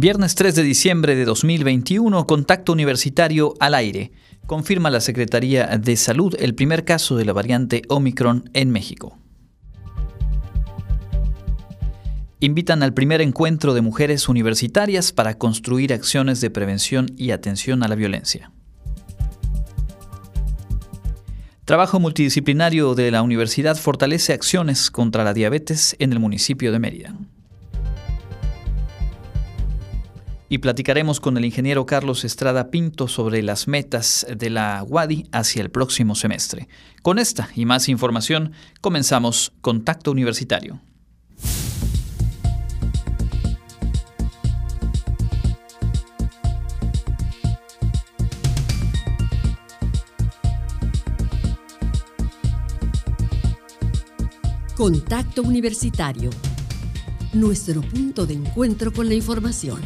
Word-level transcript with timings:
Viernes 0.00 0.36
3 0.36 0.54
de 0.54 0.62
diciembre 0.62 1.16
de 1.16 1.24
2021, 1.24 2.24
contacto 2.24 2.72
universitario 2.72 3.54
al 3.58 3.74
aire. 3.74 4.12
Confirma 4.46 4.90
la 4.90 5.00
Secretaría 5.00 5.66
de 5.76 5.96
Salud 5.96 6.36
el 6.38 6.54
primer 6.54 6.84
caso 6.84 7.16
de 7.16 7.24
la 7.24 7.32
variante 7.32 7.82
Omicron 7.88 8.48
en 8.54 8.70
México. 8.70 9.18
Invitan 12.38 12.84
al 12.84 12.94
primer 12.94 13.20
encuentro 13.20 13.74
de 13.74 13.80
mujeres 13.80 14.28
universitarias 14.28 15.10
para 15.10 15.36
construir 15.36 15.92
acciones 15.92 16.40
de 16.40 16.50
prevención 16.50 17.08
y 17.16 17.32
atención 17.32 17.82
a 17.82 17.88
la 17.88 17.96
violencia. 17.96 18.52
Trabajo 21.64 21.98
multidisciplinario 21.98 22.94
de 22.94 23.10
la 23.10 23.22
universidad 23.22 23.76
fortalece 23.76 24.32
acciones 24.32 24.92
contra 24.92 25.24
la 25.24 25.34
diabetes 25.34 25.96
en 25.98 26.12
el 26.12 26.20
municipio 26.20 26.70
de 26.70 26.78
Mérida. 26.78 27.16
Y 30.48 30.58
platicaremos 30.58 31.20
con 31.20 31.36
el 31.36 31.44
ingeniero 31.44 31.86
Carlos 31.86 32.24
Estrada 32.24 32.70
Pinto 32.70 33.08
sobre 33.08 33.42
las 33.42 33.68
metas 33.68 34.26
de 34.34 34.50
la 34.50 34.82
WADI 34.82 35.28
hacia 35.32 35.62
el 35.62 35.70
próximo 35.70 36.14
semestre. 36.14 36.68
Con 37.02 37.18
esta 37.18 37.48
y 37.54 37.66
más 37.66 37.88
información 37.88 38.52
comenzamos 38.80 39.52
Contacto 39.60 40.10
Universitario. 40.10 40.80
Contacto 54.78 55.42
Universitario. 55.42 56.30
Nuestro 57.32 57.80
punto 57.80 58.26
de 58.26 58.34
encuentro 58.34 58.92
con 58.92 59.08
la 59.08 59.14
información. 59.14 59.80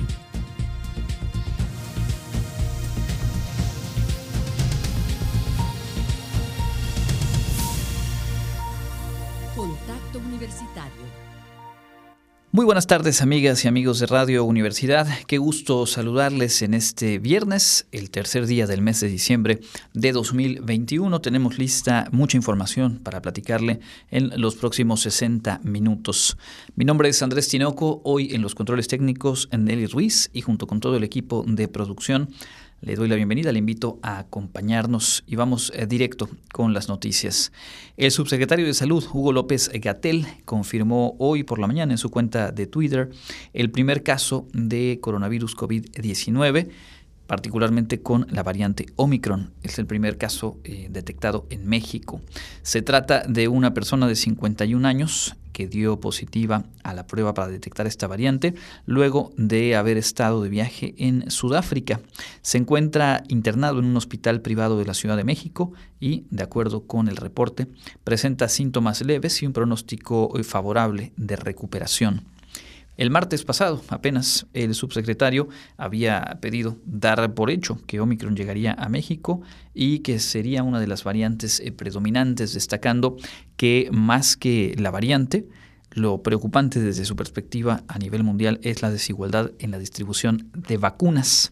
Muy 12.55 12.67
buenas 12.67 12.87
tardes 12.87 13.23
amigas 13.23 13.65
y 13.65 13.69
amigos 13.69 13.99
de 13.99 14.05
Radio 14.05 14.45
Universidad. 14.45 15.09
Qué 15.27 15.39
gusto 15.39 15.87
saludarles 15.87 16.61
en 16.61 16.75
este 16.75 17.19
viernes, 17.19 17.87
el 17.93 18.11
tercer 18.11 18.45
día 18.45 18.67
del 18.67 18.83
mes 18.83 19.01
de 19.01 19.09
diciembre 19.09 19.61
de 19.95 20.13
2021. 20.13 21.19
Tenemos 21.23 21.57
lista 21.57 22.09
mucha 22.13 22.37
información 22.37 22.99
para 23.03 23.23
platicarle 23.23 23.81
en 24.11 24.39
los 24.39 24.57
próximos 24.57 25.01
60 25.01 25.63
minutos. 25.65 26.37
Mi 26.77 26.85
nombre 26.85 27.09
es 27.09 27.23
Andrés 27.23 27.49
Tinoco, 27.49 28.03
hoy 28.05 28.35
en 28.35 28.43
los 28.43 28.55
controles 28.55 28.87
técnicos 28.87 29.49
Nelly 29.51 29.87
Ruiz 29.87 30.29
y 30.35 30.43
junto 30.43 30.67
con 30.67 30.81
todo 30.81 30.99
el 30.99 31.05
equipo 31.05 31.47
de 31.49 31.69
producción 31.69 32.29
le 32.83 32.97
doy 32.97 33.09
la 33.09 33.15
bienvenida, 33.15 33.53
le 33.53 33.61
invito 33.61 34.01
a 34.03 34.19
acompañarnos 34.19 35.23
y 35.27 35.37
vamos 35.37 35.73
eh, 35.75 35.87
directo 35.87 36.29
con 36.53 36.75
las 36.75 36.89
noticias. 36.89 37.53
El 37.97 38.11
subsecretario 38.11 38.67
de 38.67 38.75
Salud, 38.75 39.05
Hugo 39.13 39.33
López 39.33 39.71
Gatel, 39.73 40.27
confirmó 40.45 41.15
hoy 41.19 41.45
por 41.45 41.61
la 41.61 41.69
mañana 41.69 41.93
en 41.93 41.99
su 41.99 42.11
cuenta 42.11 42.51
de 42.51 42.67
Twitter 42.67 43.11
el 43.53 43.71
primer 43.71 44.03
caso 44.03 44.49
de 44.53 44.99
coronavirus 45.01 45.57
COVID-19 45.57 46.71
particularmente 47.29 48.03
con 48.03 48.27
la 48.31 48.43
variante 48.43 48.87
Omicron. 48.97 49.53
Es 49.63 49.79
el 49.79 49.87
primer 49.87 50.19
caso 50.19 50.59
eh, 50.65 50.89
detectado 50.91 51.47
en 51.51 51.67
México. 51.67 52.21
Se 52.63 52.83
trata 52.83 53.23
de 53.27 53.49
una 53.49 53.73
persona 53.73 54.07
de 54.07 54.17
51 54.17 54.87
años 54.87 55.37
que 55.53 55.67
dio 55.67 56.01
positiva 56.01 56.65
a 56.83 56.95
la 56.95 57.07
prueba 57.07 57.35
para 57.35 57.49
detectar 57.49 57.87
esta 57.87 58.07
variante 58.07 58.55
luego 58.87 59.33
de 59.37 59.77
haber 59.77 59.97
estado 59.97 60.43
de 60.43 60.49
viaje 60.49 60.95
en 60.99 61.31
Sudáfrica. 61.31 62.01
Se 62.41 62.59
encuentra 62.59 63.23
internado 63.29 63.79
en 63.79 63.87
un 63.87 63.97
hospital 63.97 64.41
privado 64.41 64.79
de 64.79 64.87
la 64.87 64.95
Ciudad 64.95 65.17
de 65.17 65.25
México 65.25 65.73
y, 66.01 66.27
de 66.31 66.43
acuerdo 66.43 66.87
con 66.87 67.09
el 67.09 67.17
reporte, 67.17 67.69
presenta 68.05 68.49
síntomas 68.49 69.03
leves 69.03 69.43
y 69.43 69.47
un 69.47 69.53
pronóstico 69.53 70.39
eh, 70.39 70.45
favorable 70.45 71.13
de 71.17 71.37
recuperación. 71.37 72.32
El 73.03 73.11
martes 73.11 73.43
pasado, 73.43 73.83
apenas 73.89 74.47
el 74.53 74.77
subsecretario 74.77 75.49
había 75.77 76.39
pedido 76.41 76.79
dar 76.85 77.35
por 77.35 77.51
hecho 77.51 77.81
que 77.89 77.99
Omicron 77.99 78.37
llegaría 78.37 78.75
a 78.75 78.89
México 78.89 79.43
y 79.75 79.99
que 80.05 80.21
sería 80.21 80.63
una 80.63 80.79
de 80.79 80.87
las 80.87 81.03
variantes 81.03 81.59
eh, 81.59 81.73
predominantes, 81.73 82.55
destacando 82.55 83.17
que 83.57 83.89
más 83.91 84.37
que 84.37 84.77
la 84.79 84.93
variante, 84.93 85.49
lo 85.91 86.23
preocupante 86.23 86.79
desde 86.79 87.05
su 87.05 87.17
perspectiva 87.17 87.83
a 87.89 87.99
nivel 87.99 88.23
mundial 88.23 88.61
es 88.63 88.83
la 88.83 88.91
desigualdad 88.93 89.51
en 89.59 89.73
la 89.73 89.81
distribución 89.81 90.53
de 90.55 90.77
vacunas. 90.77 91.51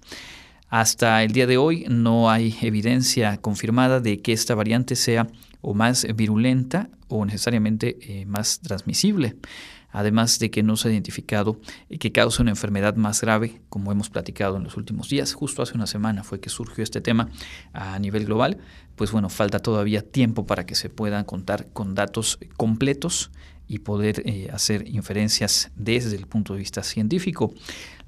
Hasta 0.68 1.24
el 1.24 1.32
día 1.32 1.48
de 1.48 1.56
hoy 1.56 1.84
no 1.88 2.30
hay 2.30 2.56
evidencia 2.62 3.38
confirmada 3.38 3.98
de 3.98 4.20
que 4.20 4.32
esta 4.32 4.54
variante 4.54 4.94
sea 4.94 5.26
o 5.62 5.74
más 5.74 6.06
virulenta 6.14 6.90
o 7.08 7.24
necesariamente 7.26 7.98
eh, 8.02 8.24
más 8.24 8.60
transmisible 8.60 9.34
además 9.92 10.38
de 10.38 10.50
que 10.50 10.62
no 10.62 10.76
se 10.76 10.88
ha 10.88 10.92
identificado 10.92 11.60
que 11.98 12.12
causa 12.12 12.42
una 12.42 12.50
enfermedad 12.50 12.96
más 12.96 13.20
grave, 13.20 13.60
como 13.68 13.92
hemos 13.92 14.10
platicado 14.10 14.56
en 14.56 14.64
los 14.64 14.76
últimos 14.76 15.08
días. 15.08 15.34
Justo 15.34 15.62
hace 15.62 15.74
una 15.74 15.86
semana 15.86 16.24
fue 16.24 16.40
que 16.40 16.50
surgió 16.50 16.84
este 16.84 17.00
tema 17.00 17.28
a 17.72 17.98
nivel 17.98 18.26
global. 18.26 18.58
Pues 18.96 19.12
bueno, 19.12 19.28
falta 19.28 19.60
todavía 19.60 20.02
tiempo 20.02 20.46
para 20.46 20.66
que 20.66 20.74
se 20.74 20.90
puedan 20.90 21.24
contar 21.24 21.68
con 21.72 21.94
datos 21.94 22.38
completos 22.56 23.30
y 23.70 23.78
poder 23.78 24.22
eh, 24.24 24.48
hacer 24.52 24.88
inferencias 24.88 25.70
desde 25.76 26.16
el 26.16 26.26
punto 26.26 26.54
de 26.54 26.58
vista 26.58 26.82
científico. 26.82 27.54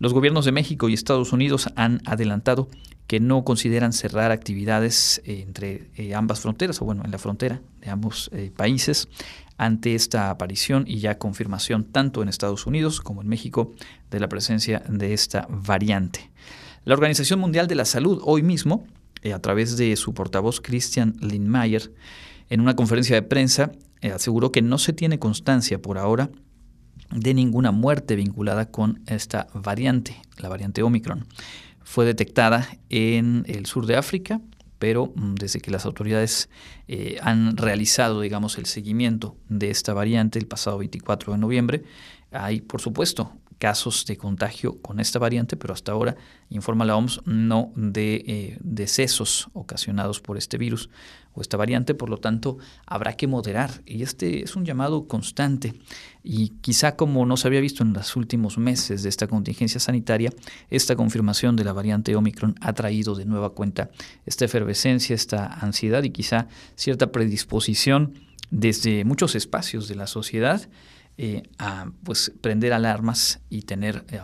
Los 0.01 0.13
gobiernos 0.13 0.45
de 0.45 0.51
México 0.51 0.89
y 0.89 0.95
Estados 0.95 1.33
Unidos 1.33 1.69
han 1.77 2.01
adelantado 2.05 2.69
que 3.07 3.21
no 3.21 3.45
consideran 3.45 3.93
cerrar 3.93 4.33
actividades 4.33 5.23
eh, 5.25 5.45
entre 5.47 5.89
eh, 5.95 6.17
ambas 6.17 6.41
fronteras, 6.41 6.83
o 6.83 6.85
bueno, 6.85 7.03
en 7.05 7.13
la 7.13 7.19
frontera 7.19 7.61
de 7.81 7.91
ambos 7.91 8.29
países, 8.57 9.09
ante 9.57 9.95
esta 9.95 10.31
aparición 10.31 10.85
y 10.87 10.99
ya 10.99 11.19
confirmación 11.19 11.85
tanto 11.85 12.23
en 12.23 12.29
Estados 12.29 12.67
Unidos 12.67 13.01
como 13.01 13.23
en 13.23 13.29
México 13.29 13.73
de 14.11 14.21
la 14.21 14.29
presencia 14.29 14.83
de 14.89 15.13
esta 15.13 15.47
variante. 15.49 16.31
La 16.85 16.95
Organización 16.95 17.39
Mundial 17.39 17.69
de 17.69 17.77
la 17.77 17.85
Salud 17.85 18.21
hoy 18.25 18.43
mismo, 18.43 18.87
eh, 19.23 19.33
a 19.33 19.41
través 19.41 19.77
de 19.77 19.95
su 19.97 20.15
portavoz 20.15 20.61
Christian 20.61 21.15
Lindmeier, 21.21 21.93
en 22.51 22.61
una 22.61 22.75
conferencia 22.75 23.15
de 23.15 23.23
prensa, 23.23 23.73
eh, 24.01 24.11
aseguró 24.11 24.51
que 24.51 24.63
no 24.63 24.79
se 24.79 24.93
tiene 24.93 25.19
constancia 25.19 25.81
por 25.81 25.97
ahora 25.97 26.31
de 27.13 27.35
ninguna 27.35 27.71
muerte 27.71 28.17
vinculada 28.17 28.67
con 28.71 29.01
esta 29.07 29.47
variante, 29.55 30.21
la 30.39 30.49
variante 30.49 30.83
Omicron. 30.83 31.27
Fue 31.85 32.05
detectada 32.05 32.69
en 32.89 33.45
el 33.47 33.67
sur 33.67 33.87
de 33.87 33.97
África, 33.97 34.41
pero 34.83 35.13
mm, 35.15 35.35
desde 35.35 35.61
que 35.61 35.71
las 35.71 35.87
autoridades 35.87 36.51
eh, 36.89 37.17
han 37.23 37.57
realizado, 37.57 38.21
digamos, 38.21 38.59
el 38.59 38.67
seguimiento 38.67 39.37
de 39.49 39.71
esta 39.71 39.95
variante 39.95 40.41
el 40.41 40.49
pasado 40.49 40.79
24 40.79 41.35
de 41.35 41.39
noviembre, 41.39 41.85
hay, 42.33 42.63
por 42.63 42.81
supuesto, 42.81 43.31
casos 43.63 44.05
de 44.07 44.17
contagio 44.17 44.83
con 44.83 44.99
esta 44.99 45.21
variante, 45.21 45.57
pero 45.57 45.73
hasta 45.73 45.93
ahora, 45.93 46.17
informa 46.51 46.85
la 46.85 46.97
OMS, 46.97 47.21
no 47.27 47.71
de 47.77 48.25
eh, 48.27 48.59
decesos 48.61 49.51
ocasionados 49.53 50.21
por 50.21 50.37
este 50.37 50.59
virus 50.59 50.91
o 51.33 51.43
esta 51.43 51.57
variante, 51.57 51.95
por 51.95 52.11
lo 52.11 52.17
tanto, 52.17 52.59
habrá 52.87 53.13
que 53.13 53.29
moderar. 53.29 53.71
Y 53.87 54.03
este 54.03 54.43
es 54.43 54.57
un 54.57 54.65
llamado 54.65 55.07
constante. 55.07 55.75
Y 56.25 56.49
quizá 56.61 56.97
como 56.97 57.25
no 57.25 57.37
se 57.37 57.47
había 57.47 57.61
visto 57.61 57.85
en 57.85 57.93
los 57.93 58.17
últimos 58.17 58.59
meses 58.59 59.05
de 59.05 59.09
esta 59.09 59.29
contingencia 59.29 59.79
sanitaria, 59.79 60.33
esta 60.69 60.97
confirmación 60.97 61.55
de 61.55 61.63
la 61.63 61.73
variante 61.73 62.17
Omicron 62.17 62.57
ha 62.61 62.73
traído 62.73 63.15
de 63.15 63.27
nueva 63.27 63.51
cuenta 63.51 63.91
esta 64.27 64.45
efervescencia, 64.45 65.15
esta 65.15 65.47
ansiedad 65.47 66.03
y 66.03 66.11
quizá 66.11 66.49
cierta 66.75 67.13
predisposición 67.13 68.15
desde 68.51 69.05
muchos 69.05 69.37
espacios 69.37 69.87
de 69.87 69.95
la 69.95 70.09
sociedad 70.09 70.69
eh, 71.19 71.43
a 71.59 71.91
pues, 72.05 72.33
prender 72.41 72.73
alarmas 72.73 73.41
y 73.51 73.63
tener 73.63 74.05
eh, 74.11 74.19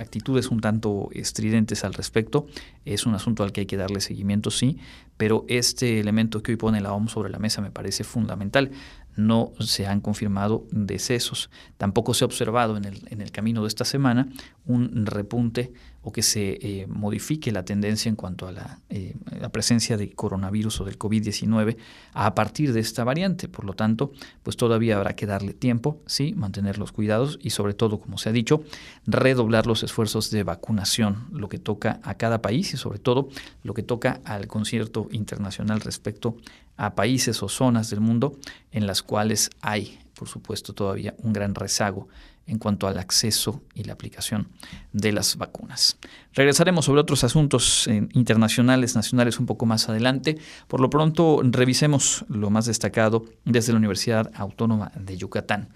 actitudes 0.00 0.48
un 0.48 0.60
tanto 0.60 1.08
estridentes 1.12 1.84
al 1.84 1.94
respecto. 1.94 2.46
Es 2.84 3.04
un 3.06 3.14
asunto 3.14 3.42
al 3.42 3.52
que 3.52 3.62
hay 3.62 3.66
que 3.66 3.76
darle 3.76 4.00
seguimiento, 4.00 4.50
sí, 4.50 4.78
pero 5.16 5.44
este 5.48 6.00
elemento 6.00 6.42
que 6.42 6.52
hoy 6.52 6.56
pone 6.56 6.80
la 6.80 6.92
OMS 6.92 7.12
sobre 7.12 7.30
la 7.30 7.38
mesa 7.38 7.60
me 7.60 7.70
parece 7.70 8.04
fundamental 8.04 8.70
no 9.16 9.52
se 9.58 9.86
han 9.86 10.00
confirmado 10.00 10.66
decesos. 10.70 11.50
Tampoco 11.76 12.14
se 12.14 12.24
ha 12.24 12.26
observado 12.26 12.76
en 12.76 12.84
el, 12.84 13.02
en 13.10 13.20
el 13.20 13.30
camino 13.30 13.62
de 13.62 13.68
esta 13.68 13.84
semana 13.84 14.28
un 14.66 15.06
repunte 15.06 15.72
o 16.02 16.12
que 16.12 16.22
se 16.22 16.58
eh, 16.62 16.86
modifique 16.88 17.52
la 17.52 17.64
tendencia 17.64 18.08
en 18.08 18.16
cuanto 18.16 18.46
a 18.46 18.52
la, 18.52 18.80
eh, 18.88 19.14
la 19.38 19.50
presencia 19.50 19.96
de 19.96 20.10
coronavirus 20.12 20.80
o 20.80 20.84
del 20.84 20.98
COVID-19 20.98 21.76
a 22.14 22.34
partir 22.34 22.72
de 22.72 22.80
esta 22.80 23.04
variante. 23.04 23.48
Por 23.48 23.64
lo 23.64 23.74
tanto, 23.74 24.12
pues 24.42 24.56
todavía 24.56 24.96
habrá 24.96 25.14
que 25.14 25.26
darle 25.26 25.52
tiempo, 25.52 26.00
sí, 26.06 26.32
mantener 26.34 26.78
los 26.78 26.92
cuidados 26.92 27.38
y 27.42 27.50
sobre 27.50 27.74
todo, 27.74 28.00
como 28.00 28.16
se 28.16 28.30
ha 28.30 28.32
dicho, 28.32 28.62
redoblar 29.06 29.66
los 29.66 29.82
esfuerzos 29.82 30.30
de 30.30 30.42
vacunación, 30.42 31.28
lo 31.32 31.48
que 31.48 31.58
toca 31.58 32.00
a 32.02 32.14
cada 32.14 32.40
país 32.40 32.72
y 32.72 32.76
sobre 32.76 32.98
todo 32.98 33.28
lo 33.62 33.74
que 33.74 33.82
toca 33.82 34.20
al 34.24 34.46
concierto 34.46 35.08
internacional 35.10 35.80
respecto 35.80 36.36
a 36.76 36.94
países 36.94 37.42
o 37.42 37.48
zonas 37.50 37.90
del 37.90 38.00
mundo 38.00 38.38
en 38.72 38.86
las 38.86 39.02
cuales 39.02 39.50
hay, 39.60 39.98
por 40.14 40.28
supuesto, 40.28 40.72
todavía 40.72 41.14
un 41.18 41.34
gran 41.34 41.54
rezago 41.54 42.08
en 42.50 42.58
cuanto 42.58 42.88
al 42.88 42.98
acceso 42.98 43.62
y 43.74 43.84
la 43.84 43.92
aplicación 43.92 44.48
de 44.92 45.12
las 45.12 45.36
vacunas. 45.36 45.96
Regresaremos 46.34 46.84
sobre 46.84 47.00
otros 47.00 47.22
asuntos 47.22 47.86
eh, 47.86 48.08
internacionales, 48.12 48.96
nacionales 48.96 49.38
un 49.38 49.46
poco 49.46 49.66
más 49.66 49.88
adelante. 49.88 50.36
Por 50.66 50.80
lo 50.80 50.90
pronto, 50.90 51.40
revisemos 51.44 52.24
lo 52.28 52.50
más 52.50 52.66
destacado 52.66 53.24
desde 53.44 53.72
la 53.72 53.78
Universidad 53.78 54.30
Autónoma 54.34 54.90
de 54.96 55.16
Yucatán. 55.16 55.68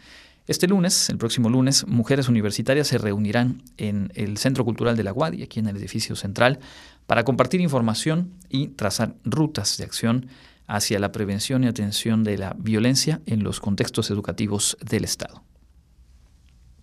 Este 0.47 0.67
lunes, 0.67 1.09
el 1.09 1.17
próximo 1.17 1.49
lunes, 1.49 1.87
mujeres 1.87 2.29
universitarias 2.29 2.89
se 2.89 2.99
reunirán 2.99 3.63
en 3.79 4.13
el 4.15 4.37
Centro 4.37 4.65
Cultural 4.65 4.97
de 4.97 5.05
la 5.05 5.13
Guadi, 5.13 5.43
aquí 5.43 5.61
en 5.61 5.69
el 5.69 5.77
edificio 5.77 6.17
central, 6.17 6.59
para 7.07 7.25
compartir 7.25 7.61
información 7.61 8.33
y 8.51 8.69
trazar 8.69 9.15
rutas 9.25 9.79
de 9.79 9.85
acción 9.85 10.27
hacia 10.67 10.99
la 10.99 11.13
prevención 11.13 11.65
y 11.65 11.69
atención 11.69 12.25
de 12.25 12.37
la 12.37 12.55
violencia 12.59 13.21
en 13.27 13.43
los 13.45 13.61
contextos 13.61 14.11
educativos 14.11 14.77
del 14.83 15.05
Estado. 15.05 15.43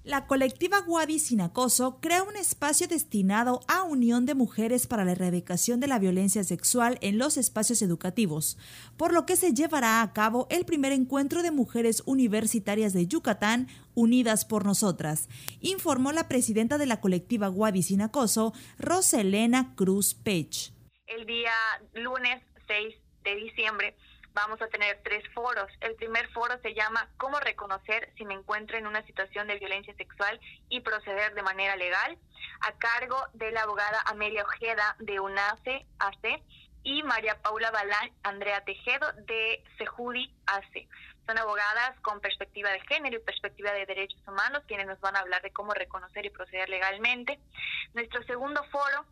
La 0.03 0.25
colectiva 0.25 0.79
Guadi 0.79 1.19
Sin 1.19 1.41
Acoso 1.41 1.99
crea 2.01 2.23
un 2.23 2.35
espacio 2.35 2.87
destinado 2.87 3.59
a 3.67 3.83
unión 3.83 4.25
de 4.25 4.33
mujeres 4.33 4.87
para 4.87 5.05
la 5.05 5.11
erradicación 5.11 5.79
de 5.79 5.85
la 5.85 5.99
violencia 5.99 6.43
sexual 6.43 6.97
en 7.01 7.19
los 7.19 7.37
espacios 7.37 7.83
educativos, 7.83 8.57
por 8.97 9.13
lo 9.13 9.27
que 9.27 9.35
se 9.35 9.53
llevará 9.53 10.01
a 10.01 10.11
cabo 10.11 10.47
el 10.49 10.65
primer 10.65 10.91
encuentro 10.91 11.43
de 11.43 11.51
mujeres 11.51 12.01
universitarias 12.07 12.93
de 12.93 13.05
Yucatán 13.05 13.67
unidas 13.93 14.43
por 14.43 14.65
nosotras, 14.65 15.29
informó 15.59 16.11
la 16.13 16.27
presidenta 16.27 16.79
de 16.79 16.87
la 16.87 16.99
colectiva 16.99 17.47
Guadi 17.49 17.83
Sin 17.83 18.01
Acoso, 18.01 18.53
Roselena 18.79 19.75
Cruz 19.75 20.15
Pech. 20.15 20.73
El 21.05 21.27
día 21.27 21.53
lunes 21.93 22.41
6 22.65 22.95
de 23.23 23.35
diciembre 23.35 23.95
vamos 24.33 24.61
a 24.61 24.67
tener 24.67 25.01
tres 25.03 25.23
foros. 25.33 25.71
El 25.81 25.95
primer 25.95 26.29
foro 26.29 26.59
se 26.61 26.73
llama 26.73 27.09
¿Cómo 27.17 27.39
reconocer 27.39 28.11
si 28.17 28.25
me 28.25 28.33
encuentro 28.33 28.77
en 28.77 28.87
una 28.87 29.05
situación 29.05 29.47
de 29.47 29.59
violencia 29.59 29.95
sexual 29.95 30.39
y 30.69 30.81
proceder 30.81 31.33
de 31.33 31.43
manera 31.43 31.75
legal? 31.75 32.17
a 32.61 32.71
cargo 32.73 33.17
de 33.33 33.51
la 33.51 33.63
abogada 33.63 34.01
Amelia 34.05 34.43
Ojeda 34.43 34.95
de 34.99 35.19
UNACE 35.19 35.85
AC 35.99 36.41
y 36.83 37.03
María 37.03 37.41
Paula 37.41 37.71
Balán 37.71 38.11
Andrea 38.23 38.63
Tejedo 38.63 39.11
de 39.25 39.63
Sejudi 39.77 40.33
AC. 40.47 40.87
Son 41.27 41.37
abogadas 41.37 41.99
con 42.01 42.19
perspectiva 42.19 42.71
de 42.71 42.81
género 42.81 43.17
y 43.17 43.23
perspectiva 43.23 43.71
de 43.71 43.85
derechos 43.85 44.19
humanos 44.27 44.63
quienes 44.67 44.87
nos 44.87 44.99
van 44.99 45.15
a 45.15 45.19
hablar 45.19 45.41
de 45.41 45.51
cómo 45.51 45.73
reconocer 45.73 46.25
y 46.25 46.29
proceder 46.29 46.69
legalmente. 46.69 47.39
Nuestro 47.93 48.23
segundo 48.23 48.63
foro 48.71 49.05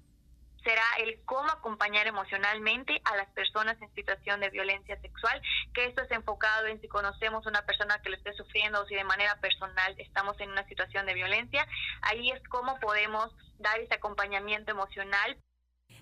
será 0.63 0.83
el 0.99 1.23
cómo 1.25 1.49
acompañar 1.49 2.07
emocionalmente 2.07 3.01
a 3.05 3.15
las 3.15 3.29
personas 3.31 3.81
en 3.81 3.93
situación 3.93 4.39
de 4.39 4.49
violencia 4.49 4.99
sexual, 5.01 5.41
que 5.73 5.85
esto 5.85 6.01
es 6.03 6.11
enfocado 6.11 6.67
en 6.67 6.81
si 6.81 6.87
conocemos 6.87 7.45
una 7.45 7.65
persona 7.65 8.01
que 8.01 8.09
lo 8.09 8.17
esté 8.17 8.33
sufriendo 8.33 8.81
o 8.81 8.85
si 8.85 8.95
de 8.95 9.03
manera 9.03 9.35
personal 9.39 9.95
estamos 9.97 10.39
en 10.39 10.51
una 10.51 10.67
situación 10.67 11.05
de 11.05 11.13
violencia, 11.13 11.67
ahí 12.01 12.31
es 12.31 12.41
cómo 12.49 12.79
podemos 12.79 13.33
dar 13.59 13.79
ese 13.79 13.95
acompañamiento 13.95 14.71
emocional 14.71 15.37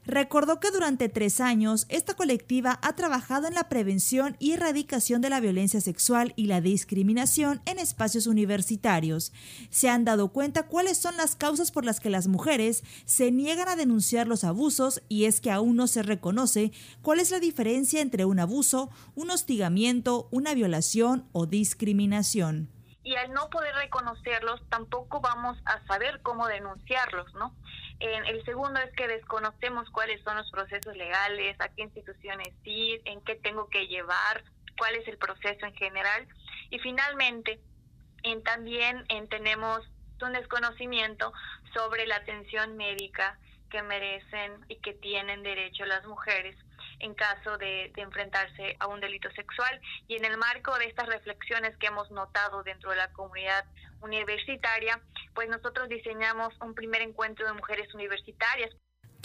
recordó 0.07 0.59
que 0.59 0.71
durante 0.71 1.09
tres 1.09 1.41
años 1.41 1.85
esta 1.89 2.15
colectiva 2.15 2.79
ha 2.81 2.95
trabajado 2.95 3.47
en 3.47 3.53
la 3.53 3.69
prevención 3.69 4.37
y 4.39 4.53
erradicación 4.53 5.21
de 5.21 5.29
la 5.29 5.41
violencia 5.41 5.81
sexual 5.81 6.33
y 6.35 6.47
la 6.47 6.61
discriminación 6.61 7.61
en 7.65 7.77
espacios 7.77 8.25
universitarios. 8.25 9.33
Se 9.69 9.89
han 9.89 10.05
dado 10.05 10.29
cuenta 10.29 10.63
cuáles 10.63 10.97
son 10.97 11.17
las 11.17 11.35
causas 11.35 11.71
por 11.71 11.85
las 11.85 11.99
que 11.99 12.09
las 12.09 12.27
mujeres 12.27 12.83
se 13.05 13.31
niegan 13.31 13.67
a 13.67 13.75
denunciar 13.75 14.27
los 14.27 14.45
abusos 14.45 15.03
y 15.09 15.25
es 15.25 15.41
que 15.41 15.51
aún 15.51 15.75
no 15.75 15.87
se 15.87 16.03
reconoce 16.03 16.71
cuál 17.01 17.19
es 17.19 17.29
la 17.29 17.39
diferencia 17.39 18.01
entre 18.01 18.23
un 18.25 18.39
abuso, 18.39 18.89
un 19.15 19.29
hostigamiento, 19.29 20.29
una 20.31 20.53
violación 20.53 21.25
o 21.33 21.45
discriminación 21.45 22.69
y 23.07 23.15
al 23.15 23.31
no 23.31 23.49
poder 23.49 23.73
reconocerlos 23.73 24.59
tampoco 24.67 25.21
vamos 25.21 25.57
a 25.63 25.81
saber 25.87 26.19
cómo 26.23 26.45
denunciarlos, 26.45 27.33
¿no? 27.35 27.55
el 27.99 28.43
segundo 28.43 28.81
es 28.81 28.91
que 28.97 29.07
desconocemos 29.07 29.89
cuáles 29.91 30.21
son 30.23 30.35
los 30.35 30.51
procesos 30.51 30.95
legales, 30.97 31.55
a 31.61 31.69
qué 31.69 31.83
instituciones 31.83 32.49
ir, 32.65 33.01
en 33.05 33.21
qué 33.21 33.35
tengo 33.35 33.69
que 33.69 33.87
llevar, 33.87 34.43
cuál 34.77 34.95
es 34.95 35.07
el 35.07 35.17
proceso 35.17 35.65
en 35.65 35.73
general. 35.75 36.27
Y 36.69 36.79
finalmente, 36.79 37.61
en, 38.23 38.43
también 38.43 39.05
en, 39.07 39.29
tenemos 39.29 39.87
un 40.21 40.33
desconocimiento 40.33 41.31
sobre 41.73 42.05
la 42.07 42.17
atención 42.17 42.75
médica 42.75 43.39
que 43.71 43.81
merecen 43.83 44.65
y 44.67 44.75
que 44.75 44.93
tienen 44.93 45.43
derecho 45.43 45.85
las 45.85 46.05
mujeres 46.05 46.57
en 46.99 47.13
caso 47.13 47.57
de, 47.57 47.91
enfrentarse 47.95 48.75
a 48.79 48.87
un 48.87 48.99
delito 48.99 49.29
sexual. 49.31 49.79
Y 50.07 50.15
en 50.15 50.25
el 50.25 50.37
marco 50.37 50.77
de 50.77 50.85
estas 50.85 51.07
reflexiones 51.07 51.75
que 51.77 51.87
hemos 51.87 52.09
notado 52.11 52.63
dentro 52.63 52.91
de 52.91 52.97
la 52.97 53.11
comunidad 53.11 53.65
universitaria, 54.01 55.01
pues 55.33 55.49
nosotros 55.49 55.89
diseñamos 55.89 56.53
un 56.61 56.73
primer 56.73 57.01
encuentro 57.01 57.45
de 57.45 57.53
mujeres 57.53 57.93
universitarias 57.93 58.71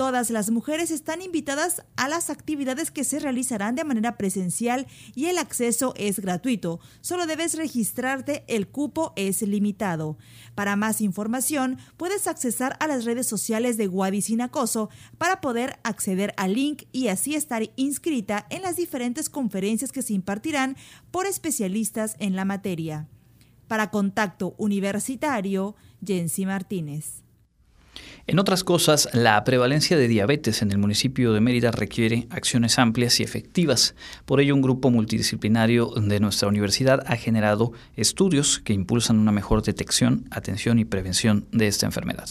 Todas 0.02 0.30
las 0.30 0.50
mujeres 0.50 0.90
están 0.90 1.22
invitadas 1.22 1.84
a 1.94 2.08
las 2.08 2.28
actividades 2.28 2.90
que 2.90 3.04
se 3.04 3.20
realizarán 3.20 3.76
de 3.76 3.84
manera 3.84 4.16
presencial 4.16 4.88
y 5.14 5.26
el 5.26 5.38
acceso 5.38 5.94
es 5.96 6.18
gratuito. 6.18 6.80
Solo 7.02 7.24
debes 7.24 7.54
registrarte, 7.54 8.42
el 8.48 8.66
cupo 8.66 9.12
es 9.14 9.42
limitado. 9.42 10.18
Para 10.56 10.74
más 10.74 11.00
información, 11.00 11.78
puedes 11.96 12.26
accesar 12.26 12.76
a 12.80 12.88
las 12.88 13.04
redes 13.04 13.28
sociales 13.28 13.76
de 13.76 13.86
Guadi 13.86 14.22
Sin 14.22 14.40
para 15.18 15.40
poder 15.40 15.78
acceder 15.84 16.34
al 16.36 16.54
link 16.54 16.82
y 16.90 17.06
así 17.06 17.36
estar 17.36 17.70
inscrita 17.76 18.44
en 18.50 18.62
las 18.62 18.74
diferentes 18.74 19.30
conferencias 19.30 19.92
que 19.92 20.02
se 20.02 20.14
impartirán 20.14 20.76
por 21.12 21.26
especialistas 21.26 22.16
en 22.18 22.34
la 22.34 22.44
materia. 22.44 23.06
Para 23.68 23.92
Contacto 23.92 24.56
Universitario, 24.58 25.76
Jensi 26.04 26.44
Martínez. 26.44 27.21
En 28.26 28.38
otras 28.38 28.62
cosas, 28.62 29.08
la 29.12 29.42
prevalencia 29.42 29.96
de 29.96 30.06
diabetes 30.06 30.62
en 30.62 30.70
el 30.70 30.78
municipio 30.78 31.32
de 31.32 31.40
Mérida 31.40 31.72
requiere 31.72 32.28
acciones 32.30 32.78
amplias 32.78 33.18
y 33.18 33.24
efectivas. 33.24 33.94
Por 34.26 34.40
ello, 34.40 34.54
un 34.54 34.62
grupo 34.62 34.90
multidisciplinario 34.90 35.90
de 35.96 36.20
nuestra 36.20 36.48
universidad 36.48 37.02
ha 37.06 37.16
generado 37.16 37.72
estudios 37.96 38.60
que 38.60 38.74
impulsan 38.74 39.18
una 39.18 39.32
mejor 39.32 39.62
detección, 39.62 40.24
atención 40.30 40.78
y 40.78 40.84
prevención 40.84 41.46
de 41.50 41.66
esta 41.66 41.86
enfermedad. 41.86 42.28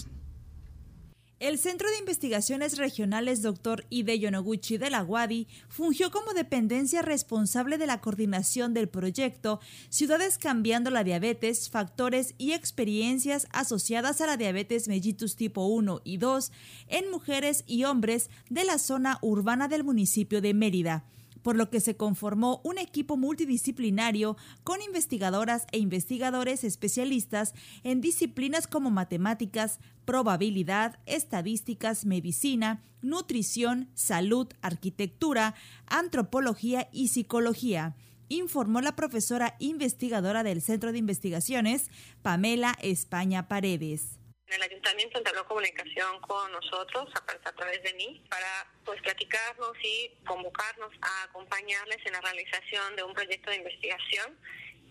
El 1.41 1.57
Centro 1.57 1.89
de 1.89 1.97
Investigaciones 1.97 2.77
Regionales 2.77 3.41
Dr. 3.41 3.87
Ide 3.89 4.19
Yonoguchi 4.19 4.77
de 4.77 4.91
la 4.91 5.03
UADI 5.03 5.47
fungió 5.69 6.11
como 6.11 6.35
dependencia 6.35 7.01
responsable 7.01 7.79
de 7.79 7.87
la 7.87 7.99
coordinación 7.99 8.75
del 8.75 8.87
proyecto 8.87 9.59
Ciudades 9.89 10.37
Cambiando 10.37 10.91
la 10.91 11.03
Diabetes, 11.03 11.71
Factores 11.71 12.35
y 12.37 12.51
Experiencias 12.51 13.47
asociadas 13.53 14.21
a 14.21 14.27
la 14.27 14.37
diabetes 14.37 14.87
mellitus 14.87 15.35
tipo 15.35 15.65
1 15.65 16.01
y 16.03 16.17
2 16.17 16.51
en 16.89 17.09
mujeres 17.09 17.63
y 17.65 17.85
hombres 17.85 18.29
de 18.51 18.63
la 18.63 18.77
zona 18.77 19.17
urbana 19.23 19.67
del 19.67 19.83
municipio 19.83 20.41
de 20.41 20.53
Mérida 20.53 21.05
por 21.41 21.55
lo 21.55 21.69
que 21.69 21.79
se 21.79 21.95
conformó 21.97 22.61
un 22.63 22.77
equipo 22.77 23.17
multidisciplinario 23.17 24.37
con 24.63 24.81
investigadoras 24.81 25.65
e 25.71 25.79
investigadores 25.79 26.63
especialistas 26.63 27.53
en 27.83 28.01
disciplinas 28.01 28.67
como 28.67 28.91
matemáticas, 28.91 29.79
probabilidad, 30.05 30.99
estadísticas, 31.05 32.05
medicina, 32.05 32.81
nutrición, 33.01 33.89
salud, 33.93 34.47
arquitectura, 34.61 35.55
antropología 35.87 36.89
y 36.91 37.09
psicología 37.09 37.95
informó 38.29 38.79
la 38.79 38.95
profesora 38.95 39.55
investigadora 39.59 40.43
del 40.43 40.61
Centro 40.61 40.93
de 40.93 40.99
Investigaciones, 40.99 41.91
Pamela 42.21 42.77
España 42.81 43.49
Paredes 43.49 44.20
el 44.53 44.61
ayuntamiento 44.63 45.17
entabló 45.17 45.47
comunicación 45.47 46.19
con 46.21 46.51
nosotros 46.51 47.09
a, 47.15 47.51
través 47.53 47.81
de 47.83 47.93
mí 47.93 48.23
para 48.29 48.67
pues 48.83 49.01
platicarnos 49.01 49.73
y 49.81 50.11
convocarnos 50.25 50.91
a 51.01 51.23
acompañarles 51.23 51.97
en 52.05 52.13
la 52.13 52.21
realización 52.21 52.95
de 52.95 53.03
un 53.03 53.13
proyecto 53.13 53.49
de 53.49 53.57
investigación 53.57 54.37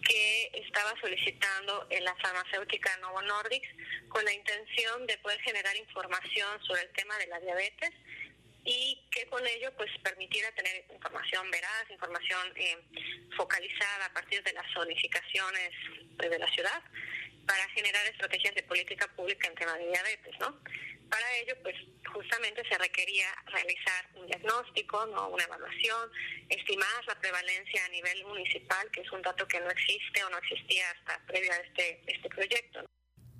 que 0.02 0.50
estaba 0.54 0.94
solicitando 1.00 1.86
en 1.90 2.04
la 2.04 2.14
farmacéutica 2.16 2.96
Novo 2.98 3.20
Nordics 3.22 3.68
con 4.08 4.24
la 4.24 4.32
intención 4.32 5.06
de 5.06 5.18
poder 5.18 5.40
generar 5.40 5.76
información 5.76 6.62
sobre 6.64 6.82
el 6.82 6.90
tema 6.92 7.16
de 7.18 7.26
la 7.26 7.40
diabetes 7.40 7.90
y 8.64 9.06
que 9.10 9.26
con 9.26 9.46
ello 9.46 9.72
pues 9.76 9.90
permitiera 10.02 10.50
tener 10.52 10.84
información 10.92 11.50
veraz, 11.50 11.90
información 11.90 12.52
eh, 12.56 12.78
focalizada 13.36 14.06
a 14.06 14.12
partir 14.12 14.42
de 14.42 14.52
las 14.52 14.66
zonificaciones 14.72 15.70
pues, 16.16 16.30
de 16.30 16.38
la 16.38 16.50
ciudad 16.52 16.82
para 17.46 17.68
generar 17.70 18.06
estrategias 18.06 18.54
de 18.54 18.62
política 18.62 19.08
pública 19.16 19.48
en 19.48 19.54
tema 19.54 19.76
de 19.76 19.88
diabetes, 19.88 20.38
¿no? 20.38 20.60
Para 21.10 21.36
ello, 21.38 21.56
pues 21.62 21.74
justamente 22.06 22.62
se 22.68 22.78
requería 22.78 23.26
realizar 23.46 24.08
un 24.14 24.26
diagnóstico, 24.26 25.06
¿no? 25.06 25.28
una 25.28 25.42
evaluación, 25.42 26.10
estimar 26.48 27.04
la 27.06 27.18
prevalencia 27.18 27.84
a 27.84 27.88
nivel 27.88 28.24
municipal, 28.26 28.88
que 28.92 29.00
es 29.00 29.10
un 29.10 29.20
dato 29.22 29.46
que 29.48 29.58
no 29.58 29.70
existe 29.70 30.22
o 30.22 30.30
no 30.30 30.38
existía 30.38 30.88
hasta 30.90 31.26
previo 31.26 31.52
a 31.52 31.56
este, 31.56 32.02
este 32.06 32.28
proyecto. 32.28 32.84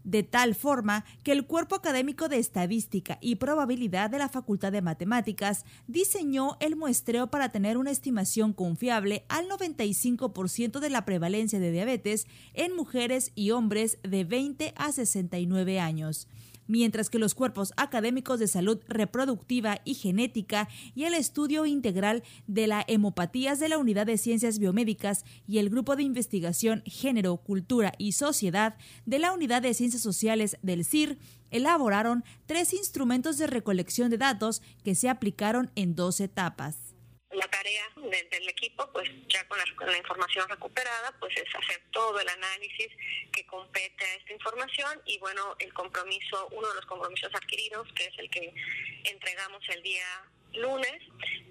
De 0.05 0.23
tal 0.23 0.55
forma 0.55 1.05
que 1.23 1.33
el 1.33 1.47
Cuerpo 1.47 1.75
Académico 1.75 2.29
de 2.29 2.39
Estadística 2.39 3.19
y 3.21 3.37
Probabilidad 3.37 4.11
de 4.11 4.19
la 4.19 4.29
Facultad 4.29 4.73
de 4.73 4.83
Matemáticas 4.83 5.65
diseñó 5.87 6.57
el 6.61 6.77
muestreo 6.77 7.31
para 7.31 7.51
tener 7.51 7.77
una 7.77 7.91
estimación 7.91 8.53
confiable 8.53 9.25
al 9.29 9.49
95% 9.49 10.81
de 10.81 10.91
la 10.91 11.05
prevalencia 11.05 11.61
de 11.61 11.73
diabetes 11.73 12.27
en 12.55 12.75
mujeres 12.75 13.33
y 13.35 13.51
hombres 13.51 13.99
de 14.03 14.25
20 14.25 14.75
a 14.77 14.93
69 14.93 15.81
años 15.81 16.29
mientras 16.71 17.11
que 17.11 17.19
los 17.19 17.35
cuerpos 17.35 17.73
académicos 17.77 18.39
de 18.39 18.47
salud 18.47 18.79
reproductiva 18.89 19.81
y 19.85 19.95
genética 19.95 20.69
y 20.95 21.05
el 21.05 21.15
estudio 21.15 21.67
integral 21.67 22.23
de 22.47 22.69
la 22.69 22.85
hemopatías 22.87 23.59
de 23.59 23.69
la 23.69 23.79
Unidad 23.79 24.07
de 24.07 24.17
Ciencias 24.17 24.61
Biomédicas 24.61 25.25
y 25.47 25.59
el 25.59 25.69
Grupo 25.69 25.97
de 25.97 26.05
Investigación 26.05 26.83
Género, 26.87 27.37
Cultura 27.39 27.93
y 27.99 28.13
Sociedad 28.13 28.77
de 29.05 29.19
la 29.19 29.33
Unidad 29.33 29.63
de 29.63 29.75
Ciencias 29.75 30.03
Sociales 30.03 30.57
del 30.63 30.85
CIR 30.85 31.19
elaboraron 31.51 32.23
tres 32.47 32.73
instrumentos 32.73 33.37
de 33.37 33.49
recolección 33.49 34.09
de 34.09 34.19
datos 34.19 34.63
que 34.85 34.95
se 34.95 35.09
aplicaron 35.09 35.73
en 35.75 35.97
dos 35.97 36.21
etapas 36.21 36.90
la 37.33 37.47
tarea 37.49 37.85
del 37.97 38.49
equipo, 38.49 38.91
pues 38.93 39.09
ya 39.29 39.47
con 39.47 39.59
la, 39.59 39.97
información 39.97 40.49
recuperada, 40.49 41.15
pues 41.21 41.37
es 41.37 41.55
hacer 41.55 41.81
todo 41.93 42.19
el 42.19 42.29
análisis 42.29 42.89
que 43.33 43.47
compete 43.47 44.05
a 44.05 44.15
esta 44.15 44.33
información 44.33 45.01
y 45.07 45.19
bueno, 45.19 45.55
el 45.61 45.73
compromiso, 45.73 46.49
uno 46.51 46.69
de 46.69 46.75
los 46.75 46.87
compromisos 46.87 47.33
adquiridos, 47.35 47.87
que 47.95 48.07
es 48.07 48.19
el 48.19 48.31
que 48.31 48.53
entregamos 49.05 49.63
el 49.69 49.83
día 49.83 50.25
lunes, 50.55 51.03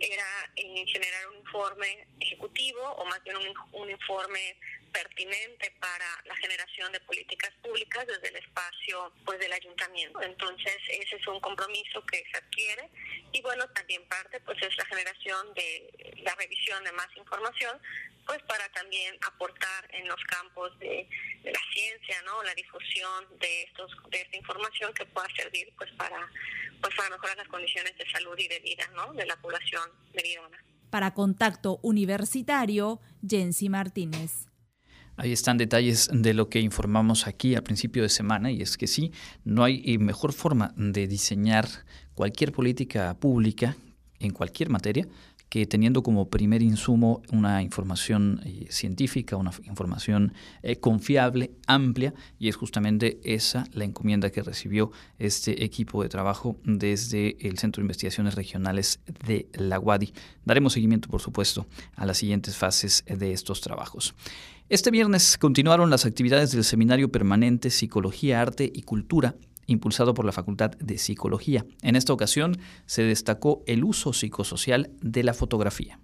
era 0.01 0.51
eh, 0.57 0.85
generar 0.87 1.27
un 1.29 1.37
informe 1.37 2.07
ejecutivo 2.19 2.81
o 2.81 3.05
más 3.05 3.23
bien 3.23 3.37
un, 3.37 3.53
un 3.71 3.89
informe 3.89 4.57
pertinente 4.91 5.73
para 5.79 6.05
la 6.25 6.35
generación 6.35 6.91
de 6.91 6.99
políticas 7.01 7.51
públicas 7.61 8.05
desde 8.07 8.29
el 8.29 8.35
espacio 8.37 9.13
pues 9.25 9.39
del 9.39 9.53
ayuntamiento. 9.53 10.21
Entonces 10.21 10.77
ese 10.89 11.15
es 11.15 11.27
un 11.27 11.39
compromiso 11.39 12.05
que 12.05 12.23
se 12.31 12.37
adquiere 12.37 12.89
y 13.31 13.41
bueno 13.41 13.67
también 13.69 14.07
parte 14.07 14.39
pues 14.41 14.57
es 14.61 14.75
la 14.77 14.85
generación 14.85 15.53
de 15.53 16.15
la 16.23 16.35
revisión 16.35 16.83
de 16.83 16.91
más 16.93 17.07
información 17.17 17.79
pues 18.25 18.41
para 18.43 18.69
también 18.73 19.15
aportar 19.25 19.89
en 19.91 20.07
los 20.07 20.21
campos 20.25 20.77
de, 20.79 21.07
la 21.43 21.59
ciencia, 21.73 22.21
¿no? 22.23 22.43
La 22.43 22.53
difusión 22.53 23.25
de 23.39 23.63
estos 23.63 23.91
de 24.11 24.21
esta 24.21 24.37
información 24.37 24.93
que 24.93 25.05
pueda 25.05 25.27
servir 25.35 25.73
pues 25.77 25.89
para 25.93 26.29
pues 26.81 26.95
para 26.95 27.09
mejorar 27.09 27.37
las 27.37 27.47
condiciones 27.47 27.97
de 27.97 28.09
salud 28.11 28.37
y 28.37 28.47
de 28.47 28.59
vida, 28.59 28.87
¿no? 28.93 29.13
De 29.13 29.25
la 29.25 29.35
población 29.37 29.89
meridana. 30.13 30.63
Para 30.89 31.13
Contacto 31.13 31.79
Universitario, 31.81 32.99
Jensi 33.27 33.69
Martínez. 33.69 34.48
Ahí 35.19 35.33
están 35.33 35.57
detalles 35.57 36.09
de 36.13 36.33
lo 36.33 36.47
que 36.47 36.61
informamos 36.61 37.27
aquí 37.27 37.53
al 37.53 37.63
principio 37.63 38.03
de 38.03 38.07
semana 38.07 38.51
y 38.51 38.61
es 38.61 38.77
que 38.77 38.87
sí, 38.87 39.11
no 39.43 39.65
hay 39.65 39.83
eh, 39.85 39.97
mejor 39.97 40.31
forma 40.31 40.73
de 40.77 41.07
diseñar 41.07 41.67
cualquier 42.15 42.53
política 42.53 43.17
pública 43.19 43.75
en 44.21 44.31
cualquier 44.31 44.69
materia 44.69 45.09
que 45.49 45.65
teniendo 45.65 46.03
como 46.03 46.29
primer 46.29 46.61
insumo 46.61 47.21
una 47.33 47.61
información 47.61 48.39
eh, 48.45 48.67
científica, 48.69 49.35
una 49.35 49.51
información 49.63 50.33
eh, 50.63 50.77
confiable, 50.77 51.51
amplia, 51.67 52.13
y 52.37 52.47
es 52.47 52.55
justamente 52.55 53.19
esa 53.23 53.65
la 53.73 53.83
encomienda 53.83 54.29
que 54.29 54.41
recibió 54.41 54.91
este 55.17 55.65
equipo 55.65 56.01
de 56.01 56.07
trabajo 56.07 56.57
desde 56.63 57.35
el 57.45 57.57
Centro 57.57 57.81
de 57.81 57.85
Investigaciones 57.85 58.35
Regionales 58.35 59.01
de 59.25 59.49
la 59.53 59.79
UADI. 59.79 60.13
Daremos 60.45 60.73
seguimiento, 60.73 61.09
por 61.09 61.19
supuesto, 61.19 61.67
a 61.95 62.05
las 62.05 62.19
siguientes 62.19 62.55
fases 62.55 63.03
de 63.05 63.33
estos 63.33 63.59
trabajos. 63.59 64.15
Este 64.69 64.91
viernes 64.91 65.39
continuaron 65.39 65.89
las 65.89 66.05
actividades 66.05 66.51
del 66.51 66.63
Seminario 66.63 67.11
Permanente 67.11 67.71
Psicología, 67.71 68.39
Arte 68.39 68.71
y 68.71 68.83
Cultura 68.83 69.33
impulsado 69.65 70.13
por 70.13 70.25
la 70.25 70.31
Facultad 70.31 70.71
de 70.71 70.99
Psicología. 70.99 71.65
En 71.81 71.95
esta 71.95 72.13
ocasión 72.13 72.57
se 72.85 73.03
destacó 73.03 73.63
el 73.65 73.83
uso 73.83 74.13
psicosocial 74.13 74.91
de 75.01 75.23
la 75.23 75.33
fotografía. 75.33 75.99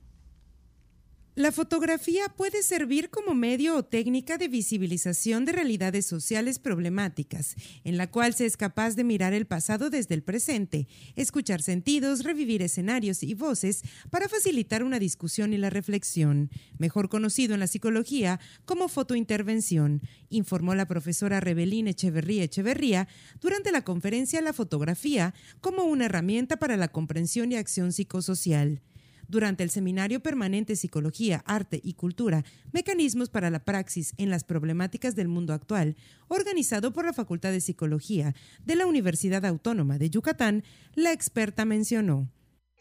La 1.37 1.51
fotografía 1.51 2.29
puede 2.29 2.63
servir 2.63 3.09
como 3.09 3.35
medio 3.35 3.75
o 3.75 3.83
técnica 3.83 4.37
de 4.37 4.47
visibilización 4.47 5.43
de 5.43 5.51
realidades 5.51 6.05
sociales 6.05 6.59
problemáticas, 6.59 7.57
en 7.83 7.97
la 7.97 8.09
cual 8.09 8.33
se 8.33 8.45
es 8.45 8.55
capaz 8.55 8.95
de 8.95 9.03
mirar 9.03 9.33
el 9.33 9.45
pasado 9.45 9.89
desde 9.89 10.15
el 10.15 10.23
presente, 10.23 10.87
escuchar 11.17 11.61
sentidos, 11.61 12.23
revivir 12.23 12.61
escenarios 12.61 13.21
y 13.21 13.33
voces 13.33 13.81
para 14.09 14.29
facilitar 14.29 14.81
una 14.81 14.97
discusión 14.97 15.51
y 15.51 15.57
la 15.57 15.69
reflexión, 15.69 16.51
mejor 16.77 17.09
conocido 17.09 17.53
en 17.53 17.59
la 17.59 17.67
psicología 17.67 18.39
como 18.63 18.87
fotointervención, 18.87 20.03
informó 20.29 20.73
la 20.73 20.87
profesora 20.87 21.41
Rebelín 21.41 21.89
Echeverría 21.89 22.45
Echeverría 22.45 23.09
durante 23.41 23.73
la 23.73 23.83
conferencia 23.83 24.41
La 24.41 24.53
fotografía 24.53 25.33
como 25.59 25.83
una 25.83 26.05
herramienta 26.05 26.55
para 26.55 26.77
la 26.77 26.87
comprensión 26.87 27.51
y 27.51 27.57
acción 27.57 27.91
psicosocial 27.91 28.81
durante 29.27 29.63
el 29.63 29.69
Seminario 29.69 30.21
Permanente 30.21 30.75
Psicología, 30.75 31.43
Arte 31.45 31.79
y 31.83 31.93
Cultura, 31.93 32.43
Mecanismos 32.71 33.29
para 33.29 33.49
la 33.49 33.63
Praxis 33.63 34.13
en 34.17 34.29
las 34.29 34.43
Problemáticas 34.43 35.15
del 35.15 35.27
Mundo 35.27 35.53
Actual, 35.53 35.95
organizado 36.27 36.93
por 36.93 37.05
la 37.05 37.13
Facultad 37.13 37.51
de 37.51 37.61
Psicología 37.61 38.35
de 38.63 38.75
la 38.75 38.85
Universidad 38.85 39.45
Autónoma 39.45 39.97
de 39.97 40.09
Yucatán, 40.09 40.63
la 40.93 41.11
experta 41.11 41.65
mencionó. 41.65 42.29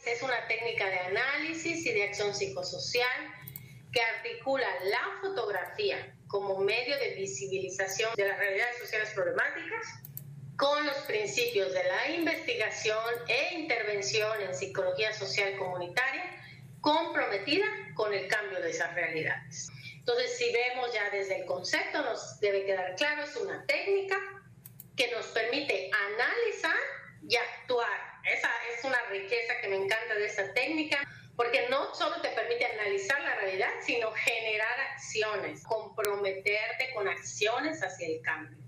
Es 0.07 0.23
una 0.23 0.47
técnica 0.49 0.89
de 0.89 0.99
análisis 0.99 1.87
y 1.87 1.93
de 1.93 2.05
acción 2.05 2.35
psicosocial 2.35 3.09
que 3.91 4.01
articula 4.01 4.67
la 4.91 5.21
fotografía 5.29 6.15
como 6.27 6.59
medio 6.59 6.99
de 6.99 7.15
visibilización 7.15 8.11
de 8.17 8.29
las 8.29 8.39
realidades 8.39 8.79
sociales 8.79 9.11
problemáticas 9.15 9.87
con 10.57 10.87
los 10.87 10.97
principios 10.99 11.73
de 11.73 11.85
la 11.85 12.09
investigación 12.11 12.99
e 13.29 13.55
intervención 13.55 14.41
en 14.41 14.55
psicología 14.55 15.13
social 15.13 15.57
comunitaria 15.57 16.25
comprometida 16.81 17.67
con 17.95 18.13
el 18.13 18.29
cambio 18.29 18.61
de 18.61 18.71
esas 18.71 18.95
realidades. 18.95 19.69
Entonces, 19.95 20.37
si 20.37 20.53
vemos 20.53 20.93
ya 20.93 21.09
desde 21.11 21.41
el 21.41 21.47
concepto, 21.47 22.03
nos 22.03 22.39
debe 22.41 22.67
quedar 22.67 22.95
claro, 22.97 23.25
es 23.25 23.35
una 23.37 23.65
técnica 23.67 24.17
que 24.97 25.11
nos 25.11 25.27
permite 25.29 25.91
analizar 26.11 26.77
y 27.27 27.37
actuar. 27.37 28.01
Esa 28.31 28.51
es 28.73 28.85
una 28.85 29.01
riqueza 29.11 29.55
que 29.61 29.69
me 29.69 29.77
encanta 29.77 30.15
de 30.15 30.27
esta 30.27 30.53
técnica, 30.53 30.99
porque 31.37 31.69
no 31.69 31.95
solo 31.95 32.21
te 32.21 32.29
permite 32.29 32.67
analizar 32.67 33.21
la 33.23 33.35
realidad, 33.37 33.71
sino 33.85 34.13
generar 34.13 34.81
acciones, 34.93 35.65
comprometerte 35.65 36.93
con 36.95 37.09
acciones 37.09 37.83
hacia 37.83 38.09
el 38.09 38.21
cambio. 38.23 38.63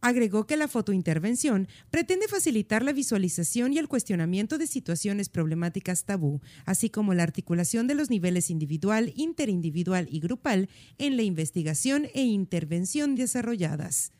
Agregó 0.00 0.46
que 0.46 0.56
la 0.56 0.68
fotointervención 0.68 1.66
pretende 1.90 2.28
facilitar 2.28 2.84
la 2.84 2.92
visualización 2.92 3.72
y 3.72 3.78
el 3.78 3.88
cuestionamiento 3.88 4.56
de 4.56 4.68
situaciones 4.68 5.28
problemáticas 5.28 6.04
tabú, 6.04 6.40
así 6.66 6.88
como 6.88 7.14
la 7.14 7.24
articulación 7.24 7.88
de 7.88 7.96
los 7.96 8.08
niveles 8.08 8.48
individual, 8.50 9.12
interindividual 9.16 10.06
y 10.08 10.20
grupal 10.20 10.68
en 10.98 11.16
la 11.16 11.22
investigación 11.22 12.08
e 12.14 12.22
intervención 12.22 13.16
desarrolladas. 13.16 14.12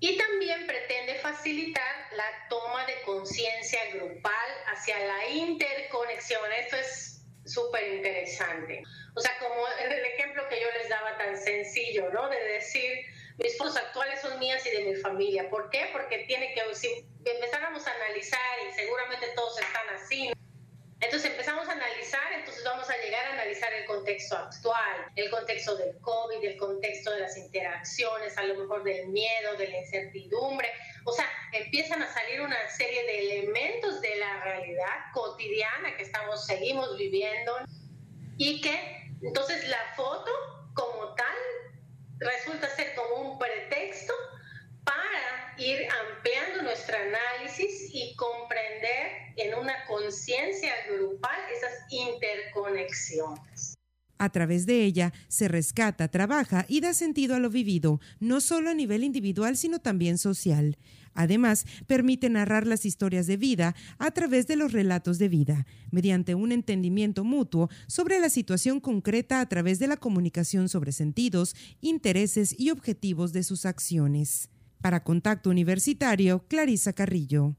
Y 0.00 0.16
también 0.18 0.66
pretende 0.66 1.20
facilitar 1.22 1.94
la 2.16 2.48
toma 2.50 2.84
de 2.86 2.94
conciencia 3.04 3.80
grupal 3.94 4.48
hacia 4.74 4.98
la 4.98 5.28
interconexión. 5.36 6.40
Esto 6.64 6.76
es 6.76 7.22
súper 7.46 7.94
interesante. 7.94 8.82
O 9.14 9.20
sea, 9.20 9.30
como 9.38 9.54
el 9.84 9.92
ejemplo 9.92 10.42
que 10.48 10.60
yo 10.60 10.66
les 10.80 10.88
daba 10.90 11.16
tan 11.16 11.36
sencillo, 11.36 12.10
¿no? 12.12 12.28
De 12.28 12.42
decir, 12.54 13.06
mis 13.38 13.56
fotos 13.58 13.76
actuales 13.76 14.20
son 14.20 14.38
mías 14.38 14.64
y 14.66 14.70
de 14.70 14.84
mi 14.84 14.94
familia. 14.96 15.48
¿Por 15.50 15.70
qué? 15.70 15.90
Porque 15.92 16.24
tiene 16.26 16.54
que, 16.54 16.74
si 16.74 17.06
empezáramos 17.24 17.86
a 17.86 17.92
analizar 17.92 18.40
y 18.68 18.74
seguramente 18.74 19.26
todos 19.34 19.58
están 19.60 19.88
así, 19.94 20.32
entonces 21.00 21.30
empezamos 21.30 21.68
a 21.68 21.72
analizar, 21.72 22.32
entonces 22.32 22.64
vamos 22.64 22.88
a 22.88 22.96
llegar 22.96 23.26
a 23.26 23.32
analizar 23.34 23.70
el 23.74 23.84
contexto 23.84 24.34
actual, 24.34 25.06
el 25.14 25.30
contexto 25.30 25.76
del 25.76 25.98
COVID, 26.00 26.42
el 26.42 26.56
contexto 26.56 27.10
de 27.10 27.20
las 27.20 27.36
interacciones, 27.36 28.38
a 28.38 28.44
lo 28.44 28.54
mejor 28.54 28.82
del 28.82 29.08
miedo, 29.08 29.56
de 29.58 29.68
la 29.68 29.78
incertidumbre. 29.78 30.72
O 31.04 31.12
sea, 31.12 31.28
empiezan 31.52 32.02
a 32.02 32.12
salir 32.12 32.40
una 32.40 32.56
serie 32.70 33.04
de 33.04 33.18
elementos 33.18 34.00
de 34.00 34.16
la 34.16 34.42
realidad 34.42 35.12
cotidiana 35.12 35.94
que 35.98 36.04
estamos, 36.04 36.46
seguimos 36.46 36.96
viviendo 36.96 37.58
y 38.38 38.62
que 38.62 39.10
entonces 39.22 39.68
la 39.68 39.92
foto 39.96 40.30
como 40.72 41.14
tal 41.14 41.36
resulta 42.18 42.68
ser 42.76 42.94
como 42.94 43.32
un 43.32 43.38
pretexto 43.38 44.12
para 44.84 45.54
ir 45.58 45.88
ampliando 45.90 46.62
nuestro 46.62 46.96
análisis 46.96 47.90
y 47.92 48.14
comprender 48.16 49.32
en 49.36 49.54
una 49.54 49.84
conciencia 49.86 50.72
grupal 50.88 51.38
esas 51.52 51.72
interconexiones. 51.90 53.75
A 54.18 54.30
través 54.30 54.66
de 54.66 54.84
ella 54.84 55.12
se 55.28 55.48
rescata, 55.48 56.08
trabaja 56.08 56.64
y 56.68 56.80
da 56.80 56.94
sentido 56.94 57.34
a 57.34 57.38
lo 57.38 57.50
vivido, 57.50 58.00
no 58.18 58.40
solo 58.40 58.70
a 58.70 58.74
nivel 58.74 59.04
individual, 59.04 59.56
sino 59.56 59.78
también 59.78 60.16
social. 60.16 60.78
Además, 61.16 61.64
permite 61.86 62.28
narrar 62.28 62.66
las 62.66 62.84
historias 62.84 63.26
de 63.26 63.36
vida 63.36 63.74
a 63.98 64.10
través 64.10 64.46
de 64.46 64.56
los 64.56 64.72
relatos 64.72 65.18
de 65.18 65.28
vida, 65.28 65.66
mediante 65.90 66.34
un 66.34 66.52
entendimiento 66.52 67.24
mutuo 67.24 67.70
sobre 67.86 68.20
la 68.20 68.28
situación 68.28 68.80
concreta 68.80 69.40
a 69.40 69.48
través 69.48 69.78
de 69.78 69.86
la 69.86 69.96
comunicación 69.96 70.68
sobre 70.68 70.92
sentidos, 70.92 71.56
intereses 71.80 72.54
y 72.58 72.70
objetivos 72.70 73.32
de 73.32 73.42
sus 73.42 73.64
acciones. 73.64 74.50
Para 74.82 75.02
Contacto 75.02 75.50
Universitario, 75.50 76.44
Clarisa 76.48 76.92
Carrillo. 76.92 77.56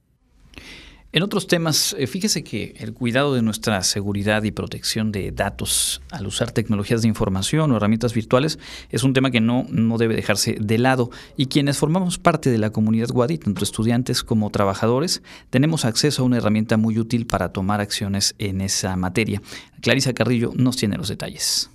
En 1.14 1.24
otros 1.24 1.48
temas, 1.48 1.96
eh, 1.98 2.06
fíjese 2.06 2.44
que 2.44 2.76
el 2.80 2.94
cuidado 2.94 3.34
de 3.34 3.42
nuestra 3.42 3.82
seguridad 3.84 4.44
y 4.44 4.52
protección 4.52 5.14
de 5.14 5.32
datos 5.32 6.02
al 6.12 6.28
usar 6.28 6.52
tecnologías 6.52 7.02
de 7.02 7.08
información 7.08 7.72
o 7.72 7.78
herramientas 7.78 8.14
virtuales 8.14 8.60
es 8.90 9.04
un 9.04 9.14
tema 9.14 9.32
que 9.32 9.40
no, 9.40 9.66
no 9.70 9.98
debe 9.98 10.16
dejarse 10.16 10.58
de 10.60 10.78
lado 10.78 11.10
y 11.38 11.46
quienes 11.46 11.78
formamos 11.78 12.18
parte 12.18 12.50
de 12.50 12.58
la 12.58 12.72
comunidad 12.72 13.10
Wadi, 13.12 13.38
tanto 13.38 13.64
estudiantes 13.64 14.22
como 14.22 14.50
trabajadores, 14.50 15.24
tenemos 15.50 15.86
acceso 15.86 16.24
a 16.24 16.26
una 16.26 16.38
herramienta 16.38 16.76
muy 16.76 17.00
útil 17.00 17.26
para 17.26 17.54
tomar 17.54 17.80
acciones 17.80 18.36
en 18.38 18.60
esa 18.60 18.98
materia. 18.98 19.42
Clarisa 19.82 20.14
Carrillo 20.14 20.52
nos 20.56 20.76
tiene 20.76 20.98
los 20.98 21.08
detalles. 21.08 21.70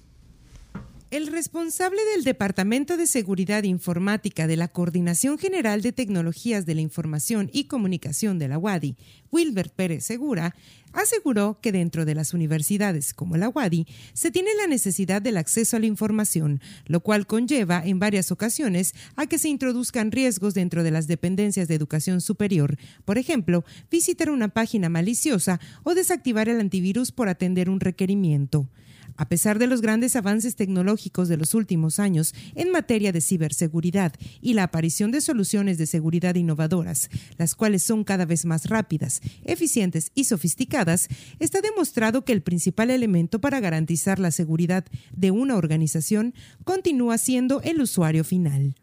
El 1.12 1.26
responsable 1.26 2.00
del 2.14 2.24
Departamento 2.24 2.96
de 2.96 3.06
Seguridad 3.06 3.64
Informática 3.64 4.46
de 4.46 4.56
la 4.56 4.68
Coordinación 4.68 5.36
General 5.36 5.82
de 5.82 5.92
Tecnologías 5.92 6.64
de 6.64 6.74
la 6.74 6.80
Información 6.80 7.50
y 7.52 7.64
Comunicación 7.64 8.38
de 8.38 8.48
la 8.48 8.56
UADI, 8.56 8.96
Wilbert 9.30 9.74
Pérez 9.74 10.06
Segura, 10.06 10.56
aseguró 10.94 11.58
que 11.60 11.70
dentro 11.70 12.06
de 12.06 12.14
las 12.14 12.32
universidades 12.32 13.12
como 13.12 13.36
la 13.36 13.50
UADI 13.50 13.86
se 14.14 14.30
tiene 14.30 14.54
la 14.54 14.66
necesidad 14.66 15.20
del 15.20 15.36
acceso 15.36 15.76
a 15.76 15.80
la 15.80 15.86
información, 15.86 16.62
lo 16.86 17.00
cual 17.00 17.26
conlleva 17.26 17.82
en 17.84 17.98
varias 17.98 18.32
ocasiones 18.32 18.94
a 19.14 19.26
que 19.26 19.38
se 19.38 19.50
introduzcan 19.50 20.12
riesgos 20.12 20.54
dentro 20.54 20.82
de 20.82 20.92
las 20.92 21.08
dependencias 21.08 21.68
de 21.68 21.74
educación 21.74 22.22
superior, 22.22 22.78
por 23.04 23.18
ejemplo, 23.18 23.66
visitar 23.90 24.30
una 24.30 24.48
página 24.48 24.88
maliciosa 24.88 25.60
o 25.82 25.94
desactivar 25.94 26.48
el 26.48 26.58
antivirus 26.58 27.12
por 27.12 27.28
atender 27.28 27.68
un 27.68 27.80
requerimiento. 27.80 28.70
A 29.16 29.28
pesar 29.28 29.58
de 29.58 29.66
los 29.66 29.80
grandes 29.80 30.16
avances 30.16 30.56
tecnológicos 30.56 31.28
de 31.28 31.36
los 31.36 31.54
últimos 31.54 31.98
años 31.98 32.34
en 32.54 32.70
materia 32.70 33.12
de 33.12 33.20
ciberseguridad 33.20 34.12
y 34.40 34.54
la 34.54 34.64
aparición 34.64 35.10
de 35.10 35.20
soluciones 35.20 35.78
de 35.78 35.86
seguridad 35.86 36.34
innovadoras, 36.34 37.10
las 37.38 37.54
cuales 37.54 37.82
son 37.82 38.04
cada 38.04 38.24
vez 38.24 38.44
más 38.44 38.68
rápidas, 38.68 39.20
eficientes 39.44 40.10
y 40.14 40.24
sofisticadas, 40.24 41.08
está 41.38 41.60
demostrado 41.60 42.24
que 42.24 42.32
el 42.32 42.42
principal 42.42 42.90
elemento 42.90 43.40
para 43.40 43.60
garantizar 43.60 44.18
la 44.18 44.30
seguridad 44.30 44.84
de 45.12 45.30
una 45.30 45.56
organización 45.56 46.34
continúa 46.64 47.18
siendo 47.18 47.60
el 47.62 47.80
usuario 47.80 48.24
final. 48.24 48.74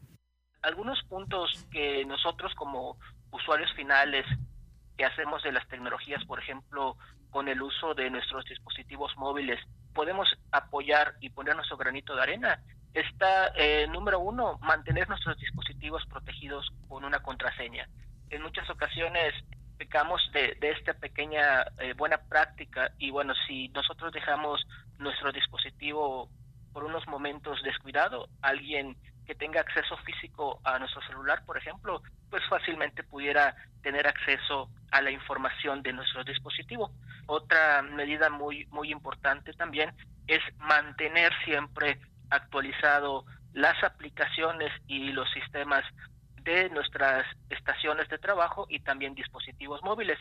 Algunos 0.61 1.01
puntos 1.07 1.65
que 1.71 2.05
nosotros 2.05 2.53
como 2.55 2.97
usuarios 3.31 3.71
finales 3.75 4.25
que 4.97 5.05
hacemos 5.05 5.41
de 5.43 5.53
las 5.53 5.67
tecnologías, 5.69 6.23
por 6.25 6.39
ejemplo, 6.39 6.97
con 7.29 7.47
el 7.47 7.61
uso 7.61 7.93
de 7.93 8.09
nuestros 8.09 8.43
dispositivos 8.45 9.11
móviles, 9.17 9.59
podemos 9.99 10.29
apoyar 10.53 11.15
y 11.19 11.29
poner 11.29 11.57
nuestro 11.57 11.75
granito 11.75 12.15
de 12.15 12.21
arena 12.21 12.63
está, 12.93 13.51
eh, 13.57 13.85
número 13.91 14.21
uno, 14.21 14.57
mantener 14.61 15.09
nuestros 15.09 15.37
dispositivos 15.37 16.05
protegidos 16.05 16.71
con 16.87 17.03
una 17.03 17.19
contraseña. 17.19 17.85
En 18.29 18.41
muchas 18.41 18.69
ocasiones 18.69 19.33
pecamos 19.77 20.21
de, 20.31 20.57
esta 20.61 20.93
pequeña 20.93 21.65
eh, 21.79 21.95
buena 21.97 22.17
práctica 22.17 22.93
y 22.97 23.11
bueno, 23.11 23.33
si 23.45 23.67
nosotros 23.75 24.13
dejamos 24.13 24.65
nuestro 24.99 25.33
dispositivo 25.33 26.29
por 26.71 26.85
unos 26.85 27.05
momentos 27.09 27.61
descuidado, 27.61 28.29
alguien 28.41 28.95
que 29.29 29.35
tenga 29.35 29.61
acceso 29.61 29.95
físico 29.97 30.59
a 30.63 30.79
nuestro 30.79 31.03
celular, 31.03 31.43
por 31.45 31.55
ejemplo, 31.55 32.01
pues 32.31 32.41
fácilmente 32.49 33.03
pudiera 33.03 33.55
tener 33.83 34.07
acceso 34.07 34.71
a 34.89 35.03
la 35.03 35.11
información 35.11 35.83
de 35.83 35.93
nuestro 35.93 36.23
dispositivo. 36.23 36.89
Otra 37.27 37.83
medida 37.83 38.31
muy 38.31 38.65
muy 38.71 38.91
importante 38.91 39.53
también 39.53 39.93
es 40.25 40.41
mantener 40.57 41.31
siempre 41.45 41.99
actualizado 42.31 43.23
las 43.53 43.83
aplicaciones 43.83 44.71
y 44.87 45.11
los 45.11 45.29
sistemas 45.29 45.83
de 46.41 46.71
nuestras 46.71 47.23
estaciones 47.51 48.09
de 48.09 48.17
trabajo 48.17 48.65
y 48.67 48.79
también 48.79 49.13
dispositivos 49.13 49.83
móviles. 49.83 50.17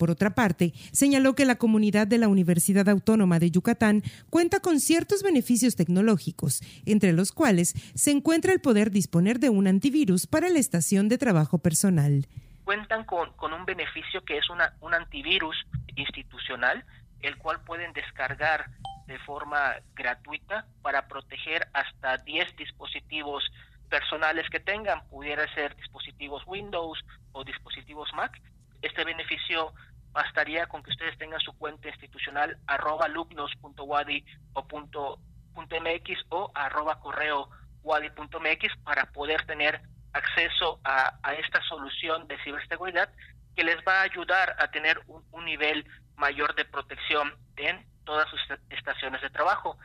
Por 0.00 0.10
otra 0.10 0.30
parte, 0.30 0.72
señaló 0.92 1.34
que 1.34 1.44
la 1.44 1.56
comunidad 1.56 2.06
de 2.06 2.16
la 2.16 2.28
Universidad 2.28 2.88
Autónoma 2.88 3.38
de 3.38 3.50
Yucatán 3.50 4.02
cuenta 4.30 4.60
con 4.60 4.80
ciertos 4.80 5.22
beneficios 5.22 5.76
tecnológicos, 5.76 6.62
entre 6.86 7.12
los 7.12 7.32
cuales 7.32 7.74
se 7.94 8.10
encuentra 8.10 8.54
el 8.54 8.62
poder 8.62 8.90
disponer 8.90 9.40
de 9.40 9.50
un 9.50 9.66
antivirus 9.66 10.26
para 10.26 10.48
la 10.48 10.58
estación 10.58 11.10
de 11.10 11.18
trabajo 11.18 11.58
personal. 11.58 12.26
Cuentan 12.64 13.04
con, 13.04 13.52
un 13.52 13.66
beneficio 13.66 14.24
que 14.24 14.38
es 14.38 14.48
una, 14.48 14.72
un 14.80 14.94
antivirus 14.94 15.66
institucional, 15.96 16.82
el 17.20 17.36
cual 17.36 17.60
pueden 17.66 17.92
descargar 17.92 18.70
de 19.06 19.18
forma 19.18 19.74
gratuita 19.94 20.64
para 20.80 21.08
proteger 21.08 21.68
hasta 21.74 22.16
10 22.16 22.56
dispositivos 22.56 23.44
personales 23.90 24.48
que 24.48 24.60
tengan, 24.60 25.06
pudiera 25.08 25.46
ser 25.52 25.76
dispositivos 25.76 26.42
Windows 26.46 26.98
o 27.32 27.44
dispositivos 27.44 28.08
Mac. 28.14 28.40
Este 28.80 29.04
beneficio 29.04 29.74
bastaría 30.12 30.66
con 30.66 30.82
que 30.82 30.90
ustedes 30.90 31.16
tengan 31.18 31.40
su 31.40 31.52
cuenta 31.56 31.88
institucional 31.88 32.56
arroba 32.66 33.06
alumnos.wadi 33.06 34.24
o 34.54 34.66
punto, 34.66 35.18
mx 35.54 36.24
o 36.30 36.50
arroba 36.54 36.98
correo 37.00 37.48
wadi.mx 37.82 38.76
para 38.84 39.06
poder 39.06 39.44
tener 39.46 39.80
acceso 40.12 40.80
a, 40.84 41.18
esta 41.34 41.62
solución 41.62 42.26
de 42.26 42.42
ciberseguridad 42.42 43.08
que 43.54 43.64
les 43.64 43.76
va 43.86 44.00
a 44.00 44.02
ayudar 44.02 44.56
a 44.58 44.70
tener 44.70 45.00
un 45.06 45.44
nivel 45.44 45.86
mayor 46.16 46.54
de 46.54 46.64
protección 46.64 47.34
en 47.56 47.84
todas 48.04 48.28
sus 48.28 48.40
estaciones 48.70 49.20
de 49.22 49.30
trabajo. 49.30 49.78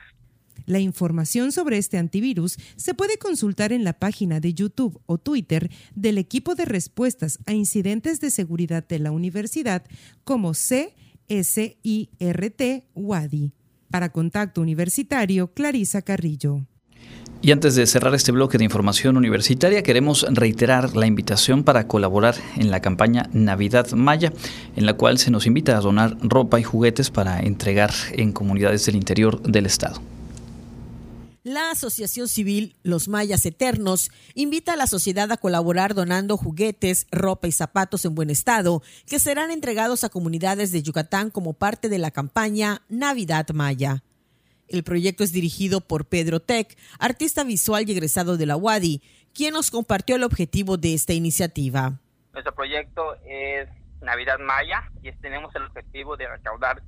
La 0.65 0.79
información 0.79 1.51
sobre 1.51 1.77
este 1.77 1.97
antivirus 1.97 2.57
se 2.75 2.93
puede 2.93 3.17
consultar 3.17 3.71
en 3.71 3.83
la 3.83 3.93
página 3.93 4.39
de 4.39 4.53
YouTube 4.53 4.99
o 5.05 5.17
Twitter 5.17 5.69
del 5.93 6.17
equipo 6.17 6.55
de 6.55 6.65
respuestas 6.65 7.39
a 7.45 7.53
incidentes 7.53 8.19
de 8.19 8.31
seguridad 8.31 8.87
de 8.87 8.99
la 8.99 9.11
universidad 9.11 9.83
como 10.23 10.53
CSIRT 10.53 10.91
WADI. 12.95 13.51
Para 13.91 14.09
Contacto 14.09 14.61
Universitario, 14.61 15.53
Clarisa 15.53 16.01
Carrillo. 16.01 16.65
Y 17.41 17.51
antes 17.51 17.75
de 17.75 17.85
cerrar 17.85 18.15
este 18.15 18.31
bloque 18.31 18.57
de 18.57 18.63
información 18.63 19.17
universitaria, 19.17 19.83
queremos 19.83 20.25
reiterar 20.31 20.95
la 20.95 21.05
invitación 21.05 21.63
para 21.63 21.87
colaborar 21.87 22.33
en 22.57 22.71
la 22.71 22.79
campaña 22.79 23.29
Navidad 23.33 23.91
Maya, 23.91 24.33
en 24.75 24.87
la 24.87 24.93
cual 24.93 25.19
se 25.19 25.29
nos 25.29 25.45
invita 25.45 25.77
a 25.77 25.81
donar 25.81 26.17
ropa 26.21 26.59
y 26.59 26.63
juguetes 26.63 27.11
para 27.11 27.39
entregar 27.41 27.91
en 28.13 28.31
comunidades 28.31 28.87
del 28.87 28.95
interior 28.95 29.43
del 29.43 29.67
estado. 29.67 30.01
La 31.45 31.69
Asociación 31.69 32.27
Civil 32.27 32.75
Los 32.81 33.07
Mayas 33.07 33.45
Eternos 33.45 34.09
invita 34.33 34.73
a 34.73 34.75
la 34.75 34.87
sociedad 34.87 35.31
a 35.31 35.37
colaborar 35.37 35.93
donando 35.93 36.37
juguetes, 36.37 37.05
ropa 37.11 37.45
y 37.45 37.51
zapatos 37.51 38.03
en 38.03 38.15
buen 38.15 38.31
estado 38.31 38.81
que 39.07 39.19
serán 39.19 39.51
entregados 39.51 40.03
a 40.03 40.09
comunidades 40.09 40.71
de 40.71 40.81
Yucatán 40.81 41.29
como 41.29 41.53
parte 41.53 41.87
de 41.87 41.99
la 41.99 42.09
campaña 42.09 42.81
Navidad 42.89 43.47
Maya. 43.53 44.01
El 44.67 44.83
proyecto 44.83 45.23
es 45.23 45.33
dirigido 45.33 45.81
por 45.81 46.05
Pedro 46.05 46.39
Tech, 46.39 46.75
artista 46.97 47.43
visual 47.43 47.87
y 47.87 47.91
egresado 47.91 48.37
de 48.37 48.47
la 48.47 48.57
UADI, 48.57 49.03
quien 49.31 49.53
nos 49.53 49.69
compartió 49.69 50.15
el 50.15 50.23
objetivo 50.23 50.77
de 50.77 50.95
esta 50.95 51.13
iniciativa. 51.13 51.99
Nuestro 52.33 52.55
proyecto 52.55 53.17
es 53.23 53.69
Navidad 54.01 54.39
Maya 54.39 54.89
y 55.03 55.11
tenemos 55.11 55.53
el 55.53 55.61
objetivo 55.61 56.17
de 56.17 56.27
recaudar 56.27 56.81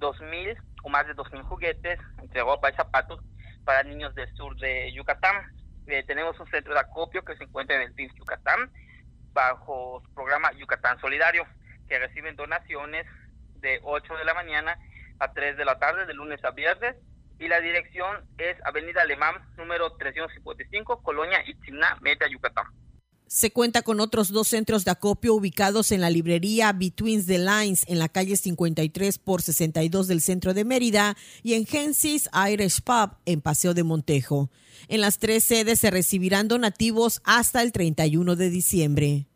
2.000 0.00 0.56
o 0.82 0.88
más 0.88 1.06
de 1.06 1.14
2.000 1.14 1.42
juguetes 1.42 1.98
entre 2.22 2.40
ropa 2.40 2.70
y 2.70 2.74
zapatos 2.74 3.20
para 3.68 3.82
niños 3.82 4.14
del 4.14 4.34
sur 4.34 4.56
de 4.56 4.90
Yucatán. 4.94 5.52
Eh, 5.88 6.02
tenemos 6.06 6.40
un 6.40 6.46
centro 6.46 6.72
de 6.72 6.80
acopio 6.80 7.22
que 7.22 7.36
se 7.36 7.44
encuentra 7.44 7.76
en 7.76 7.82
el 7.82 7.92
PIB 7.92 8.14
Yucatán, 8.14 8.72
bajo 9.34 10.00
su 10.02 10.14
programa 10.14 10.50
Yucatán 10.52 10.98
Solidario, 11.00 11.46
que 11.86 11.98
reciben 11.98 12.34
donaciones 12.34 13.04
de 13.56 13.78
8 13.82 14.16
de 14.16 14.24
la 14.24 14.32
mañana 14.32 14.78
a 15.18 15.34
3 15.34 15.58
de 15.58 15.66
la 15.66 15.78
tarde, 15.78 16.06
de 16.06 16.14
lunes 16.14 16.42
a 16.46 16.52
viernes. 16.52 16.96
Y 17.38 17.48
la 17.48 17.60
dirección 17.60 18.24
es 18.38 18.56
Avenida 18.64 19.02
Alemán, 19.02 19.34
número 19.58 19.94
355, 19.98 21.02
Colonia 21.02 21.46
Itzimná, 21.46 21.98
Meta, 22.00 22.26
Yucatán. 22.26 22.68
Se 23.28 23.52
cuenta 23.52 23.82
con 23.82 24.00
otros 24.00 24.32
dos 24.32 24.48
centros 24.48 24.86
de 24.86 24.90
acopio 24.90 25.34
ubicados 25.34 25.92
en 25.92 26.00
la 26.00 26.08
librería 26.08 26.72
Between 26.72 27.26
the 27.26 27.38
Lines 27.38 27.84
en 27.86 27.98
la 27.98 28.08
calle 28.08 28.36
53 28.36 29.18
por 29.18 29.42
62 29.42 30.08
del 30.08 30.22
centro 30.22 30.54
de 30.54 30.64
Mérida 30.64 31.14
y 31.42 31.52
en 31.52 31.66
Gensis 31.66 32.30
Irish 32.50 32.80
Pub 32.80 33.18
en 33.26 33.42
Paseo 33.42 33.74
de 33.74 33.84
Montejo. 33.84 34.48
En 34.88 35.02
las 35.02 35.18
tres 35.18 35.44
sedes 35.44 35.78
se 35.78 35.90
recibirán 35.90 36.48
donativos 36.48 37.20
hasta 37.22 37.60
el 37.60 37.70
31 37.70 38.34
de 38.34 38.48
diciembre. 38.48 39.26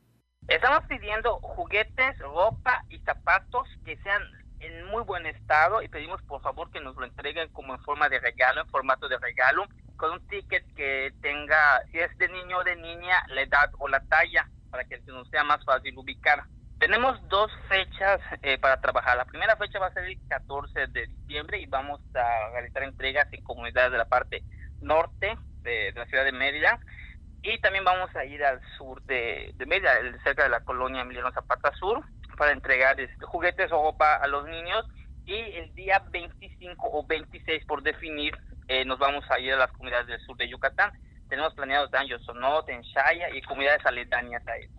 Estamos 0.48 0.84
pidiendo 0.88 1.38
juguetes, 1.40 2.18
ropa 2.18 2.86
y 2.88 2.98
zapatos 3.00 3.68
que 3.84 3.98
sean 3.98 4.22
en 4.60 4.86
muy 4.86 5.02
buen 5.02 5.26
estado 5.26 5.82
y 5.82 5.88
pedimos 5.88 6.22
por 6.22 6.40
favor 6.40 6.70
que 6.70 6.80
nos 6.80 6.96
lo 6.96 7.04
entreguen 7.04 7.50
como 7.50 7.74
en 7.74 7.80
forma 7.82 8.08
de 8.08 8.20
regalo, 8.20 8.62
en 8.62 8.68
formato 8.68 9.06
de 9.08 9.18
regalo, 9.18 9.66
con 10.02 10.14
un 10.14 10.26
ticket 10.26 10.64
que 10.74 11.12
tenga, 11.22 11.80
si 11.92 12.00
es 12.00 12.18
de 12.18 12.28
niño 12.28 12.58
o 12.58 12.64
de 12.64 12.74
niña, 12.74 13.22
la 13.28 13.42
edad 13.42 13.70
o 13.78 13.86
la 13.86 14.00
talla, 14.00 14.48
para 14.68 14.82
que 14.82 14.98
nos 15.06 15.28
sea 15.28 15.44
más 15.44 15.64
fácil 15.64 15.96
ubicar. 15.96 16.42
Tenemos 16.80 17.16
dos 17.28 17.52
fechas 17.68 18.20
eh, 18.42 18.58
para 18.58 18.80
trabajar. 18.80 19.16
La 19.16 19.26
primera 19.26 19.54
fecha 19.54 19.78
va 19.78 19.86
a 19.86 19.92
ser 19.92 20.06
el 20.06 20.18
14 20.28 20.88
de 20.88 21.06
diciembre 21.06 21.60
y 21.60 21.66
vamos 21.66 22.00
a 22.16 22.50
realizar 22.50 22.82
entregas 22.82 23.32
en 23.32 23.44
comunidades 23.44 23.92
de 23.92 23.98
la 23.98 24.08
parte 24.08 24.42
norte 24.80 25.38
de, 25.60 25.92
de 25.92 26.00
la 26.00 26.06
ciudad 26.06 26.24
de 26.24 26.32
Mérida 26.32 26.80
Y 27.44 27.60
también 27.60 27.84
vamos 27.84 28.10
a 28.16 28.24
ir 28.24 28.44
al 28.44 28.60
sur 28.76 29.00
de, 29.02 29.52
de 29.54 29.66
Mérida, 29.66 29.92
cerca 30.24 30.42
de 30.42 30.48
la 30.48 30.64
colonia 30.64 31.02
Emiliano 31.02 31.30
Zapata 31.30 31.72
Sur, 31.76 32.04
para 32.36 32.50
entregar 32.50 33.00
este, 33.00 33.24
juguetes 33.24 33.70
o 33.70 33.84
ropa 33.84 34.16
a 34.16 34.26
los 34.26 34.48
niños. 34.48 34.84
Y 35.26 35.36
el 35.36 35.72
día 35.76 36.02
25 36.10 36.88
o 36.90 37.06
26, 37.06 37.64
por 37.66 37.84
definir, 37.84 38.36
eh, 38.68 38.84
nos 38.84 38.98
vamos 38.98 39.24
a 39.30 39.40
ir 39.40 39.52
a 39.52 39.56
las 39.56 39.72
comunidades 39.72 40.06
del 40.06 40.20
sur 40.20 40.36
de 40.36 40.48
Yucatán. 40.48 40.92
Tenemos 41.28 41.54
planeado 41.54 41.88
en 41.92 42.08
Yosonote, 42.08 42.72
en 42.72 42.82
Shaya 42.82 43.34
y 43.34 43.42
comunidades 43.42 43.84
aledañas 43.86 44.46
a 44.46 44.56
eso. 44.56 44.72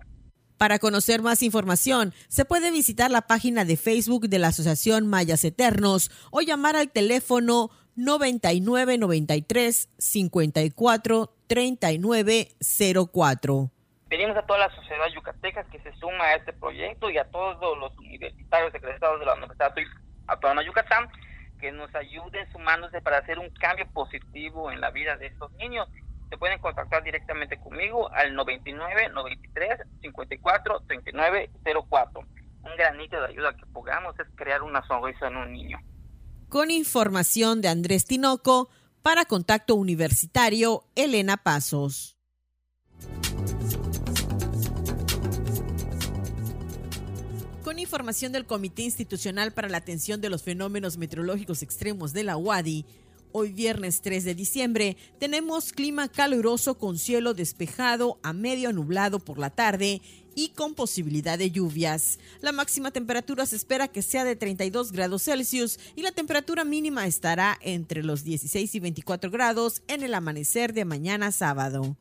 Para 0.57 0.79
conocer 0.79 1.21
más 1.21 1.43
información, 1.43 2.13
se 2.29 2.45
puede 2.45 2.71
visitar 2.71 3.11
la 3.11 3.23
página 3.23 3.65
de 3.65 3.75
Facebook 3.75 4.29
de 4.29 4.39
la 4.39 4.47
Asociación 4.49 5.07
Mayas 5.07 5.43
Eternos 5.43 6.11
o 6.31 6.41
llamar 6.41 6.75
al 6.75 6.91
teléfono 6.91 7.71
9993 7.95 9.89
54 9.97 11.33
3904. 11.47 13.71
Pedimos 14.09 14.37
a 14.37 14.43
toda 14.43 14.59
la 14.59 14.69
sociedad 14.75 15.07
yucateca 15.13 15.63
que 15.65 15.79
se 15.79 15.91
suma 15.95 16.25
a 16.25 16.35
este 16.35 16.53
proyecto 16.53 17.09
y 17.09 17.17
a 17.17 17.25
todos 17.25 17.77
los 17.77 17.97
universitarios 17.97 18.73
egresados 18.75 19.19
de 19.19 19.25
la 19.25 19.33
Universidad 19.33 19.73
Autónoma 20.27 20.61
de 20.61 20.67
Yucatán 20.67 21.09
que 21.63 21.71
nos 21.71 21.95
ayuden 21.95 22.51
sumándose 22.51 23.01
para 23.01 23.19
hacer 23.19 23.39
un 23.39 23.49
cambio 23.51 23.87
positivo 23.93 24.69
en 24.69 24.81
la 24.81 24.91
vida 24.91 25.15
de 25.15 25.27
estos 25.27 25.49
niños. 25.53 25.87
Se 26.29 26.37
pueden 26.37 26.59
contactar 26.59 27.01
directamente 27.03 27.57
conmigo 27.57 28.11
al 28.11 28.35
99 28.35 29.11
93 29.13 29.79
54 30.01 30.81
39 30.85 31.51
04. 31.89 32.19
Un 32.63 32.75
granito 32.77 33.15
de 33.21 33.27
ayuda 33.27 33.55
que 33.55 33.65
podamos 33.67 34.13
es 34.19 34.27
crear 34.35 34.61
una 34.61 34.85
sonrisa 34.85 35.27
en 35.27 35.37
un 35.37 35.53
niño. 35.53 35.79
Con 36.49 36.69
información 36.69 37.61
de 37.61 37.69
Andrés 37.69 38.03
Tinoco, 38.07 38.69
para 39.01 39.23
Contacto 39.23 39.75
Universitario, 39.75 40.83
Elena 40.95 41.37
Pasos. 41.37 42.17
Con 47.73 47.79
información 47.79 48.31
del 48.31 48.45
Comité 48.45 48.83
Institucional 48.83 49.51
para 49.51 49.67
la 49.67 49.77
Atención 49.77 50.21
de 50.21 50.29
los 50.29 50.43
Fenómenos 50.43 50.97
Meteorológicos 50.97 51.63
Extremos 51.63 52.13
de 52.13 52.23
la 52.23 52.37
UADI, 52.37 52.85
hoy 53.31 53.51
viernes 53.51 54.01
3 54.01 54.25
de 54.25 54.35
diciembre 54.35 54.95
tenemos 55.19 55.73
clima 55.73 56.07
caluroso 56.07 56.77
con 56.77 56.99
cielo 56.99 57.33
despejado 57.33 58.19
a 58.21 58.31
medio 58.31 58.71
nublado 58.73 59.17
por 59.17 59.39
la 59.39 59.49
tarde 59.49 60.03
y 60.35 60.49
con 60.49 60.75
posibilidad 60.75 61.39
de 61.39 61.49
lluvias. 61.49 62.19
La 62.41 62.51
máxima 62.51 62.91
temperatura 62.91 63.47
se 63.47 63.55
espera 63.55 63.87
que 63.87 64.03
sea 64.03 64.23
de 64.23 64.35
32 64.35 64.91
grados 64.91 65.23
Celsius 65.23 65.79
y 65.95 66.03
la 66.03 66.11
temperatura 66.11 66.65
mínima 66.65 67.07
estará 67.07 67.57
entre 67.59 68.03
los 68.03 68.23
16 68.23 68.75
y 68.75 68.79
24 68.81 69.31
grados 69.31 69.81
en 69.87 70.03
el 70.03 70.13
amanecer 70.13 70.73
de 70.73 70.85
mañana 70.85 71.31
sábado. 71.31 71.97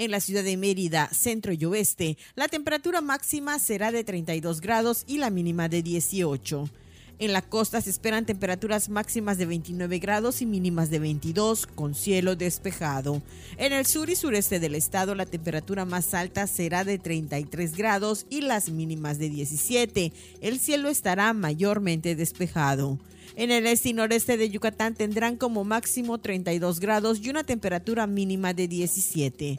En 0.00 0.12
la 0.12 0.20
ciudad 0.20 0.44
de 0.44 0.56
Mérida, 0.56 1.10
centro 1.12 1.52
y 1.52 1.64
oeste, 1.64 2.16
la 2.36 2.46
temperatura 2.46 3.00
máxima 3.00 3.58
será 3.58 3.90
de 3.90 4.04
32 4.04 4.60
grados 4.60 5.02
y 5.08 5.18
la 5.18 5.28
mínima 5.28 5.68
de 5.68 5.82
18. 5.82 6.70
En 7.18 7.32
la 7.32 7.42
costa 7.42 7.80
se 7.80 7.90
esperan 7.90 8.24
temperaturas 8.24 8.90
máximas 8.90 9.38
de 9.38 9.46
29 9.46 9.98
grados 9.98 10.40
y 10.40 10.46
mínimas 10.46 10.90
de 10.90 11.00
22 11.00 11.66
con 11.66 11.96
cielo 11.96 12.36
despejado. 12.36 13.22
En 13.56 13.72
el 13.72 13.86
sur 13.86 14.08
y 14.08 14.14
sureste 14.14 14.60
del 14.60 14.76
estado 14.76 15.16
la 15.16 15.26
temperatura 15.26 15.84
más 15.84 16.14
alta 16.14 16.46
será 16.46 16.84
de 16.84 17.00
33 17.00 17.76
grados 17.76 18.24
y 18.30 18.42
las 18.42 18.70
mínimas 18.70 19.18
de 19.18 19.30
17. 19.30 20.12
El 20.40 20.60
cielo 20.60 20.90
estará 20.90 21.32
mayormente 21.32 22.14
despejado. 22.14 23.00
En 23.34 23.50
el 23.50 23.66
este 23.66 23.88
y 23.88 23.94
noreste 23.94 24.36
de 24.36 24.48
Yucatán 24.48 24.94
tendrán 24.94 25.36
como 25.36 25.64
máximo 25.64 26.18
32 26.18 26.78
grados 26.78 27.18
y 27.20 27.30
una 27.30 27.42
temperatura 27.42 28.06
mínima 28.06 28.54
de 28.54 28.68
17. 28.68 29.58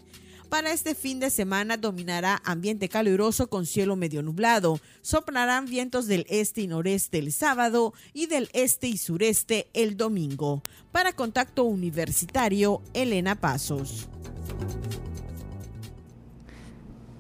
Para 0.50 0.72
este 0.72 0.96
fin 0.96 1.20
de 1.20 1.30
semana 1.30 1.78
dominará 1.78 2.42
ambiente 2.44 2.90
caluroso 2.90 3.50
con 3.50 3.68
cielo 3.68 3.96
medio 3.96 4.24
nublado. 4.24 4.80
Soplarán 5.02 5.68
vientos 5.68 6.08
del 6.08 6.26
este 6.28 6.62
y 6.62 6.68
noreste 6.68 7.20
el 7.20 7.32
sábado 7.32 7.94
y 8.14 8.26
del 8.26 8.50
este 8.54 8.88
y 8.88 8.98
sureste 8.98 9.68
el 9.74 9.96
domingo. 9.96 10.64
Para 10.92 11.14
contacto 11.14 11.66
universitario, 11.66 12.82
Elena 12.94 13.36
Pasos. 13.36 14.10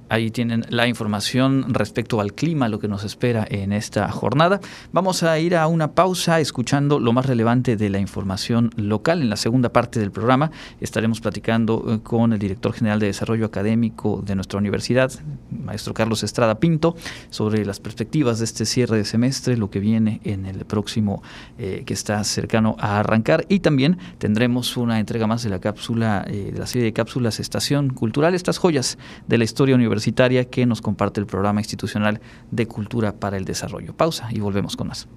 Ahí 0.10 0.32
tienen 0.32 0.66
la 0.70 0.88
información 0.88 1.72
respecto 1.72 2.20
al 2.20 2.34
clima, 2.34 2.68
lo 2.68 2.80
que 2.80 2.88
nos 2.88 3.04
espera 3.04 3.46
en 3.48 3.72
esta 3.72 4.12
jornada. 4.12 4.60
Vamos 4.92 5.22
a 5.22 5.38
ir 5.38 5.56
a 5.56 5.68
una 5.68 5.92
pausa 5.92 6.40
escuchando 6.40 7.00
lo 7.00 7.14
más 7.14 7.28
relevante 7.28 7.78
de 7.78 7.92
la 7.92 8.00
información 8.00 8.72
local. 8.76 9.22
En 9.22 9.30
la 9.30 9.36
segunda 9.36 9.70
parte 9.70 10.00
del 10.00 10.10
programa 10.10 10.50
estaremos 10.82 11.22
platicando 11.22 11.86
eh, 11.88 12.00
con 12.02 12.34
el 12.34 12.40
director 12.40 12.74
general 12.74 13.00
de 13.00 13.06
Desarrollo 13.06 13.46
Académico 13.46 14.24
de 14.26 14.34
nuestra 14.34 14.58
universidad, 14.58 15.12
maestro 15.52 15.94
Carlos 15.94 16.24
Estrada 16.24 16.60
Pinto, 16.60 16.96
sobre 17.30 17.64
las 17.64 17.80
perspectivas 17.80 18.40
de 18.40 18.46
este 18.46 18.66
cierre 18.66 18.98
de 18.98 19.06
semestre, 19.06 19.58
lo 19.58 19.70
que 19.70 19.80
viene 19.80 20.22
en 20.24 20.48
el 20.48 20.66
próximo 20.66 21.22
eh, 21.60 21.84
que 21.86 21.94
está 21.94 22.24
cercano 22.24 22.76
a 22.80 23.00
arrancar. 23.00 23.46
Y 23.48 23.60
también 23.60 24.00
tendremos 24.18 24.76
una 24.76 25.00
entrega 25.00 25.28
más 25.28 25.44
de 25.44 25.52
la 25.52 25.60
cápsula, 25.60 26.26
eh, 26.28 26.50
de 26.52 26.58
la 26.58 26.66
serie 26.66 26.86
de 26.86 26.94
cápsulas 26.94 27.40
Estación 27.40 27.92
Cultural, 27.92 28.34
estas 28.34 28.58
joyas 28.58 28.98
de 29.28 29.38
la 29.38 29.44
historia 29.44 29.76
universitaria 29.76 29.99
que 30.46 30.66
nos 30.66 30.82
comparte 30.82 31.20
el 31.20 31.26
Programa 31.26 31.62
Institucional 31.62 32.22
de 32.52 32.68
Cultura 32.68 33.20
para 33.20 33.38
el 33.38 33.46
Desarrollo. 33.46 33.96
Pausa 33.96 34.30
y 34.32 34.40
volvemos 34.40 34.76
con 34.76 34.88
más. 34.88 35.08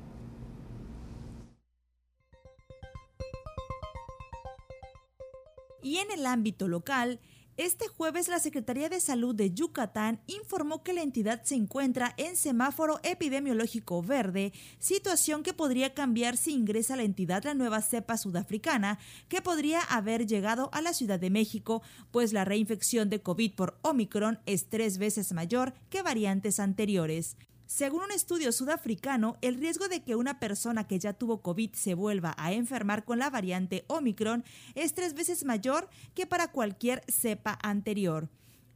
Y 5.83 5.97
en 5.97 6.11
el 6.13 6.27
ámbito 6.27 6.69
local, 6.69 7.19
este 7.65 7.87
jueves 7.87 8.27
la 8.27 8.41
Secretaría 8.41 8.89
de 8.89 9.01
Salud 9.01 9.37
de 9.37 9.53
Yucatán 9.53 10.21
informó 10.27 10.83
que 10.83 10.93
la 10.93 11.03
entidad 11.03 11.45
se 11.45 11.55
encuentra 11.55 12.13
en 12.17 12.35
semáforo 12.35 12.99
epidemiológico 13.05 14.03
verde, 14.03 14.53
situación 14.81 15.45
que 15.45 15.53
podría 15.53 15.95
cambiar 15.95 16.37
si 16.37 16.55
ingresa 16.55 16.95
a 16.95 16.97
la 16.97 17.05
entidad 17.05 17.45
la 17.45 17.55
nueva 17.55 17.81
cepa 17.81 18.19
sudafricana 18.19 18.99
que 19.29 19.43
podría 19.43 19.81
haber 19.81 20.27
llegado 20.27 20.71
a 20.73 20.83
la 20.83 20.93
Ciudad 20.93 21.21
de 21.21 21.31
México, 21.31 21.83
pues 22.11 22.33
la 22.33 22.45
reinfección 22.45 23.09
de 23.11 23.23
COVID 23.23 23.55
por 23.55 23.79
Omicron 23.83 24.41
es 24.45 24.69
tres 24.69 24.99
veces 24.99 25.33
mayor 25.33 25.73
que 25.89 26.03
variantes 26.03 26.59
anteriores. 26.59 27.37
Según 27.75 28.03
un 28.03 28.11
estudio 28.11 28.53
sudafricano, 28.53 29.39
el 29.41 29.55
riesgo 29.55 29.89
de 29.89 30.03
que 30.03 30.15
una 30.15 30.39
persona 30.39 30.87
que 30.87 30.99
ya 30.99 31.15
tuvo 31.15 31.41
COVID 31.41 31.73
se 31.73 31.95
vuelva 31.95 32.35
a 32.37 32.53
enfermar 32.53 33.03
con 33.07 33.19
la 33.19 33.31
variante 33.31 33.87
Omicron 33.87 34.45
es 34.75 34.93
tres 34.93 35.15
veces 35.15 35.47
mayor 35.47 35.89
que 36.15 36.27
para 36.27 36.49
cualquier 36.49 37.03
cepa 37.09 37.59
anterior. 37.63 38.29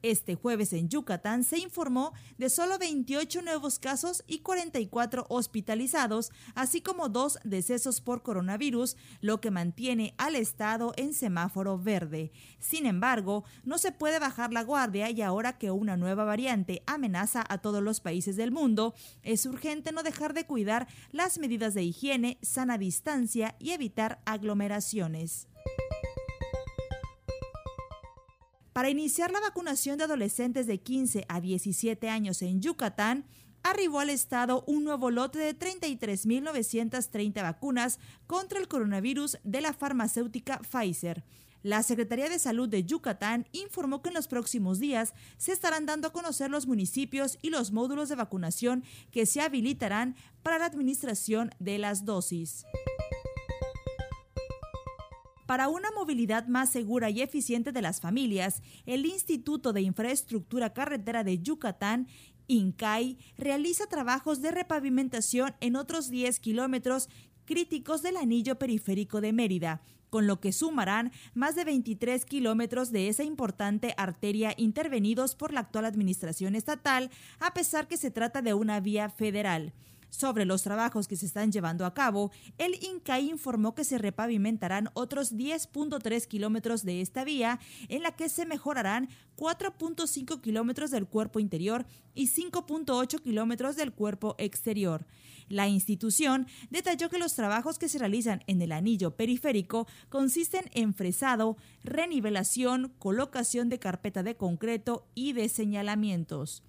Este 0.08 0.36
jueves 0.36 0.72
en 0.72 0.88
Yucatán 0.88 1.42
se 1.42 1.58
informó 1.58 2.12
de 2.38 2.48
solo 2.48 2.78
28 2.78 3.42
nuevos 3.42 3.80
casos 3.80 4.22
y 4.28 4.38
44 4.38 5.26
hospitalizados, 5.28 6.30
así 6.54 6.80
como 6.80 7.08
dos 7.08 7.40
decesos 7.42 8.00
por 8.00 8.22
coronavirus, 8.22 8.96
lo 9.20 9.40
que 9.40 9.50
mantiene 9.50 10.14
al 10.16 10.36
estado 10.36 10.92
en 10.96 11.12
semáforo 11.12 11.76
verde. 11.76 12.30
Sin 12.60 12.86
embargo, 12.86 13.42
no 13.64 13.78
se 13.78 13.90
puede 13.90 14.20
bajar 14.20 14.52
la 14.52 14.62
guardia 14.62 15.10
y 15.10 15.22
ahora 15.22 15.58
que 15.58 15.72
una 15.72 15.96
nueva 15.96 16.22
variante 16.22 16.84
amenaza 16.86 17.44
a 17.48 17.58
todos 17.58 17.82
los 17.82 17.98
países 17.98 18.36
del 18.36 18.52
mundo, 18.52 18.94
es 19.24 19.44
urgente 19.44 19.90
no 19.90 20.04
dejar 20.04 20.34
de 20.34 20.46
cuidar 20.46 20.86
las 21.10 21.38
medidas 21.38 21.74
de 21.74 21.82
higiene, 21.82 22.38
sana 22.42 22.78
distancia 22.78 23.56
y 23.58 23.72
evitar 23.72 24.20
aglomeraciones. 24.24 25.48
Para 28.76 28.90
iniciar 28.90 29.30
la 29.30 29.40
vacunación 29.40 29.96
de 29.96 30.04
adolescentes 30.04 30.66
de 30.66 30.82
15 30.82 31.24
a 31.30 31.40
17 31.40 32.10
años 32.10 32.42
en 32.42 32.60
Yucatán, 32.60 33.24
arribó 33.62 34.00
al 34.00 34.10
estado 34.10 34.64
un 34.66 34.84
nuevo 34.84 35.10
lote 35.10 35.38
de 35.38 35.58
33.930 35.58 37.40
vacunas 37.40 37.98
contra 38.26 38.60
el 38.60 38.68
coronavirus 38.68 39.38
de 39.44 39.62
la 39.62 39.72
farmacéutica 39.72 40.60
Pfizer. 40.60 41.24
La 41.62 41.82
Secretaría 41.82 42.28
de 42.28 42.38
Salud 42.38 42.68
de 42.68 42.84
Yucatán 42.84 43.48
informó 43.52 44.02
que 44.02 44.10
en 44.10 44.14
los 44.14 44.28
próximos 44.28 44.78
días 44.78 45.14
se 45.38 45.52
estarán 45.52 45.86
dando 45.86 46.08
a 46.08 46.12
conocer 46.12 46.50
los 46.50 46.66
municipios 46.66 47.38
y 47.40 47.48
los 47.48 47.72
módulos 47.72 48.10
de 48.10 48.16
vacunación 48.16 48.84
que 49.10 49.24
se 49.24 49.40
habilitarán 49.40 50.16
para 50.42 50.58
la 50.58 50.66
administración 50.66 51.50
de 51.58 51.78
las 51.78 52.04
dosis. 52.04 52.66
Para 55.46 55.68
una 55.68 55.92
movilidad 55.92 56.48
más 56.48 56.70
segura 56.70 57.08
y 57.08 57.22
eficiente 57.22 57.70
de 57.70 57.80
las 57.80 58.00
familias, 58.00 58.62
el 58.84 59.06
Instituto 59.06 59.72
de 59.72 59.80
Infraestructura 59.80 60.72
Carretera 60.72 61.22
de 61.22 61.38
Yucatán, 61.38 62.08
INCAI, 62.48 63.16
realiza 63.38 63.86
trabajos 63.86 64.42
de 64.42 64.50
repavimentación 64.50 65.54
en 65.60 65.76
otros 65.76 66.10
10 66.10 66.40
kilómetros 66.40 67.08
críticos 67.44 68.02
del 68.02 68.16
anillo 68.16 68.58
periférico 68.58 69.20
de 69.20 69.32
Mérida, 69.32 69.82
con 70.10 70.26
lo 70.26 70.40
que 70.40 70.52
sumarán 70.52 71.12
más 71.34 71.54
de 71.54 71.64
23 71.64 72.24
kilómetros 72.24 72.90
de 72.90 73.08
esa 73.08 73.22
importante 73.22 73.94
arteria 73.96 74.52
intervenidos 74.56 75.36
por 75.36 75.52
la 75.52 75.60
actual 75.60 75.84
administración 75.84 76.56
estatal, 76.56 77.10
a 77.38 77.54
pesar 77.54 77.86
que 77.86 77.96
se 77.96 78.10
trata 78.10 78.42
de 78.42 78.54
una 78.54 78.80
vía 78.80 79.10
federal. 79.10 79.72
Sobre 80.16 80.46
los 80.46 80.62
trabajos 80.62 81.08
que 81.08 81.16
se 81.16 81.26
están 81.26 81.52
llevando 81.52 81.84
a 81.84 81.92
cabo, 81.92 82.30
el 82.56 82.82
INCAI 82.82 83.28
informó 83.28 83.74
que 83.74 83.84
se 83.84 83.98
repavimentarán 83.98 84.88
otros 84.94 85.34
10.3 85.34 86.26
kilómetros 86.26 86.84
de 86.86 87.02
esta 87.02 87.22
vía, 87.22 87.60
en 87.90 88.02
la 88.02 88.12
que 88.12 88.30
se 88.30 88.46
mejorarán 88.46 89.10
4.5 89.36 90.40
kilómetros 90.40 90.90
del 90.90 91.06
cuerpo 91.06 91.38
interior 91.38 91.84
y 92.14 92.28
5.8 92.28 93.20
kilómetros 93.20 93.76
del 93.76 93.92
cuerpo 93.92 94.36
exterior. 94.38 95.04
La 95.50 95.68
institución 95.68 96.46
detalló 96.70 97.10
que 97.10 97.18
los 97.18 97.34
trabajos 97.34 97.78
que 97.78 97.90
se 97.90 97.98
realizan 97.98 98.42
en 98.46 98.62
el 98.62 98.72
anillo 98.72 99.16
periférico 99.16 99.86
consisten 100.08 100.70
en 100.72 100.94
fresado, 100.94 101.58
renivelación, 101.84 102.94
colocación 102.98 103.68
de 103.68 103.78
carpeta 103.78 104.22
de 104.22 104.34
concreto 104.34 105.06
y 105.14 105.34
de 105.34 105.50
señalamientos. 105.50 106.62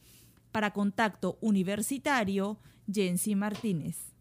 Para 0.51 0.73
contacto 0.73 1.37
universitario, 1.39 2.59
Jensi 2.87 3.35
Martínez. 3.35 4.16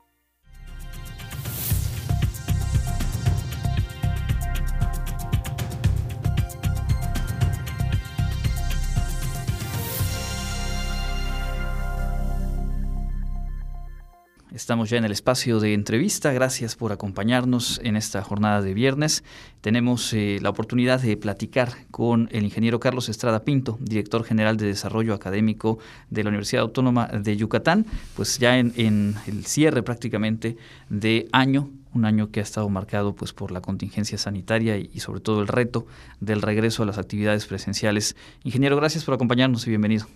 Estamos 14.67 14.91
ya 14.91 14.99
en 14.99 15.05
el 15.05 15.13
espacio 15.13 15.61
de 15.61 15.75
entrevista. 15.75 16.33
Gracias 16.33 16.75
por 16.75 16.91
acompañarnos 16.91 17.81
en 17.85 17.95
esta 17.95 18.21
jornada 18.25 18.63
de 18.63 18.75
viernes. 18.75 19.23
Tenemos 19.61 20.13
eh, 20.13 20.41
la 20.43 20.51
oportunidad 20.51 21.01
de 21.01 21.17
platicar 21.17 21.69
con 21.93 22.29
el 22.33 22.43
ingeniero 22.43 22.81
Carlos 22.81 23.09
Estrada 23.09 23.45
Pinto, 23.45 23.79
director 23.81 24.25
general 24.25 24.57
de 24.57 24.67
Desarrollo 24.67 25.15
Académico 25.15 25.79
de 26.11 26.25
la 26.25 26.31
Universidad 26.31 26.63
Autónoma 26.63 27.07
de 27.07 27.37
Yucatán, 27.37 27.87
pues 28.17 28.41
ya 28.41 28.59
en, 28.59 29.15
el 29.29 29.47
cierre 29.47 29.85
prácticamente 29.85 30.57
de 30.89 31.29
año 31.31 31.71
un 31.95 32.05
año 32.05 32.33
que 32.33 32.41
ha 32.41 32.43
estado 32.43 32.69
marcado 32.69 33.15
pues 33.15 33.33
por 33.33 33.53
la 33.53 33.61
contingencia 33.61 34.19
sanitaria 34.19 34.79
y, 34.79 34.91
y, 34.93 34.99
sobre 34.99 35.21
todo 35.21 35.43
el 35.43 35.47
reto 35.47 35.87
del 36.19 36.43
regreso 36.43 36.83
a 36.83 36.87
las 36.87 36.99
actividades 36.99 37.47
presenciales. 37.47 38.17
Ingeniero, 38.43 38.75
gracias 38.75 39.05
por 39.05 39.15
acompañarnos 39.15 39.65
y 39.69 39.71
bienvenido. 39.71 40.07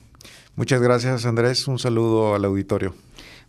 Muchas 0.57 0.83
gracias 0.83 1.25
Andrés, 1.25 1.69
un 1.69 1.79
saludo 1.79 2.35
al 2.35 2.45
auditorio. 2.45 2.97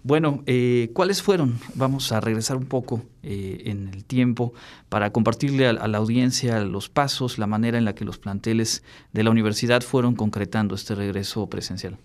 Bueno, 0.03 0.41
eh, 0.47 0.89
¿cuáles 0.93 1.21
fueron? 1.21 1.59
Vamos 1.75 2.11
a 2.11 2.19
regresar 2.19 2.57
un 2.57 2.65
poco 2.65 3.03
eh, 3.21 3.63
en 3.65 3.87
el 3.87 4.03
tiempo 4.03 4.51
para 4.89 5.11
compartirle 5.11 5.67
a, 5.67 5.73
la 5.73 5.97
audiencia 5.99 6.59
los 6.61 6.89
pasos, 6.89 7.37
la 7.37 7.45
manera 7.45 7.77
en 7.77 7.85
la 7.85 7.93
que 7.93 8.03
los 8.03 8.17
planteles 8.17 8.83
de 9.13 9.23
la 9.23 9.29
universidad 9.29 9.81
fueron 9.81 10.15
concretando 10.15 10.73
este 10.73 10.95
regreso 10.95 11.47
presencial. 11.47 11.99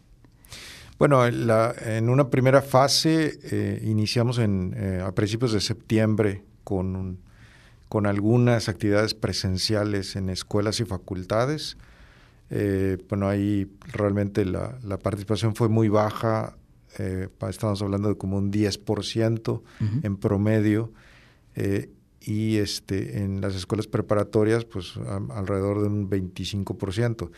Bueno, 0.98 1.26
en 1.26 2.08
una 2.08 2.28
primera 2.28 2.60
fase 2.60 3.38
eh, 3.50 3.82
iniciamos 3.84 4.38
en, 4.38 4.74
a 5.02 5.12
principios 5.12 5.52
de 5.52 5.60
septiembre 5.60 6.42
con, 6.64 7.18
con 7.88 8.06
algunas 8.06 8.68
actividades 8.68 9.14
presenciales 9.14 10.16
en 10.16 10.28
escuelas 10.28 10.80
y 10.80 10.84
facultades. 10.84 11.78
bueno, 13.08 13.28
ahí 13.28 13.70
realmente 13.92 14.44
la, 14.44 14.78
la 14.84 14.98
participación 14.98 15.54
fue 15.54 15.70
muy 15.70 15.88
baja 15.88 16.56
eh, 16.98 17.28
estamos 17.48 17.82
hablando 17.82 18.08
de 18.08 18.16
como 18.16 18.36
un 18.38 18.52
10% 18.52 19.62
en 20.02 20.16
promedio, 20.16 20.92
eh, 21.54 21.90
y 22.20 22.56
este, 22.56 23.22
en 23.22 23.40
las 23.40 23.54
escuelas 23.54 23.86
preparatorias, 23.86 24.64
pues 24.64 24.94
alrededor 25.30 25.80
de 25.82 25.86
un 25.88 26.10
25%. 26.10 27.30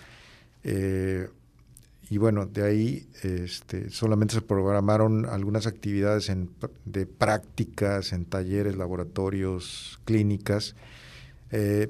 Eh, 0.64 1.28
y 2.10 2.16
bueno, 2.16 2.46
de 2.46 2.64
ahí 2.64 3.06
este, 3.22 3.90
solamente 3.90 4.34
se 4.34 4.40
programaron 4.40 5.26
algunas 5.26 5.66
actividades 5.66 6.30
en, 6.30 6.50
de 6.86 7.04
prácticas, 7.06 8.14
en 8.14 8.24
talleres, 8.24 8.76
laboratorios, 8.76 10.00
clínicas. 10.06 10.74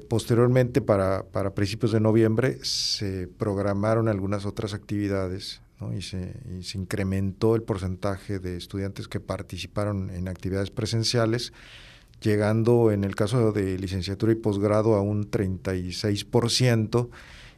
posteriormente, 0.09 0.81
para, 0.81 1.23
para 1.23 1.55
principios 1.55 1.93
de 1.93 2.01
noviembre, 2.01 2.59
se 2.63 3.27
programaron 3.27 4.09
algunas 4.09 4.45
otras 4.45 4.73
actividades 4.73 5.61
y, 5.95 6.01
se, 6.01 6.33
incrementó 6.73 7.55
el 7.55 7.63
porcentaje 7.63 8.39
de 8.39 8.57
estudiantes 8.57 9.07
que 9.07 9.19
participaron 9.19 10.09
en 10.09 10.27
actividades 10.27 10.71
presenciales, 10.71 11.53
llegando 12.21 12.91
en 12.91 13.03
el 13.03 13.15
caso 13.15 13.51
de 13.51 13.77
licenciatura 13.77 14.33
y 14.33 14.35
posgrado 14.35 14.95
a 14.95 15.01
un 15.01 15.29
36% 15.29 17.09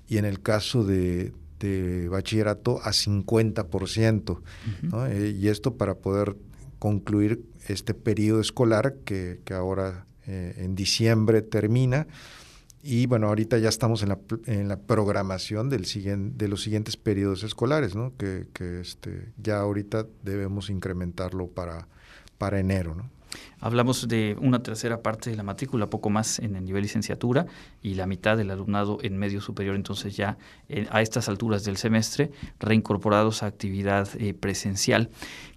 y 0.07 0.17
en 0.17 0.25
el 0.25 0.41
caso 0.41 0.83
de, 0.83 1.33
bachillerato 2.09 2.79
a 2.83 2.91
50%. 2.91 4.41
Eh, 5.09 5.37
y 5.39 5.47
esto 5.47 5.77
para 5.77 5.95
poder 5.95 6.35
concluir 6.79 7.43
este 7.67 7.93
periodo 7.93 8.41
escolar 8.41 8.95
que, 9.05 9.39
ahora 9.51 10.05
eh, 10.27 10.55
en 10.57 10.75
diciembre 10.75 11.41
termina 11.41 12.07
y 12.83 13.05
bueno, 13.05 13.27
ahorita 13.27 13.57
ya 13.57 13.69
estamos 13.69 14.01
en 14.03 14.09
la, 14.09 14.19
en 14.45 14.67
la 14.67 14.79
programación 14.79 15.69
del 15.69 15.85
de 16.37 16.47
los 16.47 16.63
siguientes 16.63 16.97
periodos 16.97 17.43
escolares, 17.43 17.95
¿no? 17.95 18.15
que, 18.17 18.47
que 18.53 18.79
este, 18.81 19.31
ya 19.37 19.59
ahorita 19.59 20.07
debemos 20.23 20.69
incrementarlo 20.69 21.47
para, 21.47 21.87
para 22.37 22.59
enero. 22.59 22.95
¿no? 22.95 23.09
Hablamos 23.59 24.07
de 24.07 24.35
una 24.41 24.63
tercera 24.63 25.01
parte 25.01 25.29
de 25.29 25.35
la 25.35 25.43
matrícula, 25.43 25.87
poco 25.87 26.09
más 26.09 26.39
en 26.39 26.55
el 26.55 26.65
nivel 26.65 26.81
licenciatura 26.81 27.45
y 27.81 27.93
la 27.93 28.07
mitad 28.07 28.35
del 28.35 28.49
alumnado 28.49 28.97
en 29.03 29.17
medio 29.17 29.39
superior, 29.39 29.75
entonces 29.75 30.15
ya 30.15 30.37
eh, 30.67 30.87
a 30.89 31.01
estas 31.01 31.29
alturas 31.29 31.63
del 31.63 31.77
semestre 31.77 32.31
reincorporados 32.59 33.43
a 33.43 33.45
actividad 33.45 34.09
eh, 34.17 34.33
presencial. 34.33 35.09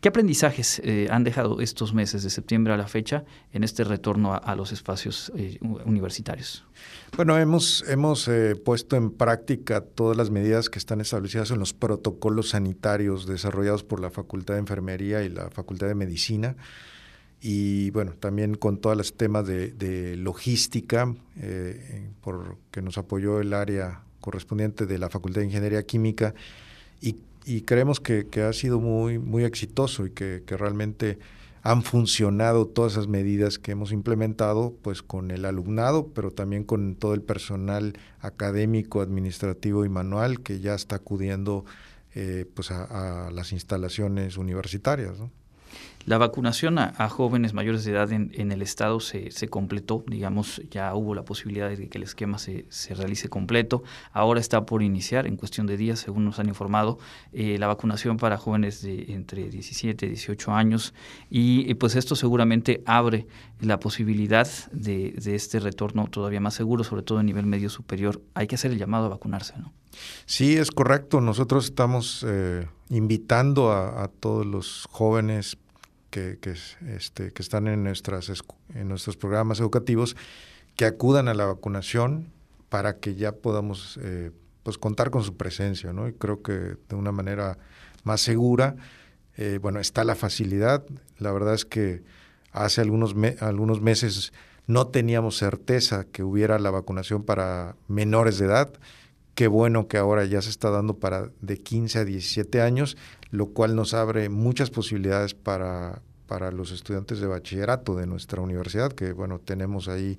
¿Qué 0.02 0.08
aprendizajes 0.08 0.82
eh, 0.84 1.08
han 1.10 1.24
dejado 1.24 1.60
estos 1.60 1.94
meses 1.94 2.22
de 2.22 2.30
septiembre 2.30 2.74
a 2.74 2.76
la 2.76 2.86
fecha 2.86 3.24
en 3.52 3.64
este 3.64 3.84
retorno 3.84 4.34
a, 4.34 4.54
los 4.54 4.70
espacios 4.70 5.32
universitarios? 5.84 6.64
Bueno, 7.16 7.38
hemos, 7.38 7.84
hemos 7.88 8.30
puesto 8.64 8.96
en 8.96 9.10
práctica 9.10 9.80
todas 9.80 10.16
las 10.16 10.30
medidas 10.30 10.68
que 10.68 10.78
están 10.78 11.00
establecidas 11.00 11.50
en 11.50 11.58
los 11.58 11.72
protocolos 11.72 12.50
sanitarios 12.50 13.26
desarrollados 13.26 13.82
por 13.82 14.00
la 14.00 14.10
Facultad 14.10 14.54
de 14.54 14.60
Enfermería 14.60 15.22
y 15.22 15.30
la 15.30 15.50
Facultad 15.50 15.88
de 15.88 15.94
Medicina 15.94 16.56
y 17.46 17.90
bueno, 17.90 18.14
también 18.18 18.54
con 18.54 18.78
todos 18.78 18.96
los 18.96 19.18
temas 19.18 19.46
de, 19.46 20.16
logística, 20.16 21.14
eh, 21.36 22.08
porque 22.22 22.80
nos 22.80 22.96
apoyó 22.96 23.38
el 23.38 23.52
área 23.52 24.00
correspondiente 24.22 24.86
de 24.86 24.96
la 24.96 25.10
Facultad 25.10 25.42
de 25.42 25.48
Ingeniería 25.48 25.82
Química 25.82 26.34
y, 27.02 27.60
creemos 27.66 28.00
que, 28.00 28.26
ha 28.42 28.52
sido 28.54 28.80
muy, 28.80 29.18
muy 29.18 29.44
exitoso 29.44 30.06
y 30.06 30.12
que, 30.12 30.42
realmente 30.48 31.18
han 31.60 31.82
funcionado 31.82 32.66
todas 32.66 32.92
esas 32.92 33.08
medidas 33.08 33.58
que 33.58 33.72
hemos 33.72 33.92
implementado, 33.92 34.74
pues 34.80 35.02
con 35.02 35.30
el 35.30 35.44
alumnado, 35.44 36.08
pero 36.14 36.30
también 36.30 36.64
con 36.64 36.94
todo 36.94 37.12
el 37.12 37.20
personal 37.20 37.92
académico, 38.20 39.02
administrativo 39.02 39.84
y 39.84 39.90
manual 39.90 40.40
que 40.40 40.60
ya 40.60 40.74
está 40.74 40.96
acudiendo 40.96 41.66
eh, 42.14 42.46
pues 42.54 42.70
a, 42.70 43.26
a, 43.26 43.30
las 43.30 43.52
instalaciones 43.52 44.38
universitarias. 44.38 45.18
¿no? 45.18 45.30
La 46.06 46.18
vacunación 46.18 46.78
a, 46.78 47.08
jóvenes 47.08 47.54
mayores 47.54 47.84
de 47.84 47.92
edad 47.92 48.12
en, 48.12 48.52
el 48.52 48.60
estado 48.60 49.00
se, 49.00 49.48
completó, 49.48 50.04
digamos, 50.06 50.60
ya 50.70 50.94
hubo 50.94 51.14
la 51.14 51.24
posibilidad 51.24 51.70
de 51.70 51.88
que 51.88 51.96
el 51.96 52.04
esquema 52.04 52.36
se, 52.38 52.66
realice 52.90 53.30
completo. 53.30 53.82
Ahora 54.12 54.38
está 54.38 54.66
por 54.66 54.82
iniciar, 54.82 55.26
en 55.26 55.36
cuestión 55.36 55.66
de 55.66 55.78
días, 55.78 56.00
según 56.00 56.26
nos 56.26 56.38
han 56.38 56.48
informado, 56.48 56.98
eh, 57.32 57.56
la 57.58 57.68
vacunación 57.68 58.18
para 58.18 58.36
jóvenes 58.36 58.82
de 58.82 59.14
entre 59.14 59.48
17 59.48 60.04
y 60.04 60.08
18 60.10 60.52
años. 60.52 60.92
Y 61.30 61.72
pues 61.74 61.96
esto 61.96 62.16
seguramente 62.16 62.82
abre 62.84 63.26
la 63.60 63.80
posibilidad 63.80 64.46
de, 64.72 65.14
este 65.24 65.58
retorno 65.58 66.06
todavía 66.08 66.40
más 66.40 66.52
seguro, 66.52 66.84
sobre 66.84 67.02
todo 67.02 67.18
a 67.18 67.22
nivel 67.22 67.46
medio 67.46 67.70
superior. 67.70 68.20
Hay 68.34 68.46
que 68.46 68.56
hacer 68.56 68.72
el 68.72 68.78
llamado 68.78 69.06
a 69.06 69.08
vacunarse, 69.08 69.54
¿no? 69.56 69.72
Sí, 70.26 70.56
es 70.56 70.70
correcto. 70.70 71.22
Nosotros 71.22 71.64
estamos 71.64 72.26
eh, 72.28 72.66
invitando 72.90 73.72
a 73.72 74.08
todos 74.20 74.44
los 74.44 74.86
jóvenes 74.90 75.56
que, 76.14 76.54
este, 76.86 77.32
que 77.32 77.42
están 77.42 77.66
en, 77.66 77.82
nuestras, 77.82 78.30
en 78.74 78.88
nuestros 78.88 79.16
programas 79.16 79.58
educativos 79.58 80.16
que 80.76 80.84
acudan 80.84 81.26
a 81.26 81.34
la 81.34 81.46
vacunación 81.46 82.32
para 82.68 82.98
que 82.98 83.16
ya 83.16 83.32
podamos 83.32 83.98
eh, 84.00 84.30
pues 84.62 84.78
contar 84.78 85.10
con 85.10 85.24
su 85.24 85.36
presencia, 85.36 85.92
¿no? 85.92 86.06
Y 86.06 86.12
creo 86.12 86.40
que 86.42 86.76
de 86.88 86.94
una 86.94 87.10
manera 87.10 87.58
más 88.04 88.20
segura, 88.20 88.76
eh, 89.36 89.58
bueno, 89.60 89.80
está 89.80 90.04
la 90.04 90.14
facilidad. 90.14 90.84
La 91.18 91.32
verdad 91.32 91.54
es 91.54 91.64
que 91.64 92.02
hace 92.52 92.80
algunos, 92.80 93.16
algunos 93.40 93.80
meses 93.80 94.32
no 94.68 94.86
teníamos 94.86 95.36
certeza 95.36 96.04
que 96.04 96.22
hubiera 96.22 96.60
la 96.60 96.70
vacunación 96.70 97.24
para 97.24 97.74
menores 97.88 98.38
de 98.38 98.46
edad. 98.46 98.72
Qué 99.34 99.48
bueno 99.48 99.88
que 99.88 99.96
ahora 99.96 100.24
ya 100.24 100.40
se 100.42 100.50
está 100.50 100.70
dando 100.70 100.98
para 100.98 101.30
de 101.40 101.58
15 101.58 101.98
a 101.98 102.04
17 102.04 102.60
años, 102.60 102.96
lo 103.30 103.46
cual 103.46 103.74
nos 103.74 103.92
abre 103.92 104.28
muchas 104.28 104.70
posibilidades 104.70 105.34
para, 105.34 106.02
para 106.28 106.52
los 106.52 106.70
estudiantes 106.70 107.18
de 107.18 107.26
bachillerato 107.26 107.96
de 107.96 108.06
nuestra 108.06 108.40
universidad, 108.40 108.92
que 108.92 109.12
bueno, 109.12 109.40
tenemos 109.40 109.88
ahí 109.88 110.18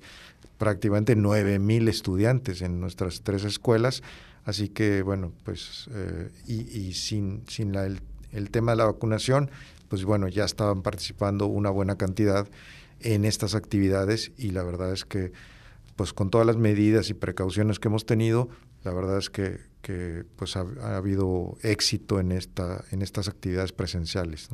prácticamente 0.58 1.16
9.000 1.16 1.88
estudiantes 1.88 2.60
en 2.60 2.78
nuestras 2.78 3.22
tres 3.22 3.44
escuelas, 3.44 4.02
así 4.44 4.68
que 4.68 5.00
bueno, 5.00 5.32
pues, 5.44 5.88
eh, 5.94 6.30
y, 6.46 6.92
sin, 6.92 7.42
sin 7.48 7.72
la, 7.72 7.86
el, 7.86 8.00
el 8.32 8.50
tema 8.50 8.72
de 8.72 8.76
la 8.76 8.84
vacunación, 8.84 9.50
pues 9.88 10.04
bueno, 10.04 10.28
ya 10.28 10.44
estaban 10.44 10.82
participando 10.82 11.46
una 11.46 11.70
buena 11.70 11.96
cantidad 11.96 12.46
en 13.00 13.24
estas 13.24 13.54
actividades 13.54 14.32
y 14.36 14.50
la 14.50 14.62
verdad 14.62 14.92
es 14.92 15.06
que 15.06 15.32
pues 15.96 16.12
con 16.12 16.28
todas 16.28 16.46
las 16.46 16.56
medidas 16.56 17.08
y 17.08 17.14
precauciones 17.14 17.78
que 17.78 17.88
hemos 17.88 18.04
tenido, 18.04 18.50
la 18.86 18.94
verdad 18.94 19.18
es 19.18 19.30
que, 19.30 19.58
que 19.82 20.24
pues 20.36 20.56
ha, 20.56 20.64
habido 20.96 21.58
éxito 21.62 22.20
en, 22.20 22.30
esta, 22.30 22.84
en 22.92 23.02
estas 23.02 23.28
actividades 23.28 23.72
presenciales. 23.72 24.48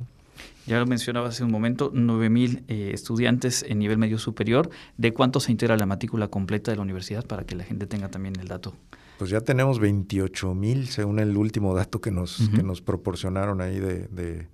Ya 0.66 0.79
lo 0.79 0.87
mencionaba 0.87 1.29
hace 1.29 1.45
un 1.45 1.51
momento, 1.51 1.92
9.000 1.92 2.64
eh, 2.66 2.90
estudiantes 2.95 3.62
en 3.68 3.79
nivel 3.79 3.99
medio 3.99 4.18
superior. 4.18 4.71
¿De 4.97 5.12
cuánto 5.12 5.38
se 5.38 5.53
integra 5.53 5.77
la 5.77 5.85
matrícula 5.85 6.29
completa 6.29 6.71
de 6.71 6.77
la 6.77 6.83
universidad 6.83 7.27
para 7.27 7.45
que 7.45 7.55
la 7.55 7.64
gente 7.64 7.87
tenga 7.87 8.09
también 8.09 8.35
el 8.40 8.49
dato? 8.49 8.75
Pues 9.18 9.31
ya 9.31 9.42
tenemos 9.42 9.83
28.000 9.83 10.87
según 10.87 11.18
el 11.18 11.37
último 11.37 11.75
dato 11.75 12.01
que 12.01 12.11
nos, 12.11 12.49
que 12.55 12.62
nos 12.62 12.81
proporcionaron 12.81 13.61
ahí 13.61 13.79
de, 13.79 14.09
de, 14.09 14.49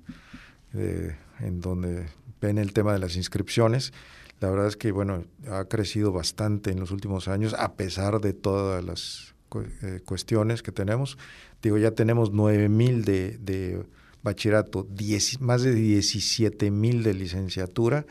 de, 0.72 1.16
en 1.38 1.60
donde 1.60 2.06
ven 2.40 2.58
el 2.58 2.72
tema 2.72 2.92
de 2.92 2.98
las 2.98 3.14
inscripciones. 3.14 3.92
La 4.40 4.50
verdad 4.50 4.66
es 4.66 4.76
que, 4.76 4.90
bueno, 4.90 5.24
ha 5.48 5.66
crecido 5.66 6.10
bastante 6.10 6.72
en 6.72 6.80
los 6.80 6.90
últimos 6.90 7.28
años, 7.28 7.54
a 7.54 7.74
pesar 7.74 8.20
de 8.20 8.32
todas 8.32 8.84
las 8.84 9.37
eh, 9.82 10.00
cuestiones 10.04 10.62
que 10.62 10.72
tenemos. 10.72 11.18
Digo, 11.62 11.78
ya 11.78 11.92
tenemos 11.92 12.32
9.000 12.32 13.04
de, 13.04 13.38
de 13.38 13.84
bachillerato, 14.22 14.86
más 15.40 15.62
de 15.62 15.74
17 15.74 16.70
mil 16.70 17.02
de 17.02 17.14
licenciatura 17.14 18.06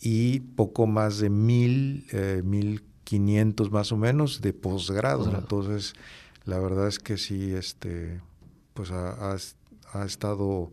y 0.00 0.40
poco 0.40 0.86
más 0.86 1.18
de 1.18 1.30
mil, 1.30 2.06
eh, 2.12 2.42
mil 2.44 2.82
quinientos 3.04 3.70
más 3.70 3.92
o 3.92 3.96
menos 3.96 4.40
de 4.40 4.52
posgrado. 4.52 5.36
Entonces, 5.36 5.94
la 6.44 6.58
verdad 6.58 6.88
es 6.88 6.98
que 6.98 7.18
sí, 7.18 7.52
este, 7.52 8.20
pues 8.74 8.90
ha, 8.90 9.36
ha, 9.92 10.04
estado, 10.04 10.72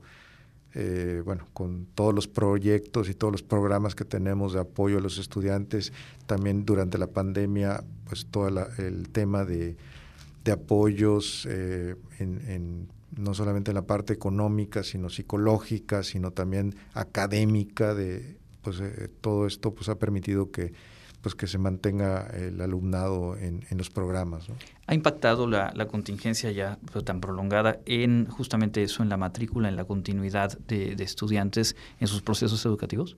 eh, 0.80 1.24
bueno, 1.26 1.48
con 1.54 1.88
todos 1.96 2.14
los 2.14 2.28
proyectos 2.28 3.10
y 3.10 3.16
todos 3.16 3.32
los 3.32 3.42
programas 3.42 3.96
que 3.96 4.06
tenemos 4.06 4.54
de 4.54 4.60
apoyo 4.60 5.00
a 5.00 5.02
los 5.02 5.18
estudiantes, 5.18 5.92
también 6.28 6.66
durante 6.66 7.00
la 7.00 7.08
pandemia, 7.08 7.84
pues 8.06 8.28
todo 8.28 8.48
el 8.78 9.10
tema 9.10 9.44
de, 9.44 9.76
de 10.44 10.52
apoyos 10.52 11.48
eh, 11.50 11.96
en, 12.20 12.42
en 12.48 12.88
no 13.18 13.34
solamente 13.34 13.72
en 13.72 13.76
la 13.76 13.88
parte 13.88 14.14
económica, 14.14 14.84
sino 14.84 15.10
psicológica, 15.10 16.04
sino 16.04 16.30
también 16.30 16.76
académica, 16.94 17.96
de 17.96 18.38
pues 18.62 18.80
eh, 18.80 19.10
todo 19.20 19.48
esto 19.48 19.74
pues 19.74 19.90
ha 19.90 19.98
permitido 19.98 20.52
que 20.52 20.74
pues 21.22 21.36
que 21.36 21.48
se 21.48 21.58
mantenga 21.58 22.28
el 22.28 22.62
alumnado 22.62 23.36
en, 23.38 23.66
los 23.72 23.90
programas. 23.90 24.48
¿Ha 24.86 24.94
impactado 24.94 25.48
la, 25.48 25.88
contingencia 25.88 26.52
ya 26.52 26.78
pues, 26.92 27.04
tan 27.04 27.22
prolongada 27.22 27.80
en 27.86 28.28
justamente 28.28 28.84
eso, 28.84 29.04
en 29.04 29.10
la 29.10 29.18
matrícula, 29.18 29.70
en 29.70 29.76
la 29.76 29.86
continuidad 29.86 30.58
de, 30.60 30.94
estudiantes 31.00 31.76
en 32.00 32.08
sus 32.08 32.22
procesos 32.22 32.66
educativos? 32.66 33.18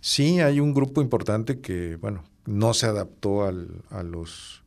Sí, 0.00 0.40
hay 0.40 0.60
un 0.60 0.72
grupo 0.72 1.02
importante 1.02 1.60
que, 1.60 1.96
bueno, 1.96 2.24
no 2.46 2.74
se 2.74 2.86
adaptó 2.86 3.44
al, 3.44 3.82
a 3.90 4.02
los, 4.02 4.62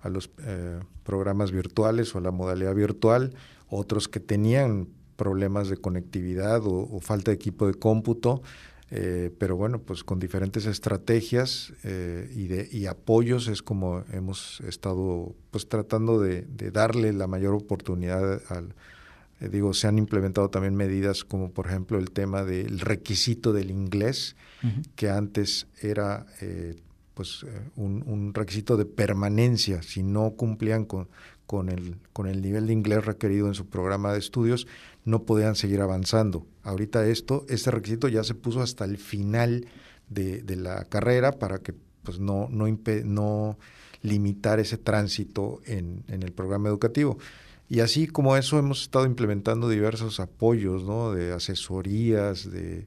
a 0.00 0.08
los 0.08 0.30
eh, 0.38 0.80
programas 1.04 1.52
virtuales 1.52 2.14
o 2.14 2.18
a 2.18 2.20
la 2.22 2.30
modalidad 2.30 2.74
virtual 2.74 3.34
otros 3.68 4.08
que 4.08 4.20
tenían 4.20 4.88
problemas 5.16 5.68
de 5.68 5.76
conectividad 5.76 6.62
o, 6.64 7.00
falta 7.00 7.30
de 7.30 7.36
equipo 7.36 7.66
de 7.66 7.74
cómputo, 7.74 8.42
eh, 8.90 9.32
pero 9.38 9.56
bueno, 9.56 9.80
pues 9.80 10.04
con 10.04 10.20
diferentes 10.20 10.64
estrategias 10.66 11.72
eh, 11.82 12.30
y, 12.34 12.46
de, 12.46 12.68
y 12.70 12.86
apoyos 12.86 13.48
es 13.48 13.60
como 13.60 14.04
hemos 14.12 14.60
estado 14.60 15.34
pues 15.50 15.68
tratando 15.68 16.20
de, 16.20 16.46
darle 16.70 17.12
la 17.12 17.26
mayor 17.26 17.54
oportunidad 17.54 18.42
al, 18.48 18.74
eh, 19.40 19.48
digo, 19.48 19.74
se 19.74 19.88
han 19.88 19.98
implementado 19.98 20.50
también 20.50 20.76
medidas 20.76 21.24
como 21.24 21.50
por 21.50 21.66
ejemplo 21.66 21.98
el 21.98 22.12
tema 22.12 22.44
del 22.44 22.78
requisito 22.78 23.52
del 23.52 23.70
inglés, 23.70 24.36
que 24.96 25.10
antes 25.10 25.68
era 25.80 26.26
pues 27.14 27.46
un, 27.76 28.02
un, 28.06 28.34
requisito 28.34 28.76
de 28.76 28.84
permanencia, 28.84 29.82
si 29.82 30.02
no 30.02 30.32
cumplían 30.32 30.84
con, 30.84 31.08
con 31.46 31.68
el, 31.68 31.96
con 32.12 32.26
el 32.26 32.42
nivel 32.42 32.66
de 32.66 32.72
inglés 32.72 33.04
requerido 33.04 33.46
en 33.46 33.54
su 33.54 33.66
programa 33.66 34.12
de 34.12 34.18
estudios, 34.18 34.66
no 35.04 35.22
podían 35.22 35.54
seguir 35.54 35.80
avanzando. 35.80 36.46
Ahorita 36.62 37.06
esto, 37.06 37.46
este 37.48 37.70
requisito 37.70 38.08
ya 38.08 38.24
se 38.24 38.34
puso 38.34 38.60
hasta 38.60 38.84
el 38.84 38.98
final 38.98 39.66
de, 40.08 40.42
la 40.56 40.84
carrera 40.84 41.32
para 41.32 41.58
que 41.58 41.74
pues, 42.02 42.18
no, 42.18 42.48
no, 42.50 42.66
no 43.04 43.58
limitar 44.02 44.60
ese 44.60 44.78
tránsito 44.78 45.60
en, 45.64 46.04
en, 46.08 46.22
el 46.22 46.32
programa 46.32 46.68
educativo. 46.68 47.18
Y 47.68 47.80
así 47.80 48.06
como 48.06 48.36
eso 48.36 48.58
hemos 48.58 48.82
estado 48.82 49.06
implementando 49.06 49.68
diversos 49.68 50.20
apoyos, 50.20 50.84
¿no? 50.84 51.12
de 51.12 51.32
asesorías, 51.32 52.50
de, 52.50 52.86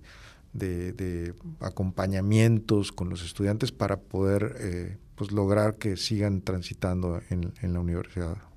de, 0.54 1.34
acompañamientos 1.60 2.91
con 2.91 3.10
los 3.10 3.24
estudiantes 3.24 3.72
para 3.72 4.00
poder 4.00 4.56
eh, 4.60 4.98
pues 5.15 5.32
lograr 5.32 5.76
que 5.76 5.98
sigan 5.98 6.41
transitando 6.41 7.22
en, 7.30 7.54
en 7.62 7.74
la 7.74 7.80
universidad. 7.82 8.48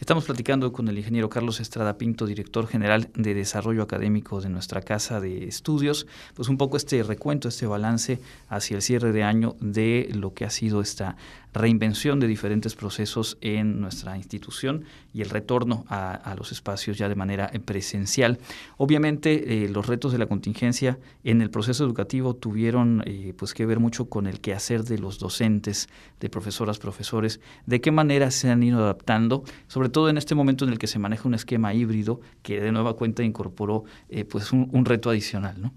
Estamos 0.00 0.24
platicando 0.24 0.72
con 0.72 0.88
el 0.88 0.98
ingeniero 0.98 1.30
Carlos 1.30 1.60
Estrada 1.60 1.96
Pinto, 1.96 2.26
director 2.26 2.66
general 2.66 3.10
de 3.14 3.32
Desarrollo 3.32 3.82
Académico 3.84 4.40
de 4.40 4.48
nuestra 4.48 4.82
Casa 4.82 5.20
de 5.20 5.44
Estudios, 5.44 6.08
pues 6.34 6.48
un 6.48 6.58
poco 6.58 6.76
este 6.76 7.00
recuento, 7.04 7.46
este 7.48 7.66
balance 7.66 8.18
hacia 8.48 8.74
el 8.74 8.82
cierre 8.82 9.12
de 9.12 9.22
año 9.22 9.54
de 9.60 10.10
lo 10.12 10.34
que 10.34 10.44
ha 10.44 10.50
sido 10.50 10.80
esta 10.80 11.16
reinvención 11.54 12.18
de 12.18 12.26
diferentes 12.26 12.74
procesos 12.74 13.38
en 13.40 13.80
nuestra 13.80 14.16
institución 14.16 14.84
y 15.14 15.22
el 15.22 15.30
retorno 15.30 15.84
a, 15.88 16.34
los 16.36 16.50
espacios 16.50 16.98
ya 16.98 17.08
de 17.08 17.14
manera 17.14 17.50
presencial. 17.64 18.40
Obviamente, 18.76 19.64
eh, 19.64 19.68
los 19.68 19.86
retos 19.86 20.10
de 20.10 20.18
la 20.18 20.26
contingencia 20.26 20.98
en 21.22 21.40
el 21.40 21.50
proceso 21.50 21.84
educativo 21.84 22.34
tuvieron 22.34 23.04
eh, 23.06 23.32
pues 23.36 23.54
que 23.54 23.64
ver 23.66 23.78
mucho 23.78 24.06
con 24.06 24.26
el 24.26 24.40
quehacer 24.40 24.82
de 24.82 24.98
los 24.98 25.20
docentes, 25.20 25.88
de 26.18 26.28
profesoras, 26.28 26.80
profesores, 26.80 27.40
de 27.66 27.80
qué 27.80 27.92
manera 27.92 28.32
se 28.32 28.50
han 28.50 28.64
ido 28.64 28.80
adaptando, 28.80 29.44
sobre 29.68 29.83
todo 29.88 30.08
en 30.08 30.18
este 30.18 30.34
momento 30.34 30.64
en 30.64 30.72
el 30.72 30.78
que 30.78 30.86
se 30.86 30.98
maneja 30.98 31.28
un 31.28 31.34
esquema 31.34 31.74
híbrido 31.74 32.20
que 32.42 32.60
de 32.60 32.72
nueva 32.72 32.94
cuenta 32.94 33.22
incorporó 33.22 33.84
eh, 34.08 34.24
pues 34.24 34.52
un, 34.52 34.84
reto 34.84 35.10
adicional, 35.10 35.60
¿no? 35.60 35.72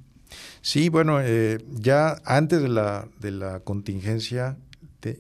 Sí, 0.62 0.89
bueno, 0.89 1.20
ya 1.70 2.17
antes 2.26 2.62
de 2.62 2.67
la, 2.67 3.08
de 3.22 3.32
la 3.32 3.62
contingencia 3.62 4.58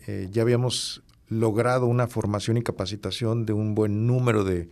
eh, 0.07 0.29
ya 0.31 0.41
habíamos 0.41 1.03
logrado 1.29 1.85
una 1.85 2.07
formación 2.07 2.57
y 2.57 2.63
capacitación 2.63 3.45
de 3.45 3.53
un 3.53 3.75
buen 3.75 4.07
número 4.07 4.43
de, 4.43 4.69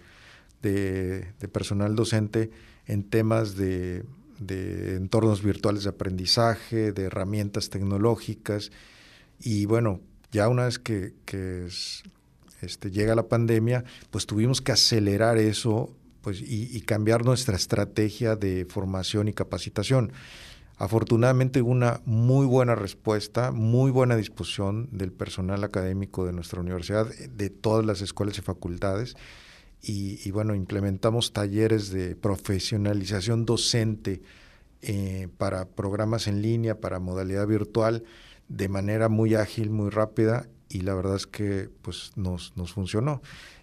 personal 1.52 1.96
docente 1.96 2.50
en 2.88 3.04
temas 3.04 3.56
de, 3.56 4.04
entornos 4.50 5.44
virtuales 5.44 5.84
de 5.84 5.90
aprendizaje, 5.90 6.92
de 6.92 7.04
herramientas 7.04 7.70
tecnológicas. 7.70 8.72
Y 9.40 9.66
bueno, 9.66 10.02
ya 10.32 10.50
una 10.50 10.66
vez 10.66 10.80
que, 10.80 11.14
este, 12.62 12.92
llega 12.92 13.16
la 13.16 13.28
pandemia, 13.28 13.84
pues 14.12 14.26
tuvimos 14.26 14.62
que 14.62 14.72
acelerar 14.72 15.38
eso 15.38 15.96
pues, 16.22 16.42
y 16.42 16.82
cambiar 16.82 17.26
nuestra 17.26 17.56
estrategia 17.56 18.36
de 18.36 18.66
formación 18.66 19.28
y 19.28 19.34
capacitación. 19.34 20.12
Afortunadamente 20.78 21.62
una 21.62 22.02
muy 22.06 22.46
buena 22.46 22.76
respuesta, 22.76 23.52
muy 23.52 23.92
buena 23.92 24.18
disposición 24.18 24.90
del 24.92 25.14
personal 25.14 25.64
académico 25.64 26.26
de 26.26 26.34
nuestra 26.34 26.60
universidad, 26.60 27.08
de 27.08 27.50
todas 27.50 27.86
las 27.86 28.02
escuelas 28.02 28.38
y 28.40 28.42
facultades. 28.42 29.16
Y, 29.88 30.32
bueno, 30.32 30.56
implementamos 30.56 31.32
talleres 31.32 31.92
de 31.92 32.16
profesionalización 32.16 33.46
docente 33.46 34.24
eh, 34.82 35.28
para 35.38 35.66
programas 35.66 36.28
en 36.28 36.42
línea, 36.42 36.82
para 36.82 37.00
modalidad 37.00 37.46
virtual, 37.46 38.04
de 38.48 38.68
manera 38.68 39.10
muy 39.10 39.36
ágil, 39.36 39.70
muy 39.70 39.92
rápida, 39.92 40.48
y 40.70 40.82
la 40.82 40.94
verdad 40.94 41.16
es 41.16 41.28
que 41.28 41.70
pues 41.82 42.12
nos, 42.16 42.54
nos 42.56 42.74
funcionó. 42.74 43.22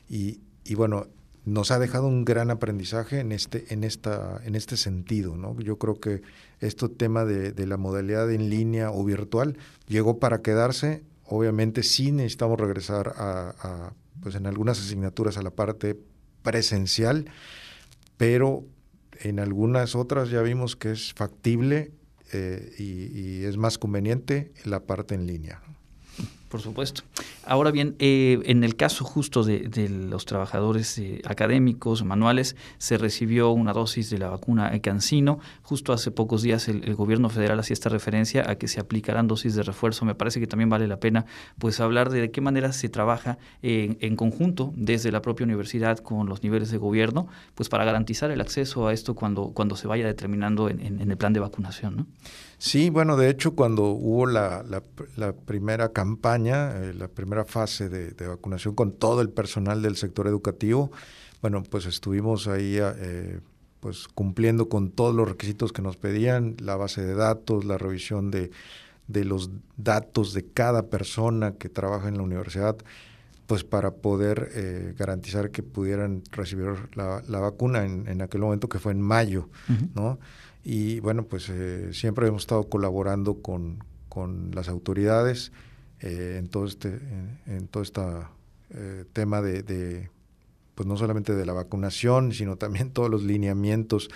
Y, 0.08 0.40
y 0.64 0.74
bueno, 0.74 1.06
nos 1.44 1.70
ha 1.70 1.78
dejado 1.78 2.06
un 2.06 2.24
gran 2.24 2.50
aprendizaje 2.50 3.20
en 3.20 3.32
este, 3.32 3.72
en 3.72 3.84
esta, 3.84 4.40
en 4.44 4.54
este 4.54 4.76
sentido. 4.76 5.36
¿no? 5.36 5.58
Yo 5.60 5.78
creo 5.78 5.98
que 5.98 6.22
este 6.60 6.88
tema 6.88 7.24
de, 7.24 7.66
la 7.66 7.76
modalidad 7.76 8.30
en 8.30 8.48
línea 8.48 8.90
o 8.90 9.04
virtual 9.04 9.56
llegó 9.88 10.18
para 10.18 10.42
quedarse. 10.42 11.02
Obviamente 11.24 11.82
sí 11.82 12.12
necesitamos 12.12 12.60
regresar 12.60 13.14
a, 13.16 13.92
pues 14.20 14.34
en 14.34 14.46
algunas 14.46 14.78
asignaturas 14.78 15.36
a 15.36 15.42
la 15.42 15.50
parte 15.50 15.98
presencial, 16.42 17.26
pero 18.16 18.64
en 19.20 19.40
algunas 19.40 19.96
otras 19.96 20.30
ya 20.30 20.42
vimos 20.42 20.76
que 20.76 20.92
es 20.92 21.12
factible 21.14 21.92
eh, 22.32 22.72
y, 22.78 23.44
es 23.44 23.56
más 23.56 23.79
conveniente 23.79 24.52
la 24.64 24.81
parte 24.81 25.14
en 25.14 25.27
línea. 25.27 25.60
Por 26.53 26.61
supuesto. 26.61 27.03
Ahora 27.46 27.71
bien, 27.71 27.96
eh, 27.98 28.38
en 28.44 28.63
el 28.63 28.77
caso 28.77 29.07
justo 29.07 29.42
de, 29.42 29.88
los 29.88 30.27
trabajadores 30.27 30.98
eh, 30.98 31.23
académicos, 31.25 32.05
manuales, 32.05 32.57
se 32.77 32.98
recibió 32.98 33.53
una 33.53 33.73
dosis 33.73 34.11
de 34.11 34.19
la 34.19 34.29
vacuna 34.29 34.79
Cancino. 34.83 35.38
Justo 35.63 35.94
hace 35.94 36.11
pocos 36.11 36.42
días 36.42 36.69
el, 36.69 36.94
gobierno 36.94 37.31
federal 37.31 37.59
hacía 37.59 37.73
esta 37.73 37.88
referencia 37.88 38.50
a 38.50 38.57
que 38.57 38.69
se 38.69 38.81
aplicarán 38.81 39.29
dosis 39.29 39.55
de 39.55 39.63
refuerzo. 39.63 40.05
Me 40.05 40.15
parece 40.15 40.40
que 40.40 40.46
también 40.46 40.69
vale 40.69 40.87
la 40.87 40.98
pena 40.98 41.25
pues 41.57 41.81
hablar 41.81 42.11
de, 42.11 42.21
de 42.21 42.31
qué 42.31 42.42
manera 42.42 42.71
se 42.73 42.90
trabaja 42.90 43.38
en 43.63 44.17
conjunto 44.17 44.75
desde 44.77 45.11
la 45.11 45.23
propia 45.23 45.44
universidad 45.44 46.00
con 46.00 46.29
los 46.29 46.42
niveles 46.42 46.71
de 46.71 46.77
gobierno, 46.77 47.29
pues 47.55 47.71
para 47.71 47.87
garantizar 47.87 48.31
el 48.31 48.42
acceso 48.42 48.88
a 48.88 48.92
esto 48.92 49.15
cuando, 49.15 49.53
cuando 49.55 49.75
se 49.75 49.88
vaya 49.88 50.05
determinando 50.05 50.69
en, 50.69 50.83
en 50.83 51.11
el 51.11 51.17
plan 51.17 51.33
de 51.33 51.40
vacunación. 51.40 51.96
¿no? 51.96 52.07
Sí, 52.63 52.90
bueno, 52.90 53.17
de 53.17 53.29
hecho 53.29 53.56
cuando 53.56 53.87
hubo 53.87 54.25
la, 54.25 54.65
la, 55.17 55.33
primera 55.33 55.88
campaña, 55.88 56.71
eh, 56.77 56.94
la 56.94 57.08
primera 57.08 57.44
fase 57.44 57.88
de, 57.88 58.29
vacunación 58.29 58.77
con 58.77 58.92
todo 58.92 59.21
el 59.21 59.31
personal 59.31 59.83
del 59.83 59.96
sector 59.96 60.29
educativo, 60.29 60.92
bueno, 61.40 61.65
pues 61.65 61.87
estuvimos 61.87 62.46
ahí 62.46 62.77
eh, 62.79 63.40
pues 63.81 64.06
cumpliendo 64.06 64.69
con 64.69 64.92
todos 64.92 65.13
los 65.13 65.29
requisitos 65.29 65.73
que 65.73 65.83
nos 65.83 65.96
pedían, 65.96 66.54
la 66.60 66.77
base 66.77 67.02
de 67.02 67.17
datos, 67.17 67.65
la 67.65 67.79
revisión 67.79 68.31
de, 68.31 68.52
de 69.08 69.25
los 69.25 69.50
datos 69.77 70.33
de 70.33 70.44
cada 70.44 70.87
persona 70.87 71.54
que 71.54 71.69
trabaja 71.69 72.06
en 72.06 72.17
la 72.17 72.23
universidad, 72.23 72.77
pues 73.48 73.65
para 73.65 73.90
poder 73.90 74.52
eh, 74.54 74.94
garantizar 74.96 75.50
que 75.50 75.65
pudieran 75.65 76.23
recibir 76.31 76.69
la, 76.94 77.25
la 77.27 77.40
vacuna 77.40 77.85
en, 77.85 78.06
en, 78.06 78.23
aquel 78.23 78.40
momento 78.40 78.69
que 78.69 78.79
fue 78.79 78.92
en 78.92 79.00
mayo, 79.00 79.48
¿no? 79.96 80.21
Y 80.65 81.00
bueno, 81.00 81.25
pues 81.25 81.48
eh, 81.48 81.92
siempre 81.92 82.29
hemos 82.29 82.42
estado 82.42 82.65
colaborando 82.69 83.42
con, 83.42 83.79
las 84.52 84.69
autoridades 84.69 85.52
eh, 86.00 86.37
en 86.38 86.48
todo 86.48 86.67
este, 86.67 87.00
en, 87.46 87.67
todo 87.69 87.83
este 87.83 88.02
tema 89.15 89.40
de, 89.40 90.10
pues 90.75 90.87
no 90.87 90.96
solamente 90.96 91.35
de 91.35 91.46
la 91.46 91.54
vacunación, 91.54 92.33
sino 92.33 92.56
también 92.56 92.90
todos 92.90 93.10
los 93.10 93.23
lineamientos 93.23 94.10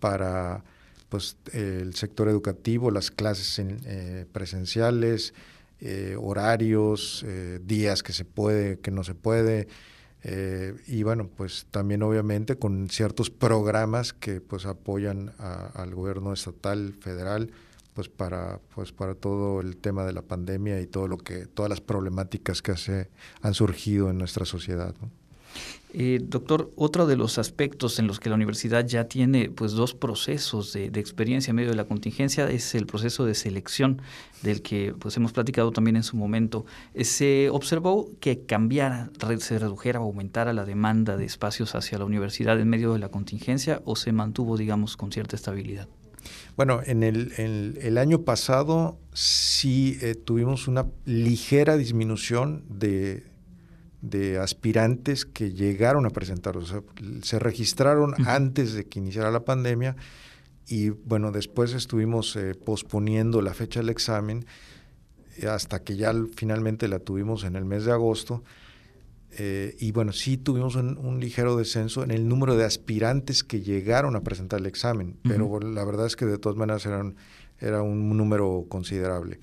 para 0.00 0.64
pues 1.10 1.36
el 1.52 1.94
sector 1.94 2.28
educativo, 2.28 2.90
las 2.90 3.10
clases 3.10 3.62
presenciales, 4.32 5.34
horarios, 6.18 7.26
días 7.62 8.02
que 8.02 8.14
se 8.14 8.24
puede, 8.24 8.78
que 8.78 8.90
no 8.90 9.04
se 9.04 9.14
puede, 9.14 9.68
eh, 10.24 10.74
y 10.86 11.02
bueno, 11.02 11.28
pues 11.36 11.66
también 11.70 12.02
obviamente 12.02 12.56
con 12.56 12.88
ciertos 12.88 13.30
programas 13.30 14.12
que 14.12 14.40
pues 14.40 14.66
apoyan 14.66 15.32
al 15.38 15.94
gobierno 15.94 16.32
estatal, 16.32 16.94
federal, 17.00 17.50
pues 17.94 18.08
para 18.08 18.60
pues 18.74 18.92
para 18.92 19.14
todo 19.14 19.60
el 19.60 19.76
tema 19.76 20.04
de 20.04 20.12
la 20.12 20.22
pandemia 20.22 20.80
y 20.80 20.86
todo 20.86 21.08
lo 21.08 21.18
que 21.18 21.46
todas 21.46 21.68
las 21.68 21.80
problemáticas 21.80 22.62
que 22.62 22.76
se 22.76 23.10
han 23.42 23.54
surgido 23.54 24.10
en 24.10 24.18
nuestra 24.18 24.44
sociedad. 24.44 24.94
Eh, 25.94 26.20
doctor, 26.22 26.72
otro 26.74 27.06
de 27.06 27.16
los 27.16 27.36
aspectos 27.36 27.98
en 27.98 28.06
los 28.06 28.18
que 28.18 28.30
la 28.30 28.36
universidad 28.36 28.86
ya 28.86 29.08
tiene 29.08 29.50
pues 29.50 29.72
dos 29.72 29.92
procesos 29.92 30.72
de, 30.72 30.86
experiencia 30.86 31.50
en 31.50 31.56
medio 31.56 31.68
de 31.68 31.76
la 31.76 31.84
contingencia 31.84 32.48
es 32.48 32.74
el 32.74 32.86
proceso 32.86 33.26
de 33.26 33.34
selección 33.34 34.00
del 34.42 34.62
que 34.62 34.94
pues 34.98 35.18
hemos 35.18 35.32
platicado 35.32 35.70
también 35.70 35.96
en 35.96 36.02
su 36.02 36.16
momento. 36.16 36.64
Eh, 36.94 37.04
¿Se 37.04 37.50
observó 37.50 38.08
que 38.20 38.46
cambiara, 38.46 39.10
se 39.38 39.58
redujera 39.58 40.00
o 40.00 40.04
aumentara 40.04 40.54
la 40.54 40.64
demanda 40.64 41.18
de 41.18 41.26
espacios 41.26 41.74
hacia 41.74 41.98
la 41.98 42.06
universidad 42.06 42.58
en 42.58 42.70
medio 42.70 42.94
de 42.94 42.98
la 42.98 43.10
contingencia 43.10 43.82
o 43.84 43.94
se 43.94 44.12
mantuvo, 44.12 44.56
digamos, 44.56 44.96
con 44.96 45.12
cierta 45.12 45.36
estabilidad? 45.36 45.88
Bueno, 46.56 46.80
en 46.86 47.02
el, 47.02 47.98
año 47.98 48.22
pasado 48.22 48.98
sí 49.12 49.98
eh, 50.00 50.14
tuvimos 50.14 50.68
una 50.68 50.86
ligera 51.04 51.76
disminución 51.76 52.64
de, 52.68 53.24
de 54.02 54.38
aspirantes 54.38 55.24
que 55.24 55.52
llegaron 55.52 56.04
a 56.06 56.10
presentar, 56.10 56.56
o 56.56 56.66
sea, 56.66 56.82
se 57.22 57.38
registraron 57.38 58.14
antes 58.26 58.74
de 58.74 58.84
que 58.84 58.98
iniciara 58.98 59.30
la 59.30 59.44
pandemia 59.44 59.96
y 60.66 60.90
bueno, 60.90 61.32
después 61.32 61.72
estuvimos 61.72 62.36
eh, 62.36 62.54
posponiendo 62.54 63.40
la 63.42 63.54
fecha 63.54 63.80
del 63.80 63.88
examen 63.88 64.44
eh, 65.38 65.46
hasta 65.46 65.82
que 65.82 65.96
ya 65.96 66.12
finalmente 66.36 66.88
la 66.88 66.98
tuvimos 66.98 67.44
en 67.44 67.56
el 67.56 67.64
mes 67.64 67.84
de 67.84 67.92
agosto. 67.92 68.42
Eh, 69.38 69.76
y 69.78 69.92
bueno, 69.92 70.12
sí 70.12 70.36
tuvimos 70.36 70.76
un, 70.76 71.18
ligero 71.18 71.56
descenso 71.56 72.02
en 72.02 72.10
el 72.10 72.28
número 72.28 72.56
de 72.56 72.64
aspirantes 72.64 73.42
que 73.42 73.62
llegaron 73.62 74.14
a 74.14 74.22
presentar 74.22 74.60
el 74.60 74.66
examen, 74.66 75.16
pero 75.22 75.58
la 75.60 75.84
verdad 75.84 76.06
es 76.06 76.16
que 76.16 76.26
de 76.26 76.36
todas 76.36 76.58
maneras 76.58 76.84
eran, 76.84 77.16
era 77.58 77.80
un 77.82 78.14
número 78.14 78.66
considerable. 78.68 79.40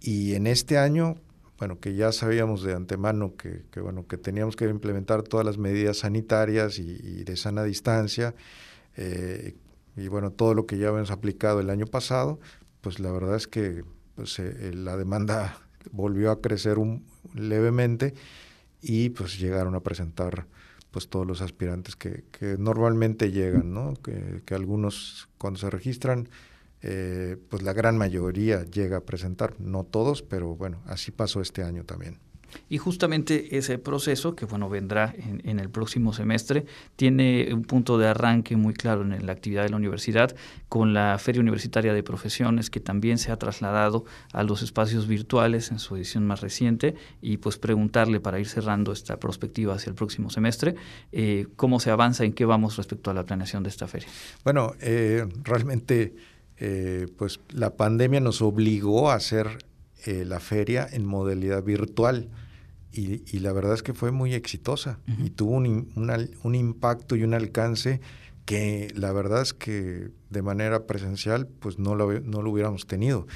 Y 0.00 0.34
en 0.34 0.46
este 0.46 0.78
año, 0.78 1.16
bueno, 1.58 1.80
que 1.80 1.94
ya 1.94 2.12
sabíamos 2.12 2.62
de 2.62 2.74
antemano 2.74 3.34
que, 3.36 3.64
bueno, 3.80 4.06
que 4.06 4.16
teníamos 4.16 4.54
que 4.54 4.66
implementar 4.66 5.22
todas 5.22 5.44
las 5.44 5.58
medidas 5.58 5.98
sanitarias 5.98 6.78
y, 6.78 7.24
de 7.24 7.36
sana 7.36 7.64
distancia, 7.64 8.34
eh, 8.96 9.56
y 9.96 10.06
bueno, 10.06 10.30
todo 10.30 10.54
lo 10.54 10.66
que 10.66 10.78
ya 10.78 10.88
habíamos 10.88 11.10
aplicado 11.10 11.58
el 11.60 11.70
año 11.70 11.86
pasado, 11.86 12.38
pues 12.80 13.00
la 13.00 13.10
verdad 13.10 13.34
es 13.34 13.48
que 13.48 13.84
pues, 14.14 14.38
eh, 14.38 14.72
la 14.72 14.96
demanda 14.96 15.58
volvió 15.90 16.30
a 16.30 16.40
crecer 16.40 16.78
un, 16.78 17.04
levemente 17.34 18.14
y 18.80 19.10
pues 19.10 19.38
llegaron 19.40 19.74
a 19.74 19.80
presentar 19.80 20.46
pues 20.92 21.08
todos 21.08 21.26
los 21.26 21.42
aspirantes 21.42 21.96
que, 21.96 22.24
que 22.30 22.56
normalmente 22.56 23.30
llegan, 23.30 23.74
¿no? 23.74 23.94
Que 23.94 24.54
algunos 24.54 25.28
cuando 25.36 25.58
se 25.58 25.68
registran 25.68 26.28
eh, 26.82 27.36
pues 27.48 27.62
la 27.62 27.72
gran 27.72 27.98
mayoría 27.98 28.64
llega 28.64 28.98
a 28.98 29.00
presentar, 29.00 29.54
no 29.60 29.84
todos, 29.84 30.22
pero 30.22 30.56
bueno, 30.56 30.80
así 30.86 31.10
pasó 31.10 31.40
este 31.40 31.62
año 31.62 31.84
también. 31.84 32.18
Y 32.68 32.78
justamente 32.78 33.56
ese 33.56 33.78
proceso, 33.78 34.34
que 34.34 34.46
bueno, 34.46 34.68
vendrá 34.68 35.14
en, 35.16 35.58
el 35.58 35.70
próximo 35.70 36.12
semestre, 36.12 36.66
tiene 36.96 37.48
un 37.52 37.62
punto 37.62 37.98
de 37.98 38.08
arranque 38.08 38.56
muy 38.56 38.74
claro 38.74 39.02
en 39.02 39.26
la 39.26 39.32
actividad 39.32 39.64
de 39.64 39.70
la 39.70 39.76
universidad, 39.76 40.34
con 40.68 40.94
la 40.94 41.18
Feria 41.18 41.40
Universitaria 41.40 41.92
de 41.92 42.02
Profesiones, 42.02 42.70
que 42.70 42.80
también 42.80 43.18
se 43.18 43.32
ha 43.32 43.36
trasladado 43.36 44.04
a 44.32 44.42
los 44.42 44.62
espacios 44.62 45.06
virtuales 45.06 45.70
en 45.70 45.78
su 45.78 45.96
edición 45.96 46.26
más 46.26 46.40
reciente, 46.40 46.94
y 47.20 47.38
pues 47.38 47.58
preguntarle 47.58 48.20
para 48.20 48.38
ir 48.38 48.48
cerrando 48.48 48.92
esta 48.92 49.18
perspectiva 49.18 49.74
hacia 49.74 49.90
el 49.90 49.96
próximo 49.96 50.30
semestre, 50.30 50.74
eh, 51.12 51.46
cómo 51.56 51.80
se 51.80 51.90
avanza, 51.90 52.24
en 52.24 52.32
qué 52.32 52.44
vamos 52.44 52.76
respecto 52.76 53.10
a 53.10 53.14
la 53.14 53.24
planeación 53.24 53.62
de 53.62 53.68
esta 53.68 53.86
feria. 53.86 54.08
Bueno, 54.44 54.72
eh, 54.80 55.26
realmente 55.42 56.14
eh, 56.60 57.06
pues 57.16 57.40
la 57.50 57.76
pandemia 57.76 58.20
nos 58.20 58.42
obligó 58.42 59.10
a 59.10 59.14
hacer 59.14 59.58
eh, 60.06 60.24
la 60.24 60.40
feria 60.40 60.86
en 60.90 61.04
modalidad 61.04 61.62
virtual 61.62 62.30
y, 62.90 63.38
la 63.38 63.52
verdad 63.52 63.74
es 63.74 63.82
que 63.82 63.94
fue 63.94 64.10
muy 64.10 64.34
exitosa 64.34 64.98
y 65.06 65.30
tuvo 65.30 65.52
un, 65.52 65.92
un, 66.42 66.54
impacto 66.54 67.14
y 67.14 67.22
un 67.22 67.32
alcance 67.32 68.00
que 68.44 68.92
la 68.96 69.12
verdad 69.12 69.42
es 69.42 69.54
que 69.54 70.10
de 70.30 70.42
manera 70.42 70.86
presencial 70.86 71.46
pues 71.46 71.78
no 71.78 71.94
lo, 71.94 72.18
no 72.20 72.42
lo 72.42 72.50
hubiéramos 72.50 72.86
tenido. 72.86 73.26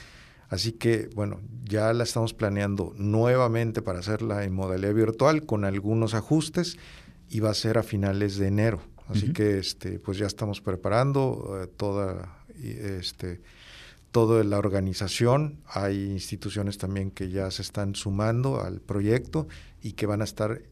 Así 0.49 0.73
que 0.73 1.11
bueno, 1.15 1.41
ya 1.65 1.93
la 1.93 2.03
estamos 2.03 2.35
planeando 2.35 2.93
nuevamente 2.97 3.83
para 3.83 4.01
hacerla 4.01 4.43
en 4.45 4.53
modalidad 4.53 4.95
virtual 4.95 5.47
con 5.47 5.65
algunos 5.65 6.15
ajustes 6.15 6.77
y 7.29 7.41
va 7.41 7.51
a 7.51 7.55
ser 7.55 7.79
a 7.79 7.83
finales 7.83 8.37
de 8.39 8.49
enero. 8.49 8.81
Así 9.09 9.33
que 9.33 9.59
este, 9.59 9.99
pues 9.99 10.19
ya 10.19 10.27
estamos 10.27 10.61
preparando 10.61 11.61
eh, 11.63 11.67
toda 11.67 12.42
este, 12.61 13.41
toda 14.11 14.45
la 14.45 14.59
organización. 14.59 15.61
Hay 15.67 16.11
instituciones 16.11 16.79
también 16.79 17.11
que 17.11 17.31
ya 17.31 17.51
se 17.51 17.63
están 17.63 17.95
sumando 17.95 18.61
al 18.61 18.81
proyecto 18.81 19.49
y 19.83 19.93
que 19.93 20.07
van 20.07 20.21
a 20.21 20.25
estar 20.25 20.63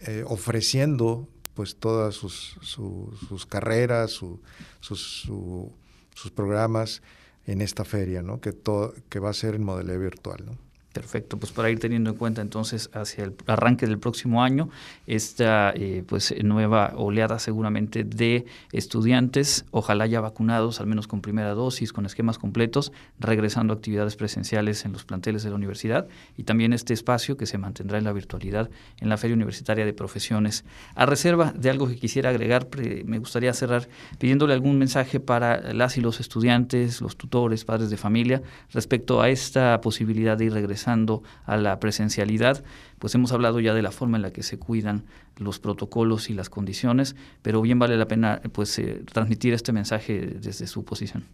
eh, 0.00 0.24
ofreciendo 0.26 1.28
pues 1.54 1.76
todas 1.76 2.14
sus, 2.14 2.58
sus 2.62 3.46
carreras, 3.46 4.10
sus, 4.10 4.40
sus 4.80 6.30
programas 6.34 7.02
en 7.46 7.60
esta 7.60 7.84
feria, 7.84 8.22
¿no? 8.22 8.40
que, 8.40 8.52
todo, 8.52 8.94
que 9.08 9.18
va 9.18 9.30
a 9.30 9.34
ser 9.34 9.54
en 9.54 9.62
modelo 9.62 9.98
virtual. 9.98 10.44
¿no? 10.46 10.63
Perfecto, 10.94 11.38
pues 11.38 11.50
para 11.50 11.70
ir 11.70 11.80
teniendo 11.80 12.10
en 12.10 12.16
cuenta 12.16 12.40
entonces 12.40 12.88
hacia 12.92 13.24
el 13.24 13.34
arranque 13.48 13.84
del 13.84 13.98
próximo 13.98 14.44
año 14.44 14.68
esta 15.08 15.72
eh, 15.74 16.04
pues 16.06 16.32
nueva 16.44 16.92
oleada 16.94 17.40
seguramente 17.40 18.04
de 18.04 18.46
estudiantes, 18.70 19.64
ojalá 19.72 20.06
ya 20.06 20.20
vacunados, 20.20 20.80
al 20.80 20.86
menos 20.86 21.08
con 21.08 21.20
primera 21.20 21.52
dosis, 21.54 21.92
con 21.92 22.06
esquemas 22.06 22.38
completos, 22.38 22.92
regresando 23.18 23.74
a 23.74 23.76
actividades 23.76 24.14
presenciales 24.14 24.84
en 24.84 24.92
los 24.92 25.04
planteles 25.04 25.42
de 25.42 25.50
la 25.50 25.56
universidad 25.56 26.06
y 26.36 26.44
también 26.44 26.72
este 26.72 26.94
espacio 26.94 27.36
que 27.36 27.46
se 27.46 27.58
mantendrá 27.58 27.98
en 27.98 28.04
la 28.04 28.12
virtualidad 28.12 28.70
en 29.00 29.08
la 29.08 29.16
Feria 29.16 29.34
Universitaria 29.34 29.84
de 29.84 29.94
Profesiones. 29.94 30.64
A 30.94 31.06
reserva 31.06 31.52
de 31.56 31.70
algo 31.70 31.88
que 31.88 31.96
quisiera 31.96 32.30
agregar, 32.30 32.68
me 33.04 33.18
gustaría 33.18 33.52
cerrar 33.52 33.88
pidiéndole 34.20 34.54
algún 34.54 34.78
mensaje 34.78 35.18
para 35.18 35.74
las 35.74 35.98
y 35.98 36.00
los 36.00 36.20
estudiantes, 36.20 37.00
los 37.00 37.16
tutores, 37.16 37.64
padres 37.64 37.90
de 37.90 37.96
familia 37.96 38.42
respecto 38.72 39.20
a 39.20 39.28
esta 39.28 39.80
posibilidad 39.80 40.38
de 40.38 40.44
ir 40.44 40.52
regresando 40.52 40.83
a 40.86 41.56
la 41.56 41.80
presencialidad, 41.80 42.64
pues 42.98 43.14
hemos 43.14 43.32
hablado 43.32 43.60
ya 43.60 43.74
de 43.74 43.82
la 43.82 43.90
forma 43.90 44.16
en 44.16 44.22
la 44.22 44.32
que 44.32 44.42
se 44.42 44.58
cuidan 44.58 45.04
los 45.36 45.58
protocolos 45.58 46.30
y 46.30 46.34
las 46.34 46.50
condiciones, 46.50 47.16
pero 47.42 47.60
bien 47.62 47.78
vale 47.78 47.96
la 47.96 48.06
pena 48.06 48.40
pues 48.52 48.78
eh, 48.78 49.02
transmitir 49.12 49.52
este 49.52 49.72
mensaje 49.72 50.38
desde 50.40 50.66
su 50.66 50.84
posición. 50.84 51.24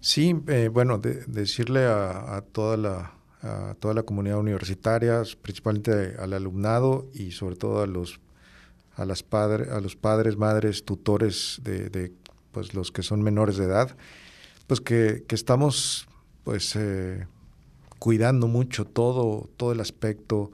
Sí, 0.00 0.34
eh, 0.48 0.68
bueno, 0.72 0.98
decirle 0.98 1.86
a, 1.86 2.42
toda 2.52 2.76
la 2.76 3.12
a 3.42 3.74
toda 3.80 3.92
la 3.92 4.04
comunidad 4.04 4.38
universitaria, 4.38 5.22
principalmente 5.42 6.14
al 6.16 6.32
alumnado 6.32 7.08
y 7.12 7.32
sobre 7.32 7.56
todo 7.56 7.82
a 7.82 7.86
los 7.86 8.20
a 8.94 9.04
las 9.04 9.22
padres, 9.22 9.68
a 9.70 9.80
los 9.80 9.96
padres, 9.96 10.36
madres, 10.36 10.84
tutores 10.84 11.60
de, 11.64 12.12
pues 12.52 12.74
los 12.74 12.92
que 12.92 13.02
son 13.02 13.22
menores 13.22 13.56
de 13.56 13.64
edad, 13.64 13.96
pues 14.66 14.80
que, 14.80 15.24
estamos 15.28 16.06
pues 16.44 16.76
eh, 16.76 17.26
cuidando 18.02 18.48
mucho 18.48 18.84
todo, 18.84 19.48
todo 19.56 19.70
el 19.70 19.78
aspecto 19.78 20.50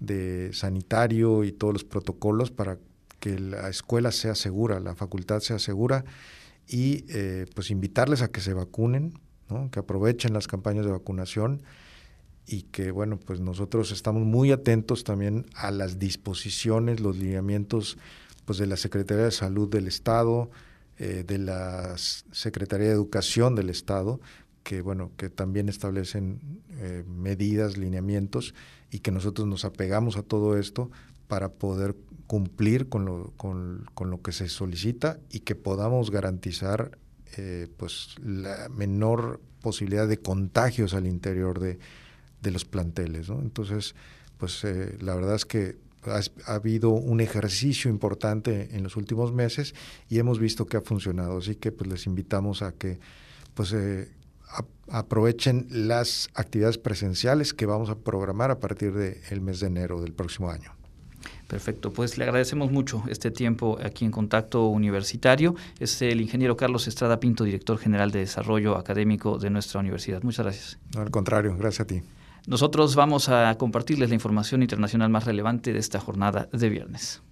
de 0.00 0.48
sanitario 0.54 1.44
y 1.44 1.52
todos 1.52 1.74
los 1.74 1.84
protocolos 1.84 2.50
para 2.50 2.78
que 3.20 3.38
la 3.38 3.68
escuela 3.68 4.10
sea 4.12 4.34
segura, 4.34 4.80
la 4.80 4.94
facultad 4.94 5.40
sea 5.40 5.58
segura 5.58 6.06
y 6.66 7.04
eh, 7.10 7.44
pues 7.54 7.70
invitarles 7.70 8.22
a 8.22 8.28
que 8.28 8.40
se 8.40 8.54
vacunen, 8.54 9.12
que 9.72 9.78
aprovechen 9.78 10.32
las 10.32 10.46
campañas 10.46 10.86
de 10.86 10.92
vacunación 10.92 11.60
y 12.46 12.62
que 12.62 12.92
bueno, 12.92 13.20
pues 13.20 13.40
nosotros 13.40 13.92
estamos 13.92 14.22
muy 14.22 14.50
atentos 14.50 15.04
también 15.04 15.44
a 15.54 15.70
las 15.72 15.98
disposiciones, 15.98 17.00
los 17.00 17.18
lineamientos 17.18 17.98
pues 18.46 18.56
de 18.56 18.68
la 18.68 18.78
Secretaría 18.78 19.24
de 19.24 19.32
Salud 19.32 19.68
del 19.68 19.86
Estado, 19.86 20.50
eh, 20.96 21.24
de 21.26 21.36
la 21.36 21.94
Secretaría 21.98 22.86
de 22.86 22.94
Educación 22.94 23.54
del 23.54 23.68
Estado, 23.68 24.18
que 24.66 24.82
bueno, 24.82 25.12
que 25.16 25.30
también 25.30 25.68
establecen 25.68 26.40
eh, 26.80 27.04
medidas, 27.06 27.76
lineamientos 27.76 28.52
y 28.90 28.98
que 28.98 29.12
nosotros 29.12 29.46
nos 29.46 29.64
apegamos 29.64 30.16
a 30.16 30.24
todo 30.24 30.58
esto 30.58 30.90
para 31.28 31.50
poder 31.50 31.94
cumplir 32.26 32.88
con 32.88 33.04
lo, 33.04 33.32
con, 33.36 33.86
con 33.94 34.10
lo 34.10 34.22
que 34.22 34.32
se 34.32 34.48
solicita 34.48 35.20
y 35.30 35.40
que 35.40 35.54
podamos 35.54 36.10
garantizar 36.10 36.98
eh, 37.36 37.68
pues 37.76 38.16
la 38.24 38.68
menor 38.68 39.40
posibilidad 39.60 40.08
de 40.08 40.18
contagios 40.18 40.94
al 40.94 41.06
interior 41.06 41.60
de, 41.60 41.78
de 42.42 42.50
los 42.50 42.64
planteles. 42.64 43.28
¿no? 43.28 43.40
Entonces, 43.42 43.94
pues 44.36 44.64
eh, 44.64 44.96
la 45.00 45.14
verdad 45.14 45.36
es 45.36 45.44
que 45.44 45.76
ha, 46.06 46.52
habido 46.52 46.90
un 46.90 47.20
ejercicio 47.20 47.88
importante 47.88 48.74
en 48.74 48.82
los 48.82 48.96
últimos 48.96 49.32
meses 49.32 49.76
y 50.08 50.18
hemos 50.18 50.40
visto 50.40 50.66
que 50.66 50.76
ha 50.76 50.82
funcionado. 50.82 51.38
Así 51.38 51.54
que 51.54 51.70
pues 51.70 51.88
les 51.88 52.06
invitamos 52.06 52.62
a 52.62 52.72
que 52.72 52.98
pues 53.54 53.72
aprovechen 54.88 55.66
las 55.70 56.28
actividades 56.34 56.78
presenciales 56.78 57.54
que 57.54 57.66
vamos 57.66 57.90
a 57.90 57.96
programar 57.96 58.50
a 58.50 58.60
partir 58.60 58.92
del 58.92 59.40
mes 59.40 59.60
de 59.60 59.66
enero 59.66 60.00
del 60.00 60.12
próximo 60.12 60.50
año. 60.50 60.72
Perfecto, 61.48 61.92
pues 61.92 62.18
le 62.18 62.24
agradecemos 62.24 62.72
mucho 62.72 63.04
este 63.08 63.30
tiempo 63.30 63.78
aquí 63.82 64.04
en 64.04 64.10
Contacto 64.10 64.66
Universitario. 64.66 65.54
Es 65.78 66.02
el 66.02 66.20
ingeniero 66.20 66.56
Carlos 66.56 66.88
Estrada 66.88 67.20
Pinto, 67.20 67.44
director 67.44 67.78
general 67.78 68.10
de 68.10 68.20
Desarrollo 68.20 68.76
Académico 68.76 69.38
de 69.38 69.50
nuestra 69.50 69.80
universidad. 69.80 70.22
Muchas 70.22 70.44
gracias. 70.44 70.78
al 70.96 71.10
contrario, 71.10 71.56
gracias 71.56 71.80
a 71.82 71.86
ti. 71.86 72.02
Nosotros 72.46 72.94
vamos 72.94 73.28
a 73.28 73.56
compartirles 73.58 74.08
la 74.08 74.14
información 74.14 74.62
internacional 74.62 75.08
más 75.10 75.24
relevante 75.24 75.72
de 75.72 75.78
esta 75.78 76.00
jornada 76.00 76.48
de 76.52 76.68
viernes. 76.68 77.22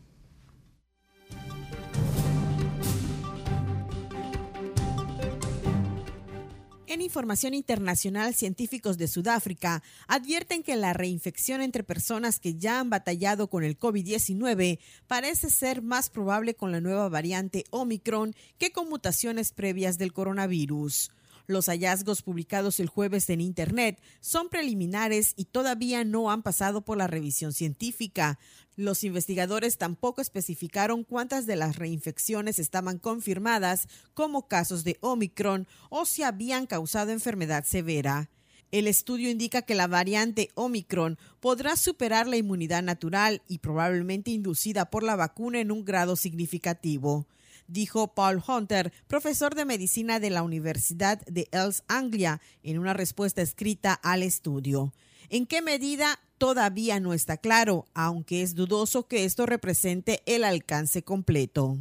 En 6.95 7.03
información 7.03 7.55
internacional, 7.55 8.34
científicos 8.34 8.99
de 8.99 9.09
Sudáfrica 9.09 9.82
advierten 10.07 10.62
que 10.62 10.76
la 10.76 10.92
reinfección 10.92 11.61
entre 11.61 11.82
personas 11.82 12.38
que 12.38 12.55
ya 12.55 12.78
han 12.78 12.88
batallado 12.88 13.51
con 13.51 13.64
el 13.64 13.76
COVID-19 13.76 14.78
parece 15.09 15.51
ser 15.51 15.82
más 15.82 16.09
probable 16.09 16.55
con 16.55 16.70
la 16.70 16.80
nueva 16.80 17.09
variante 17.09 17.64
Omicron 17.70 18.36
que 18.59 18.70
con 18.70 18.88
mutaciones 18.88 19.51
previas 19.51 19.99
del 19.99 20.12
coronavirus. 20.12 21.11
Los 21.47 21.66
hallazgos 21.66 22.22
publicados 22.22 22.80
el 22.80 22.88
jueves 22.88 23.28
en 23.28 23.42
Internet 23.42 24.01
son 24.20 24.49
preliminares 24.49 25.34
y 25.36 25.45
todavía 25.45 26.03
no 26.03 26.30
han 26.30 26.42
pasado 26.42 26.82
por 26.82 26.97
la 26.97 27.07
revisión 27.07 27.53
científica. 27.53 28.38
Los 28.76 29.05
investigadores 29.05 29.76
tampoco 29.76 30.22
especificaron 30.22 31.05
cuántas 31.05 31.47
de 31.47 31.57
las 31.57 31.76
reinfecciones 31.76 32.59
estaban 32.59 32.99
confirmadas 32.99 33.88
como 34.14 34.49
casos 34.49 34.84
de 34.84 34.97
Omicron 35.01 35.68
o 35.90 36.07
si 36.07 36.22
habían 36.22 36.66
causado 36.66 37.11
enfermedad 37.11 37.64
severa. 37.64 38.30
El 38.72 38.88
estudio 38.88 39.30
indica 39.30 39.62
que 39.62 39.74
la 39.74 39.86
variante 39.86 40.51
Omicron 40.55 41.18
podrá 41.40 41.76
superar 41.76 42.26
la 42.26 42.38
inmunidad 42.38 42.82
natural 42.82 43.42
y 43.47 43.59
probablemente 43.59 44.30
inducida 44.30 44.90
por 44.90 45.03
la 45.03 45.14
vacuna 45.14 45.61
en 45.61 45.70
un 45.70 45.84
grado 45.84 46.16
significativo 46.16 47.26
dijo 47.67 48.15
Paul 48.15 48.43
Hunter, 48.47 48.93
profesor 49.07 49.55
de 49.55 49.65
medicina 49.65 50.21
de 50.21 50.31
la 50.31 50.43
Universidad 50.43 51.21
de 51.27 51.49
Els 51.53 51.83
Anglia, 51.89 52.41
en 52.62 52.79
una 52.79 52.93
respuesta 52.93 53.43
escrita 53.43 53.95
al 53.95 54.23
estudio. 54.23 54.93
¿En 55.29 55.47
qué 55.47 55.62
medida? 55.62 56.21
Todavía 56.39 57.01
no 57.01 57.15
está 57.15 57.37
claro, 57.37 57.87
aunque 57.95 58.43
es 58.43 58.55
dudoso 58.55 59.07
que 59.07 59.25
esto 59.25 59.47
represente 59.47 60.23
el 60.27 60.45
alcance 60.45 61.03
completo. 61.03 61.79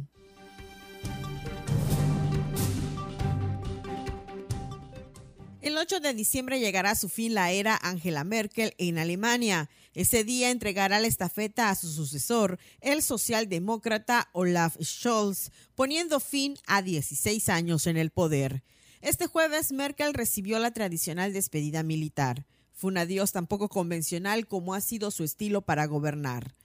El 5.64 5.78
8 5.78 6.00
de 6.00 6.12
diciembre 6.12 6.60
llegará 6.60 6.90
a 6.90 6.94
su 6.94 7.08
fin 7.08 7.32
la 7.32 7.50
era 7.50 7.78
Angela 7.82 8.22
Merkel 8.22 8.74
en 8.76 8.98
Alemania. 8.98 9.70
Ese 9.94 10.24
día 10.24 10.50
entregará 10.50 10.98
la 10.98 11.06
estafeta 11.06 11.70
a 11.70 11.76
su 11.76 11.88
sucesor, 11.88 12.58
el 12.80 13.00
socialdemócrata 13.00 14.28
Olaf 14.32 14.76
Scholz, 14.82 15.52
poniendo 15.76 16.18
fin 16.18 16.56
a 16.66 16.82
16 16.82 17.48
años 17.48 17.86
en 17.86 17.96
el 17.96 18.10
poder. 18.10 18.64
Este 19.00 19.28
jueves 19.28 19.70
Merkel 19.70 20.12
recibió 20.12 20.58
la 20.58 20.72
tradicional 20.72 21.32
despedida 21.32 21.84
militar. 21.84 22.44
Fue 22.72 22.90
un 22.90 22.98
adiós 22.98 23.30
tan 23.30 23.46
poco 23.46 23.68
convencional 23.68 24.48
como 24.48 24.74
ha 24.74 24.80
sido 24.80 25.12
su 25.12 25.22
estilo 25.22 25.62
para 25.62 25.86
gobernar. 25.86 26.56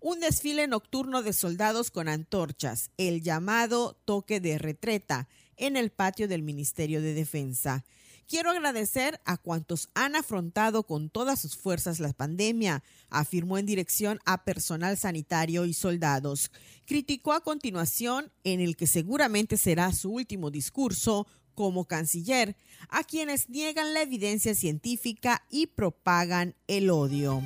Un 0.00 0.20
desfile 0.20 0.66
nocturno 0.66 1.22
de 1.22 1.32
soldados 1.34 1.90
con 1.90 2.08
antorchas, 2.08 2.90
el 2.96 3.20
llamado 3.20 4.00
toque 4.04 4.40
de 4.40 4.56
retreta, 4.56 5.28
en 5.56 5.76
el 5.76 5.90
patio 5.90 6.28
del 6.28 6.42
Ministerio 6.42 7.02
de 7.02 7.12
Defensa. 7.14 7.84
Quiero 8.28 8.50
agradecer 8.50 9.18
a 9.24 9.38
cuantos 9.38 9.88
han 9.94 10.14
afrontado 10.14 10.82
con 10.82 11.08
todas 11.08 11.40
sus 11.40 11.56
fuerzas 11.56 11.98
la 11.98 12.12
pandemia, 12.12 12.84
afirmó 13.08 13.56
en 13.56 13.64
dirección 13.64 14.20
a 14.26 14.44
personal 14.44 14.98
sanitario 14.98 15.64
y 15.64 15.72
soldados. 15.72 16.50
Criticó 16.84 17.32
a 17.32 17.40
continuación, 17.40 18.30
en 18.44 18.60
el 18.60 18.76
que 18.76 18.86
seguramente 18.86 19.56
será 19.56 19.94
su 19.94 20.10
último 20.10 20.50
discurso, 20.50 21.26
como 21.54 21.86
canciller, 21.86 22.54
a 22.90 23.02
quienes 23.02 23.48
niegan 23.48 23.94
la 23.94 24.02
evidencia 24.02 24.54
científica 24.54 25.46
y 25.48 25.68
propagan 25.68 26.54
el 26.66 26.90
odio. 26.90 27.42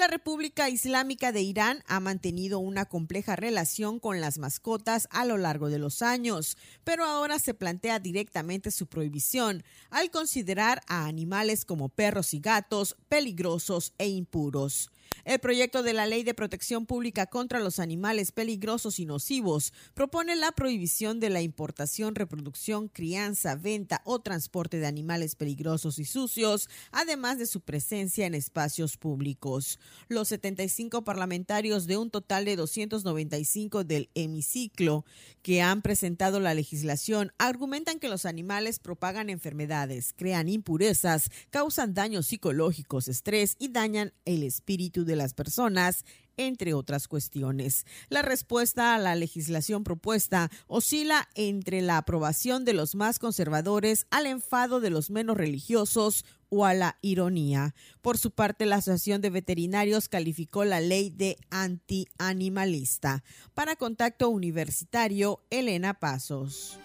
La 0.00 0.06
República 0.06 0.70
Islámica 0.70 1.30
de 1.30 1.42
Irán 1.42 1.84
ha 1.86 2.00
mantenido 2.00 2.58
una 2.58 2.86
compleja 2.86 3.36
relación 3.36 4.00
con 4.00 4.22
las 4.22 4.38
mascotas 4.38 5.06
a 5.10 5.26
lo 5.26 5.36
largo 5.36 5.68
de 5.68 5.78
los 5.78 6.00
años, 6.00 6.56
pero 6.84 7.04
ahora 7.04 7.38
se 7.38 7.52
plantea 7.52 7.98
directamente 7.98 8.70
su 8.70 8.86
prohibición 8.86 9.62
al 9.90 10.10
considerar 10.10 10.80
a 10.86 11.04
animales 11.04 11.66
como 11.66 11.90
perros 11.90 12.32
y 12.32 12.40
gatos 12.40 12.96
peligrosos 13.10 13.92
e 13.98 14.08
impuros. 14.08 14.90
El 15.24 15.38
proyecto 15.38 15.82
de 15.82 15.92
la 15.92 16.06
Ley 16.06 16.22
de 16.22 16.34
Protección 16.34 16.86
Pública 16.86 17.26
contra 17.26 17.60
los 17.60 17.78
Animales 17.78 18.32
Peligrosos 18.32 18.98
y 18.98 19.04
Nocivos 19.04 19.72
propone 19.92 20.34
la 20.34 20.52
prohibición 20.52 21.20
de 21.20 21.28
la 21.28 21.42
importación, 21.42 22.14
reproducción, 22.14 22.88
crianza, 22.88 23.54
venta 23.54 24.00
o 24.04 24.20
transporte 24.20 24.78
de 24.78 24.86
animales 24.86 25.34
peligrosos 25.34 25.98
y 25.98 26.06
sucios, 26.06 26.70
además 26.90 27.38
de 27.38 27.46
su 27.46 27.60
presencia 27.60 28.26
en 28.26 28.34
espacios 28.34 28.96
públicos. 28.96 29.78
Los 30.08 30.28
75 30.28 31.04
parlamentarios 31.04 31.86
de 31.86 31.98
un 31.98 32.10
total 32.10 32.46
de 32.46 32.56
295 32.56 33.84
del 33.84 34.08
hemiciclo 34.14 35.04
que 35.42 35.60
han 35.60 35.82
presentado 35.82 36.40
la 36.40 36.54
legislación 36.54 37.32
argumentan 37.38 37.98
que 37.98 38.08
los 38.08 38.24
animales 38.24 38.78
propagan 38.78 39.28
enfermedades, 39.28 40.14
crean 40.16 40.48
impurezas, 40.48 41.30
causan 41.50 41.94
daños 41.94 42.26
psicológicos, 42.26 43.08
estrés 43.08 43.56
y 43.58 43.68
dañan 43.68 44.12
el 44.24 44.42
espíritu 44.42 44.99
de 45.04 45.16
las 45.16 45.34
personas, 45.34 46.04
entre 46.36 46.74
otras 46.74 47.08
cuestiones. 47.08 47.84
La 48.08 48.22
respuesta 48.22 48.94
a 48.94 48.98
la 48.98 49.14
legislación 49.14 49.84
propuesta 49.84 50.50
oscila 50.66 51.28
entre 51.34 51.82
la 51.82 51.98
aprobación 51.98 52.64
de 52.64 52.72
los 52.72 52.94
más 52.94 53.18
conservadores 53.18 54.06
al 54.10 54.26
enfado 54.26 54.80
de 54.80 54.90
los 54.90 55.10
menos 55.10 55.36
religiosos 55.36 56.24
o 56.48 56.64
a 56.64 56.74
la 56.74 56.98
ironía. 57.02 57.74
Por 58.00 58.18
su 58.18 58.32
parte, 58.32 58.66
la 58.66 58.76
Asociación 58.76 59.20
de 59.20 59.30
Veterinarios 59.30 60.08
calificó 60.08 60.64
la 60.64 60.80
ley 60.80 61.10
de 61.10 61.36
antianimalista. 61.50 63.22
Para 63.54 63.76
Contacto 63.76 64.28
Universitario, 64.28 65.40
Elena 65.50 65.94
Pasos. 65.94 66.78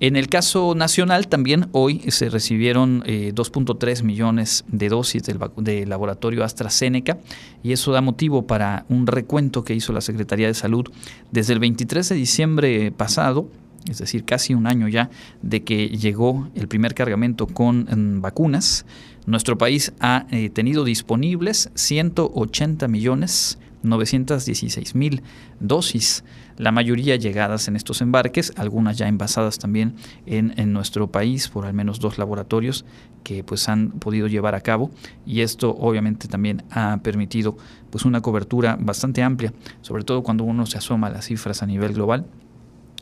En 0.00 0.16
el 0.16 0.28
caso 0.28 0.74
nacional 0.74 1.28
también 1.28 1.68
hoy 1.72 2.02
se 2.08 2.28
recibieron 2.28 3.02
2.3 3.04 4.00
eh, 4.00 4.02
millones 4.02 4.64
de 4.68 4.88
dosis 4.88 5.22
del, 5.22 5.38
del, 5.56 5.88
laboratorio 5.88 6.44
AstraZeneca 6.44 7.18
y 7.62 7.72
eso 7.72 7.92
da 7.92 8.00
motivo 8.00 8.46
para 8.46 8.84
un 8.88 9.06
recuento 9.06 9.64
que 9.64 9.74
hizo 9.74 9.92
la 9.92 10.00
Secretaría 10.00 10.48
de 10.48 10.54
Salud 10.54 10.90
desde 11.30 11.52
el 11.52 11.60
23 11.60 12.08
de 12.08 12.14
diciembre 12.16 12.92
pasado 12.92 13.48
es 13.88 13.98
decir, 13.98 14.24
casi 14.24 14.54
un 14.54 14.66
año 14.66 14.88
ya 14.88 15.10
de 15.42 15.62
que 15.62 15.88
llegó 15.88 16.48
el 16.54 16.68
primer 16.68 16.94
cargamento 16.94 17.46
con 17.46 17.80
mm, 17.80 18.22
vacunas. 18.22 18.86
Nuestro 19.26 19.56
país 19.56 19.92
ha 20.00 20.26
eh, 20.30 20.50
tenido 20.50 20.84
disponibles 20.84 21.70
180 21.74 22.88
millones 22.88 23.58
916 23.84 24.94
mil 24.94 25.22
dosis, 25.60 26.24
la 26.56 26.72
mayoría 26.72 27.16
llegadas 27.16 27.68
en 27.68 27.76
estos 27.76 28.00
embarques, 28.00 28.52
algunas 28.56 28.98
ya 28.98 29.08
envasadas 29.08 29.58
también 29.58 29.94
en, 30.26 30.54
en, 30.56 30.72
nuestro 30.72 31.10
país 31.10 31.48
por 31.48 31.66
al 31.66 31.74
menos 31.74 32.00
dos 32.00 32.18
laboratorios 32.18 32.84
que 33.22 33.44
pues 33.44 33.68
han 33.68 33.90
podido 33.90 34.26
llevar 34.26 34.54
a 34.54 34.60
cabo 34.60 34.90
y 35.26 35.40
esto 35.40 35.74
obviamente 35.74 36.28
también 36.28 36.64
ha 36.70 36.98
permitido 37.02 37.56
pues 37.90 38.04
una 38.04 38.20
cobertura 38.20 38.76
bastante 38.80 39.22
amplia, 39.22 39.52
sobre 39.82 40.04
todo 40.04 40.22
cuando 40.22 40.44
uno 40.44 40.66
se 40.66 40.78
asoma 40.78 41.08
a 41.08 41.10
las 41.10 41.26
cifras 41.26 41.62
a 41.62 41.66
nivel 41.66 41.92
global 41.92 42.26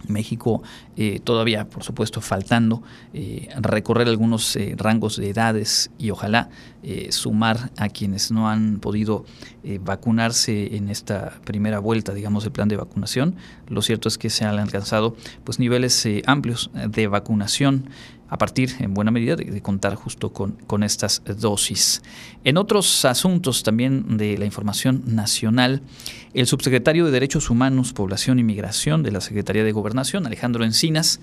México 0.09 0.62
eh, 0.96 1.20
todavía, 1.22 1.68
por 1.68 1.82
supuesto, 1.82 2.20
faltando 2.20 2.82
eh, 3.14 3.48
recorrer 3.61 4.09
algunos 4.09 4.57
eh, 4.57 4.74
rangos 4.76 5.16
de 5.16 5.30
edades 5.30 5.90
y 5.98 6.11
ojalá 6.11 6.50
sumar 7.11 7.70
a 7.76 7.88
quienes 7.88 8.32
no 8.32 8.48
han 8.48 8.80
podido 8.80 9.24
vacunarse 9.82 10.74
en 10.74 10.88
esta 10.88 11.38
primera 11.44 11.78
vuelta, 11.78 12.12
digamos, 12.12 12.42
del 12.42 12.50
plan 12.50 12.66
de 12.66 12.76
vacunación. 12.76 13.36
Lo 13.68 13.82
cierto 13.82 14.09
es 14.09 14.18
que 14.18 14.30
se 14.30 14.44
han 14.44 14.59
alcanzado 14.59 15.14
pues 15.44 15.61
niveles 15.61 16.05
amplios 16.26 16.72
de 16.74 17.07
vacunación 17.07 17.88
a 18.33 18.39
partir, 18.39 18.70
en 18.78 18.95
buena 18.95 19.11
medida, 19.11 19.37
de, 19.37 19.61
contar 19.61 19.95
justo 19.95 20.33
con, 20.33 20.53
con, 20.66 20.83
estas 20.83 21.20
dosis. 21.39 22.01
En 22.45 22.57
otros 22.57 23.05
asuntos 23.05 23.62
también 23.62 24.16
de 24.16 24.39
la 24.39 24.47
información 24.47 25.03
nacional, 25.05 25.83
el 26.33 26.47
subsecretario 26.47 27.05
de 27.05 27.11
Derechos 27.11 27.51
Humanos, 27.51 27.93
Población 27.93 28.39
y 28.39 28.43
Migración 28.43 29.03
de 29.03 29.12
la 29.12 29.20
Secretaría 29.20 29.64
de 29.64 29.72
Gobernación, 29.72 30.24
Alejandro 30.24 30.64
Encinas, 30.64 31.20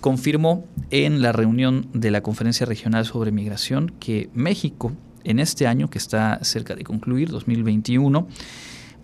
confirmó 0.00 0.64
en 0.90 1.20
la 1.20 1.32
reunión 1.32 1.88
de 1.94 2.12
la 2.12 2.22
Conferencia 2.22 2.64
Regional 2.64 3.06
sobre 3.06 3.32
Migración 3.32 3.92
que 3.98 4.30
México, 4.32 4.92
en 5.24 5.40
este 5.40 5.66
año 5.66 5.90
que 5.90 5.98
está 5.98 6.38
cerca 6.44 6.76
de 6.76 6.84
concluir, 6.84 7.30
2021, 7.30 8.28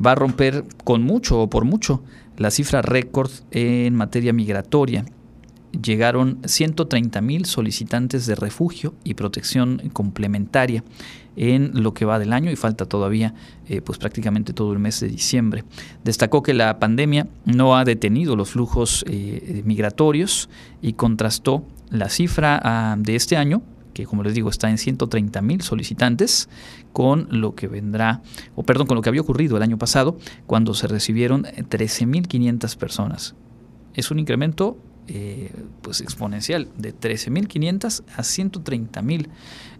va 0.06 0.12
a 0.12 0.14
romper 0.14 0.64
con 0.84 1.02
mucho 1.02 1.40
o 1.40 1.50
por 1.50 1.64
mucho 1.64 2.04
la 2.36 2.52
cifra 2.52 2.82
récord 2.82 3.32
en 3.50 3.96
materia 3.96 4.32
migratoria 4.32 5.04
llegaron 5.82 6.38
130 6.44 7.20
mil 7.20 7.44
solicitantes 7.44 8.26
de 8.26 8.34
refugio 8.34 8.94
y 9.04 9.14
protección 9.14 9.90
complementaria 9.92 10.82
en 11.36 11.82
lo 11.82 11.94
que 11.94 12.04
va 12.04 12.18
del 12.18 12.32
año 12.32 12.50
y 12.50 12.56
falta 12.56 12.86
todavía 12.86 13.34
eh, 13.68 13.80
pues 13.80 13.98
prácticamente 13.98 14.52
todo 14.52 14.72
el 14.72 14.80
mes 14.80 15.00
de 15.00 15.08
diciembre. 15.08 15.64
Destacó 16.02 16.42
que 16.42 16.54
la 16.54 16.78
pandemia 16.80 17.28
no 17.44 17.76
ha 17.76 17.84
detenido 17.84 18.34
los 18.34 18.50
flujos 18.50 19.04
eh, 19.08 19.62
migratorios 19.64 20.48
y 20.82 20.94
contrastó 20.94 21.64
la 21.90 22.08
cifra 22.08 22.60
ah, 22.62 22.96
de 22.98 23.14
este 23.14 23.36
año 23.36 23.62
que 23.98 24.06
como 24.06 24.22
les 24.22 24.32
digo 24.34 24.48
está 24.48 24.70
en 24.70 24.78
130 24.78 25.42
mil 25.42 25.60
solicitantes, 25.60 26.48
con 26.92 27.26
lo 27.32 27.56
que 27.56 27.66
vendrá, 27.66 28.22
o 28.54 28.62
perdón, 28.62 28.86
con 28.86 28.94
lo 28.94 29.02
que 29.02 29.08
había 29.08 29.22
ocurrido 29.22 29.56
el 29.56 29.62
año 29.64 29.76
pasado, 29.76 30.16
cuando 30.46 30.72
se 30.72 30.86
recibieron 30.86 31.42
13.500 31.42 32.76
personas. 32.76 33.34
Es 33.94 34.12
un 34.12 34.20
incremento 34.20 34.78
eh, 35.09 35.50
pues 35.80 36.02
exponencial 36.02 36.68
de 36.76 36.94
13.500 36.94 38.02
a 38.14 38.22
130.000 38.22 39.28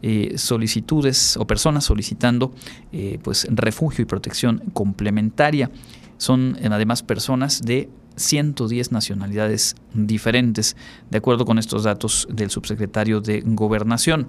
eh, 0.01 0.39
solicitudes 0.39 1.37
o 1.37 1.47
personas 1.47 1.85
solicitando 1.85 2.55
eh, 2.93 3.19
pues 3.23 3.47
refugio 3.51 4.03
y 4.03 4.07
protección 4.07 4.63
complementaria. 4.73 5.71
Son 6.17 6.57
además 6.73 7.03
personas 7.03 7.61
de 7.61 7.91
110 8.17 8.91
nacionalidades 8.91 9.77
diferentes, 9.93 10.77
de 11.11 11.19
acuerdo 11.19 11.45
con 11.45 11.59
estos 11.59 11.85
datos 11.85 12.27
del 12.31 12.49
subsecretario 12.51 13.21
de 13.21 13.43
Gobernación. 13.45 14.29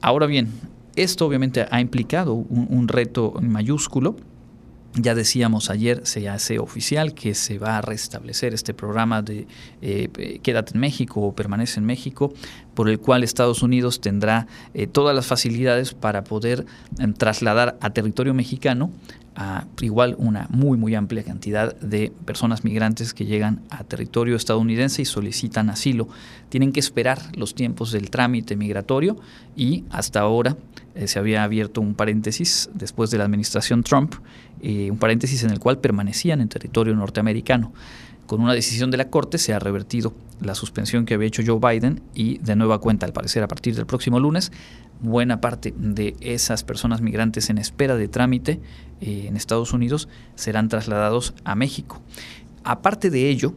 Ahora 0.00 0.26
bien, 0.26 0.52
esto 0.94 1.26
obviamente 1.26 1.66
ha 1.68 1.80
implicado 1.80 2.34
un 2.34 2.86
reto 2.86 3.34
mayúsculo 3.42 4.16
ya 4.94 5.14
decíamos 5.14 5.70
ayer, 5.70 6.00
se 6.04 6.28
hace 6.28 6.58
oficial 6.58 7.14
que 7.14 7.34
se 7.34 7.58
va 7.58 7.78
a 7.78 7.80
restablecer 7.80 8.54
este 8.54 8.74
programa 8.74 9.22
de 9.22 9.46
eh, 9.82 10.40
Quédate 10.42 10.74
en 10.74 10.80
México 10.80 11.20
o 11.20 11.34
Permanece 11.34 11.78
en 11.78 11.86
México, 11.86 12.32
por 12.74 12.88
el 12.88 12.98
cual 12.98 13.22
Estados 13.22 13.62
Unidos 13.62 14.00
tendrá 14.00 14.48
eh, 14.74 14.86
todas 14.86 15.14
las 15.14 15.26
facilidades 15.26 15.94
para 15.94 16.24
poder 16.24 16.66
em, 16.98 17.12
trasladar 17.12 17.78
a 17.80 17.90
territorio 17.90 18.34
mexicano 18.34 18.90
a 19.36 19.64
igual 19.80 20.16
una 20.18 20.48
muy 20.50 20.76
muy 20.76 20.94
amplia 20.96 21.22
cantidad 21.22 21.74
de 21.76 22.12
personas 22.24 22.64
migrantes 22.64 23.14
que 23.14 23.26
llegan 23.26 23.62
a 23.70 23.84
territorio 23.84 24.34
estadounidense 24.34 25.02
y 25.02 25.04
solicitan 25.04 25.70
asilo. 25.70 26.08
Tienen 26.48 26.72
que 26.72 26.80
esperar 26.80 27.18
los 27.36 27.54
tiempos 27.54 27.92
del 27.92 28.10
trámite 28.10 28.56
migratorio 28.56 29.16
y 29.56 29.84
hasta 29.90 30.20
ahora 30.20 30.56
eh, 30.94 31.06
se 31.06 31.18
había 31.18 31.44
abierto 31.44 31.80
un 31.80 31.94
paréntesis 31.94 32.70
después 32.74 33.10
de 33.10 33.18
la 33.18 33.24
administración 33.24 33.82
Trump, 33.82 34.14
eh, 34.60 34.90
un 34.90 34.98
paréntesis 34.98 35.42
en 35.44 35.50
el 35.50 35.58
cual 35.58 35.78
permanecían 35.78 36.40
en 36.40 36.48
territorio 36.48 36.94
norteamericano. 36.94 37.72
Con 38.26 38.40
una 38.40 38.54
decisión 38.54 38.90
de 38.90 38.96
la 38.96 39.10
Corte 39.10 39.38
se 39.38 39.52
ha 39.52 39.58
revertido 39.58 40.14
la 40.40 40.54
suspensión 40.54 41.04
que 41.04 41.14
había 41.14 41.28
hecho 41.28 41.42
Joe 41.44 41.58
Biden 41.58 42.00
y 42.14 42.38
de 42.38 42.54
nueva 42.54 42.78
cuenta, 42.78 43.06
al 43.06 43.12
parecer 43.12 43.42
a 43.42 43.48
partir 43.48 43.74
del 43.74 43.86
próximo 43.86 44.20
lunes, 44.20 44.52
buena 45.00 45.40
parte 45.40 45.74
de 45.76 46.16
esas 46.20 46.62
personas 46.62 47.00
migrantes 47.00 47.50
en 47.50 47.58
espera 47.58 47.96
de 47.96 48.08
trámite 48.08 48.60
eh, 49.00 49.24
en 49.26 49.36
Estados 49.36 49.72
Unidos 49.72 50.08
serán 50.34 50.68
trasladados 50.68 51.34
a 51.44 51.54
México. 51.54 52.00
Aparte 52.62 53.10
de 53.10 53.28
ello, 53.28 53.54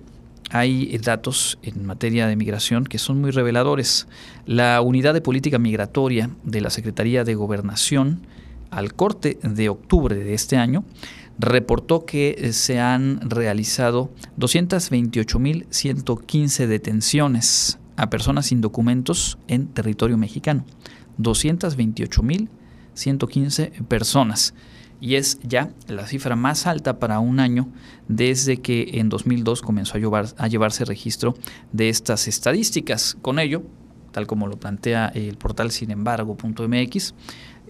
hay 0.54 0.98
datos 1.00 1.60
en 1.64 1.84
materia 1.84 2.28
de 2.28 2.36
migración 2.36 2.84
que 2.84 3.00
son 3.00 3.20
muy 3.20 3.32
reveladores. 3.32 4.08
La 4.46 4.80
Unidad 4.82 5.16
de 5.16 5.22
Política 5.22 5.58
Migratoria 5.58 6.30
de 6.44 6.62
la 6.62 6.70
Secretaría 6.70 7.24
de 7.24 7.34
Gobernación, 7.34 8.28
al 8.70 8.94
corte 8.94 9.40
de 9.42 9.70
octubre 9.70 10.16
de 10.16 10.36
este 10.36 10.58
año, 10.58 10.86
reportó 11.40 12.06
que 12.06 12.54
se 12.54 12.80
han 12.80 13.28
realizado 13.28 14.12
228.115 14.38 16.68
detenciones 16.68 17.80
a 17.96 18.12
personas 18.12 18.46
sin 18.46 18.62
documentos 18.62 19.40
en 19.48 19.70
territorio 19.70 20.20
mexicano. 20.20 20.66
228.115 21.18 23.88
personas 23.88 24.54
y 25.04 25.18
es 25.18 25.38
ya 25.44 25.70
la 25.90 26.08
cifra 26.08 26.38
más 26.38 26.66
alta 26.66 26.98
para 26.98 27.20
un 27.20 27.42
año 27.42 27.68
desde 28.08 28.62
que 28.62 28.92
en 28.94 29.10
2002 29.10 29.62
comenzó 29.62 29.98
a, 29.98 30.00
llevar, 30.00 30.28
a 30.38 30.48
llevarse 30.48 30.86
registro 30.86 31.34
de 31.74 31.90
estas 31.90 32.30
estadísticas. 32.30 33.18
Con 33.22 33.38
ello, 33.38 33.64
tal 34.14 34.28
como 34.28 34.48
lo 34.48 34.56
plantea 34.56 35.08
el 35.08 35.36
portal 35.36 35.72
sinembargo.mx, 35.72 37.16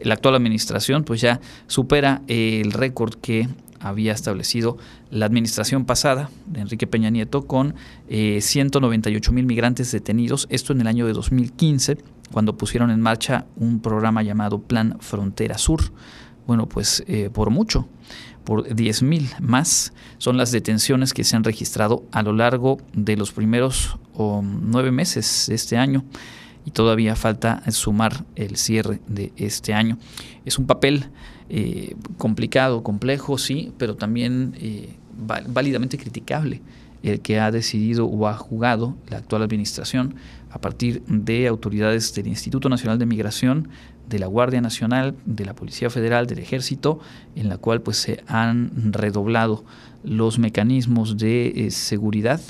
la 0.03 0.13
actual 0.13 0.35
administración 0.35 1.05
pues 1.05 1.21
ya 1.21 1.41
supera 1.65 2.21
el 2.27 2.71
récord 2.71 3.15
que 3.15 3.49
había 3.79 4.13
establecido 4.13 4.77
la 5.09 5.25
administración 5.25 5.85
pasada 5.85 6.29
de 6.45 6.61
Enrique 6.61 6.85
Peña 6.85 7.09
Nieto 7.09 7.47
con 7.47 7.73
198 8.09 9.31
mil 9.31 9.47
migrantes 9.47 9.91
detenidos, 9.91 10.45
esto 10.51 10.71
en 10.71 10.81
el 10.81 10.87
año 10.87 11.07
de 11.07 11.13
2015, 11.13 11.97
cuando 12.31 12.57
pusieron 12.57 12.91
en 12.91 13.01
marcha 13.01 13.47
un 13.55 13.79
programa 13.79 14.21
llamado 14.21 14.61
Plan 14.61 14.97
Frontera 14.99 15.57
Sur. 15.57 15.81
Bueno, 16.45 16.67
pues 16.67 17.03
por 17.31 17.49
mucho, 17.49 17.87
por 18.43 18.67
10.000 18.67 19.39
más 19.39 19.93
son 20.17 20.37
las 20.37 20.51
detenciones 20.51 21.13
que 21.13 21.23
se 21.23 21.35
han 21.35 21.43
registrado 21.43 22.03
a 22.11 22.21
lo 22.21 22.33
largo 22.33 22.79
de 22.93 23.15
los 23.15 23.31
primeros 23.31 23.97
nueve 24.17 24.91
meses 24.91 25.45
de 25.47 25.55
este 25.55 25.77
año 25.77 26.03
y 26.65 26.71
todavía 26.71 27.15
falta 27.15 27.63
sumar 27.71 28.25
el 28.35 28.57
cierre 28.57 29.01
de 29.07 29.31
este 29.37 29.73
año. 29.73 29.97
Es 30.45 30.57
un 30.57 30.65
papel 30.65 31.05
eh, 31.49 31.95
complicado, 32.17 32.83
complejo, 32.83 33.37
sí, 33.37 33.73
pero 33.77 33.95
también 33.95 34.55
eh, 34.57 34.95
válidamente 35.47 35.97
criticable 35.97 36.61
el 37.03 37.19
que 37.19 37.39
ha 37.39 37.51
decidido 37.51 38.05
o 38.05 38.27
ha 38.27 38.33
jugado 38.33 38.95
la 39.09 39.17
actual 39.17 39.43
administración 39.43 40.15
a 40.49 40.61
partir 40.61 41.03
de 41.05 41.47
autoridades 41.47 42.13
del 42.13 42.27
Instituto 42.27 42.69
Nacional 42.69 42.97
de 42.97 43.05
Migración, 43.05 43.67
de 44.07 44.19
la 44.19 44.27
Guardia 44.27 44.61
Nacional, 44.61 45.15
de 45.25 45.45
la 45.45 45.53
Policía 45.53 45.89
Federal, 45.89 46.27
del 46.27 46.39
Ejército, 46.39 46.99
en 47.35 47.49
la 47.49 47.57
cual 47.57 47.81
pues 47.81 47.97
se 47.97 48.23
han 48.27 48.93
redoblado 48.93 49.63
los 50.03 50.39
mecanismos 50.39 51.17
de 51.17 51.47
eh, 51.47 51.71
seguridad 51.71 52.41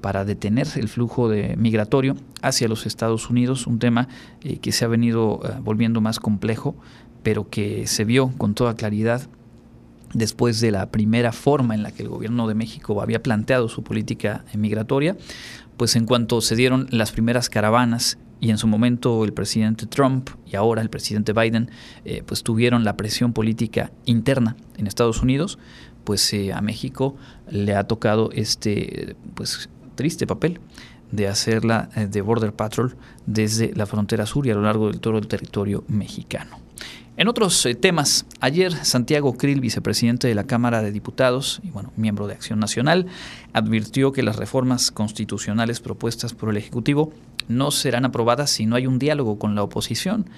para 0.00 0.24
detener 0.24 0.68
el 0.76 0.88
flujo 0.88 1.28
de 1.28 1.56
migratorio 1.56 2.16
hacia 2.42 2.68
los 2.68 2.86
Estados 2.86 3.28
Unidos, 3.28 3.66
un 3.66 3.78
tema 3.78 4.08
eh, 4.42 4.58
que 4.58 4.72
se 4.72 4.84
ha 4.84 4.88
venido 4.88 5.40
eh, 5.44 5.58
volviendo 5.60 6.00
más 6.00 6.20
complejo, 6.20 6.76
pero 7.22 7.48
que 7.50 7.86
se 7.86 8.04
vio 8.04 8.32
con 8.38 8.54
toda 8.54 8.74
claridad 8.74 9.28
después 10.14 10.60
de 10.60 10.70
la 10.70 10.90
primera 10.90 11.32
forma 11.32 11.74
en 11.74 11.82
la 11.82 11.90
que 11.90 12.04
el 12.04 12.08
gobierno 12.08 12.46
de 12.46 12.54
México 12.54 13.02
había 13.02 13.22
planteado 13.22 13.68
su 13.68 13.82
política 13.82 14.44
migratoria, 14.56 15.16
pues 15.76 15.96
en 15.96 16.06
cuanto 16.06 16.40
se 16.40 16.54
dieron 16.56 16.86
las 16.90 17.10
primeras 17.12 17.50
caravanas 17.50 18.18
y 18.40 18.50
en 18.50 18.58
su 18.58 18.66
momento 18.66 19.24
el 19.24 19.32
presidente 19.32 19.86
Trump 19.86 20.30
y 20.46 20.56
ahora 20.56 20.82
el 20.82 20.90
presidente 20.90 21.32
Biden 21.32 21.70
eh, 22.04 22.22
pues 22.26 22.42
tuvieron 22.42 22.84
la 22.84 22.96
presión 22.96 23.32
política 23.32 23.90
interna 24.04 24.56
en 24.76 24.86
Estados 24.86 25.22
Unidos, 25.22 25.58
pues 26.04 26.32
a 26.54 26.60
México 26.60 27.16
le 27.50 27.74
ha 27.74 27.84
tocado 27.84 28.30
este 28.32 29.16
pues 29.34 29.68
triste 29.96 30.26
papel 30.26 30.60
de 31.10 31.28
hacerla 31.28 31.88
eh, 31.96 32.06
de 32.06 32.20
Border 32.20 32.52
Patrol 32.52 32.96
desde 33.26 33.72
la 33.74 33.86
frontera 33.86 34.26
sur 34.26 34.46
y 34.46 34.50
a 34.50 34.54
lo 34.54 34.62
largo 34.62 34.88
del 34.90 35.00
todo 35.00 35.18
el 35.18 35.26
territorio 35.26 35.84
mexicano. 35.88 36.58
En 37.16 37.28
otros 37.28 37.64
eh, 37.64 37.74
temas, 37.74 38.26
ayer 38.40 38.72
Santiago 38.84 39.38
Krill, 39.38 39.60
vicepresidente 39.60 40.28
de 40.28 40.34
la 40.34 40.44
Cámara 40.44 40.82
de 40.82 40.92
Diputados 40.92 41.60
y 41.62 41.70
bueno, 41.70 41.92
miembro 41.96 42.26
de 42.26 42.34
Acción 42.34 42.60
Nacional, 42.60 43.06
advirtió 43.54 44.12
que 44.12 44.22
las 44.22 44.36
reformas 44.36 44.90
constitucionales 44.90 45.80
propuestas 45.80 46.34
por 46.34 46.50
el 46.50 46.58
Ejecutivo 46.58 47.12
no 47.48 47.70
serán 47.70 48.04
aprobadas 48.04 48.50
si 48.50 48.66
no 48.66 48.76
hay 48.76 48.86
un 48.86 48.98
diálogo 48.98 49.38
con 49.38 49.54
la 49.54 49.62
oposición. 49.62 50.28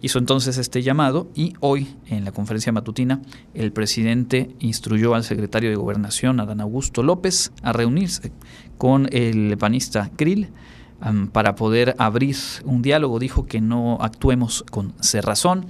Hizo 0.00 0.20
entonces 0.20 0.58
este 0.58 0.82
llamado 0.82 1.28
y 1.34 1.54
hoy, 1.58 1.88
en 2.06 2.24
la 2.24 2.30
conferencia 2.30 2.70
matutina, 2.70 3.20
el 3.54 3.72
presidente 3.72 4.54
instruyó 4.60 5.14
al 5.14 5.24
secretario 5.24 5.70
de 5.70 5.76
Gobernación, 5.76 6.38
Adán 6.38 6.60
Augusto 6.60 7.02
López, 7.02 7.50
a 7.62 7.72
reunirse 7.72 8.30
con 8.76 9.08
el 9.10 9.56
panista 9.58 10.10
Krill 10.16 10.50
para 11.32 11.56
poder 11.56 11.96
abrir 11.98 12.36
un 12.64 12.82
diálogo. 12.82 13.18
Dijo 13.18 13.46
que 13.46 13.60
no 13.60 13.98
actuemos 14.00 14.64
con 14.70 14.94
cerrazón. 15.00 15.66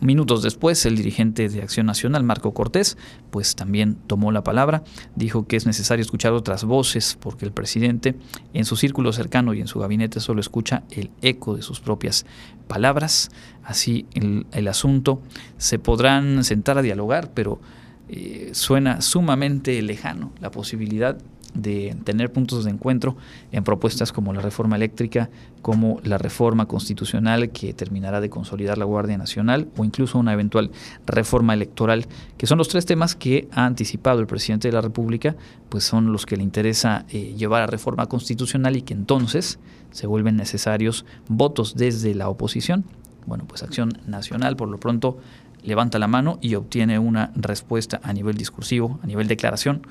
Minutos 0.00 0.42
después, 0.42 0.86
el 0.86 0.96
dirigente 0.96 1.48
de 1.48 1.60
Acción 1.60 1.86
Nacional, 1.86 2.22
Marco 2.22 2.54
Cortés, 2.54 2.96
pues 3.30 3.56
también 3.56 3.96
tomó 4.06 4.30
la 4.30 4.44
palabra, 4.44 4.84
dijo 5.16 5.46
que 5.48 5.56
es 5.56 5.66
necesario 5.66 6.02
escuchar 6.02 6.32
otras 6.32 6.64
voces 6.64 7.18
porque 7.20 7.44
el 7.44 7.52
presidente 7.52 8.14
en 8.54 8.64
su 8.64 8.76
círculo 8.76 9.12
cercano 9.12 9.54
y 9.54 9.60
en 9.60 9.66
su 9.66 9.80
gabinete 9.80 10.20
solo 10.20 10.40
escucha 10.40 10.84
el 10.90 11.10
eco 11.20 11.56
de 11.56 11.62
sus 11.62 11.80
propias 11.80 12.26
palabras. 12.68 13.30
Así 13.64 14.06
el, 14.14 14.46
el 14.52 14.68
asunto 14.68 15.20
se 15.56 15.80
podrán 15.80 16.44
sentar 16.44 16.78
a 16.78 16.82
dialogar, 16.82 17.32
pero 17.34 17.60
eh, 18.08 18.50
suena 18.52 19.02
sumamente 19.02 19.82
lejano 19.82 20.32
la 20.40 20.50
posibilidad 20.50 21.18
de 21.54 21.96
tener 22.04 22.32
puntos 22.32 22.64
de 22.64 22.70
encuentro 22.70 23.16
en 23.52 23.64
propuestas 23.64 24.12
como 24.12 24.32
la 24.32 24.40
reforma 24.40 24.76
eléctrica, 24.76 25.30
como 25.62 26.00
la 26.04 26.18
reforma 26.18 26.66
constitucional 26.66 27.50
que 27.50 27.72
terminará 27.74 28.20
de 28.20 28.30
consolidar 28.30 28.78
la 28.78 28.84
Guardia 28.84 29.18
Nacional 29.18 29.68
o 29.76 29.84
incluso 29.84 30.18
una 30.18 30.32
eventual 30.32 30.70
reforma 31.06 31.54
electoral, 31.54 32.06
que 32.36 32.46
son 32.46 32.58
los 32.58 32.68
tres 32.68 32.86
temas 32.86 33.14
que 33.14 33.48
ha 33.52 33.66
anticipado 33.66 34.20
el 34.20 34.26
presidente 34.26 34.68
de 34.68 34.72
la 34.72 34.80
República, 34.80 35.36
pues 35.68 35.84
son 35.84 36.12
los 36.12 36.26
que 36.26 36.36
le 36.36 36.42
interesa 36.42 37.04
eh, 37.10 37.34
llevar 37.36 37.62
a 37.62 37.66
reforma 37.66 38.06
constitucional 38.06 38.76
y 38.76 38.82
que 38.82 38.94
entonces 38.94 39.58
se 39.90 40.06
vuelven 40.06 40.36
necesarios 40.36 41.04
votos 41.28 41.74
desde 41.76 42.14
la 42.14 42.28
oposición. 42.28 42.84
Bueno, 43.26 43.44
pues 43.46 43.62
Acción 43.62 43.98
Nacional 44.06 44.56
por 44.56 44.68
lo 44.68 44.78
pronto 44.78 45.18
levanta 45.62 45.98
la 45.98 46.06
mano 46.06 46.38
y 46.40 46.54
obtiene 46.54 46.98
una 46.98 47.32
respuesta 47.34 48.00
a 48.02 48.12
nivel 48.12 48.36
discursivo, 48.36 48.98
a 49.02 49.06
nivel 49.06 49.28
declaración, 49.28 49.86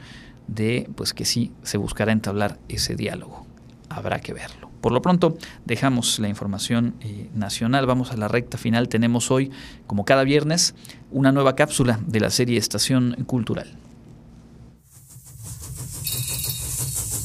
de 0.47 0.89
pues 0.95 1.13
que 1.13 1.25
sí 1.25 1.51
se 1.63 1.77
buscará 1.77 2.11
entablar 2.11 2.59
ese 2.69 2.95
diálogo. 2.95 3.45
Habrá 3.89 4.19
que 4.19 4.33
verlo. 4.33 4.69
Por 4.81 4.91
lo 4.91 5.01
pronto, 5.01 5.37
dejamos 5.65 6.19
la 6.19 6.29
información 6.29 6.95
eh, 7.01 7.29
nacional, 7.33 7.85
vamos 7.85 8.11
a 8.11 8.17
la 8.17 8.27
recta 8.27 8.57
final. 8.57 8.89
Tenemos 8.89 9.31
hoy, 9.31 9.51
como 9.87 10.05
cada 10.05 10.23
viernes, 10.23 10.75
una 11.11 11.31
nueva 11.31 11.55
cápsula 11.55 11.99
de 12.05 12.19
la 12.19 12.29
serie 12.29 12.57
Estación 12.57 13.15
Cultural. 13.25 13.77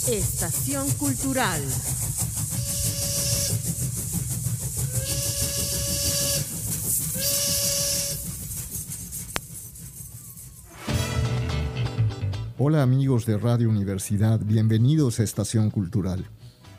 Estación 0.09 0.91
Cultural. 0.93 1.63
Hola 12.65 12.85
amigos 12.85 13.27
de 13.27 13.39
Radio 13.39 13.69
Universidad, 13.69 14.39
bienvenidos 14.39 15.19
a 15.19 15.25
Estación 15.25 15.71
Cultural. 15.71 16.27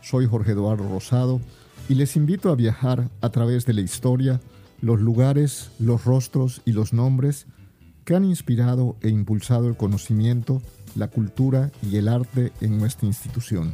Soy 0.01 0.25
Jorge 0.27 0.53
Eduardo 0.53 0.87
Rosado 0.87 1.41
y 1.89 1.95
les 1.95 2.15
invito 2.15 2.49
a 2.49 2.55
viajar 2.55 3.09
a 3.19 3.29
través 3.31 3.65
de 3.65 3.73
la 3.73 3.81
historia, 3.81 4.39
los 4.79 5.01
lugares, 5.01 5.71
los 5.79 6.05
rostros 6.05 6.61
y 6.63 6.71
los 6.71 6.93
nombres 6.93 7.47
que 8.05 8.15
han 8.15 8.23
inspirado 8.23 8.95
e 9.01 9.09
impulsado 9.09 9.67
el 9.67 9.75
conocimiento, 9.75 10.61
la 10.95 11.09
cultura 11.09 11.69
y 11.81 11.97
el 11.97 12.07
arte 12.07 12.53
en 12.61 12.77
nuestra 12.77 13.05
institución. 13.05 13.73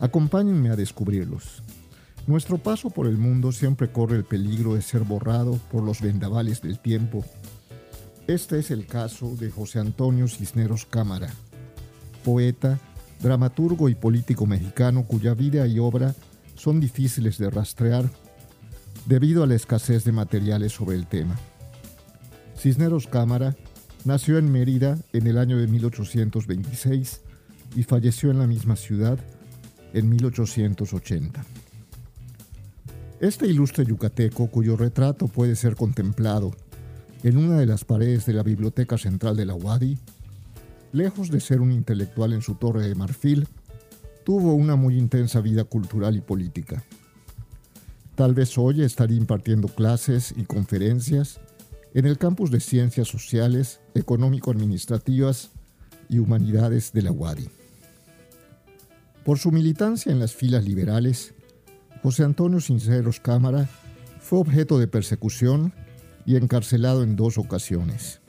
Acompáñenme 0.00 0.70
a 0.70 0.76
descubrirlos. 0.76 1.62
Nuestro 2.26 2.56
paso 2.56 2.88
por 2.88 3.06
el 3.06 3.18
mundo 3.18 3.52
siempre 3.52 3.92
corre 3.92 4.16
el 4.16 4.24
peligro 4.24 4.74
de 4.74 4.80
ser 4.80 5.02
borrado 5.02 5.60
por 5.70 5.82
los 5.82 6.00
vendavales 6.00 6.62
del 6.62 6.78
tiempo 6.78 7.26
este 8.28 8.58
es 8.58 8.70
el 8.70 8.86
caso 8.86 9.34
de 9.36 9.50
José 9.50 9.80
Antonio 9.80 10.28
Cisneros 10.28 10.84
Cámara, 10.84 11.32
poeta, 12.22 12.78
dramaturgo 13.22 13.88
y 13.88 13.94
político 13.94 14.44
mexicano 14.44 15.04
cuya 15.04 15.32
vida 15.32 15.66
y 15.66 15.78
obra 15.78 16.14
son 16.54 16.78
difíciles 16.78 17.38
de 17.38 17.48
rastrear 17.48 18.10
debido 19.06 19.42
a 19.42 19.46
la 19.46 19.54
escasez 19.54 20.04
de 20.04 20.12
materiales 20.12 20.74
sobre 20.74 20.96
el 20.96 21.06
tema. 21.06 21.36
Cisneros 22.54 23.06
Cámara 23.06 23.56
nació 24.04 24.36
en 24.36 24.52
Mérida 24.52 24.98
en 25.14 25.26
el 25.26 25.38
año 25.38 25.56
de 25.56 25.66
1826 25.66 27.22
y 27.76 27.82
falleció 27.82 28.30
en 28.30 28.40
la 28.40 28.46
misma 28.46 28.76
ciudad 28.76 29.18
en 29.94 30.10
1880. 30.10 31.46
Este 33.20 33.46
ilustre 33.46 33.86
yucateco, 33.86 34.48
cuyo 34.48 34.76
retrato 34.76 35.28
puede 35.28 35.56
ser 35.56 35.76
contemplado 35.76 36.54
en 37.22 37.36
una 37.36 37.58
de 37.58 37.66
las 37.66 37.84
paredes 37.84 38.26
de 38.26 38.32
la 38.32 38.42
Biblioteca 38.42 38.96
Central 38.96 39.36
de 39.36 39.46
la 39.46 39.54
UADI, 39.54 39.98
lejos 40.92 41.30
de 41.30 41.40
ser 41.40 41.60
un 41.60 41.72
intelectual 41.72 42.32
en 42.32 42.42
su 42.42 42.54
torre 42.54 42.86
de 42.86 42.94
marfil, 42.94 43.48
tuvo 44.24 44.54
una 44.54 44.76
muy 44.76 44.96
intensa 44.96 45.40
vida 45.40 45.64
cultural 45.64 46.16
y 46.16 46.20
política. 46.20 46.84
Tal 48.14 48.34
vez 48.34 48.56
hoy 48.58 48.82
estaría 48.82 49.16
impartiendo 49.16 49.68
clases 49.68 50.34
y 50.36 50.44
conferencias 50.44 51.40
en 51.94 52.06
el 52.06 52.18
campus 52.18 52.50
de 52.50 52.60
Ciencias 52.60 53.08
Sociales, 53.08 53.80
Económico-Administrativas 53.94 55.50
y 56.08 56.18
Humanidades 56.18 56.92
de 56.92 57.02
la 57.02 57.12
UADI. 57.12 57.48
Por 59.24 59.38
su 59.38 59.50
militancia 59.50 60.12
en 60.12 60.20
las 60.20 60.34
filas 60.34 60.64
liberales, 60.64 61.34
José 62.02 62.24
Antonio 62.24 62.60
Sinceros 62.60 63.20
Cámara 63.20 63.68
fue 64.20 64.38
objeto 64.38 64.78
de 64.78 64.88
persecución 64.88 65.72
y 66.28 66.36
encarcelado 66.36 67.02
en 67.02 67.16
dos 67.16 67.38
ocasiones, 67.38 68.20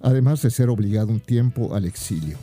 además 0.00 0.42
de 0.42 0.50
ser 0.50 0.68
obligado 0.68 1.12
un 1.12 1.20
tiempo 1.20 1.76
al 1.76 1.84
exilio. 1.84 2.36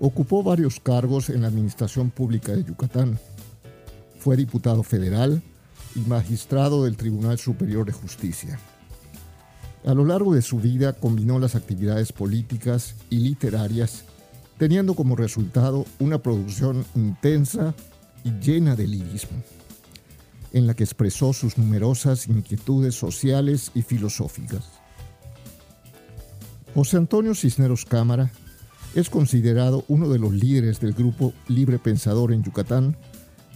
Ocupó 0.00 0.42
varios 0.42 0.80
cargos 0.80 1.28
en 1.28 1.42
la 1.42 1.48
Administración 1.48 2.08
Pública 2.08 2.52
de 2.52 2.64
Yucatán. 2.64 3.18
Fue 4.18 4.34
diputado 4.34 4.82
federal 4.82 5.42
y 5.94 5.98
magistrado 6.08 6.84
del 6.84 6.96
Tribunal 6.96 7.38
Superior 7.38 7.84
de 7.84 7.92
Justicia. 7.92 8.58
A 9.84 9.92
lo 9.92 10.06
largo 10.06 10.34
de 10.34 10.40
su 10.40 10.58
vida 10.58 10.94
combinó 10.94 11.38
las 11.38 11.54
actividades 11.54 12.14
políticas 12.14 12.94
y 13.10 13.18
literarias, 13.18 14.04
teniendo 14.56 14.94
como 14.94 15.16
resultado 15.16 15.84
una 15.98 16.22
producción 16.22 16.86
intensa 16.94 17.74
y 18.24 18.30
llena 18.40 18.74
de 18.74 18.86
lirismo, 18.86 19.36
en 20.52 20.66
la 20.66 20.74
que 20.74 20.84
expresó 20.84 21.32
sus 21.32 21.58
numerosas 21.58 22.28
inquietudes 22.28 22.94
sociales 22.94 23.70
y 23.74 23.82
filosóficas. 23.82 24.82
José 26.74 26.96
Antonio 26.96 27.34
Cisneros 27.34 27.84
Cámara 27.84 28.30
es 28.94 29.10
considerado 29.10 29.84
uno 29.88 30.08
de 30.08 30.18
los 30.18 30.32
líderes 30.32 30.80
del 30.80 30.92
grupo 30.92 31.32
Libre 31.48 31.78
Pensador 31.78 32.32
en 32.32 32.42
Yucatán 32.42 32.96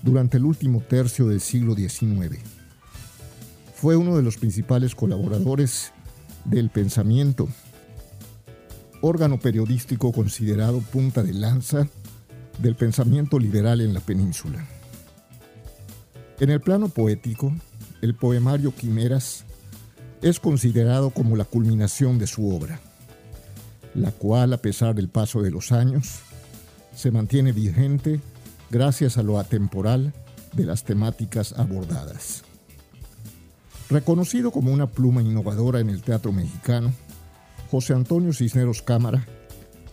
durante 0.02 0.36
el 0.36 0.44
último 0.44 0.80
tercio 0.80 1.28
del 1.28 1.40
siglo 1.40 1.74
XIX. 1.74 2.38
Fue 3.74 3.96
uno 3.96 4.16
de 4.16 4.22
los 4.22 4.36
principales 4.38 4.94
colaboradores 4.94 5.92
del 6.44 6.70
pensamiento, 6.70 7.48
órgano 9.00 9.38
periodístico 9.38 10.12
considerado 10.12 10.80
punta 10.80 11.22
de 11.22 11.34
lanza 11.34 11.88
del 12.58 12.74
pensamiento 12.74 13.38
liberal 13.38 13.80
en 13.80 13.92
la 13.92 14.00
península. 14.00 14.66
En 16.38 16.50
el 16.50 16.60
plano 16.60 16.88
poético, 16.88 17.50
el 18.02 18.14
poemario 18.14 18.74
Quimeras 18.74 19.44
es 20.20 20.38
considerado 20.38 21.08
como 21.08 21.34
la 21.34 21.44
culminación 21.44 22.18
de 22.18 22.26
su 22.26 22.54
obra, 22.54 22.78
la 23.94 24.10
cual, 24.10 24.52
a 24.52 24.58
pesar 24.58 24.94
del 24.94 25.08
paso 25.08 25.40
de 25.40 25.50
los 25.50 25.72
años, 25.72 26.20
se 26.94 27.10
mantiene 27.10 27.52
vigente 27.52 28.20
gracias 28.70 29.16
a 29.16 29.22
lo 29.22 29.38
atemporal 29.38 30.12
de 30.52 30.66
las 30.66 30.84
temáticas 30.84 31.54
abordadas. 31.54 32.42
Reconocido 33.88 34.50
como 34.50 34.72
una 34.72 34.88
pluma 34.88 35.22
innovadora 35.22 35.80
en 35.80 35.88
el 35.88 36.02
teatro 36.02 36.32
mexicano, 36.32 36.92
José 37.70 37.94
Antonio 37.94 38.34
Cisneros 38.34 38.82
Cámara 38.82 39.26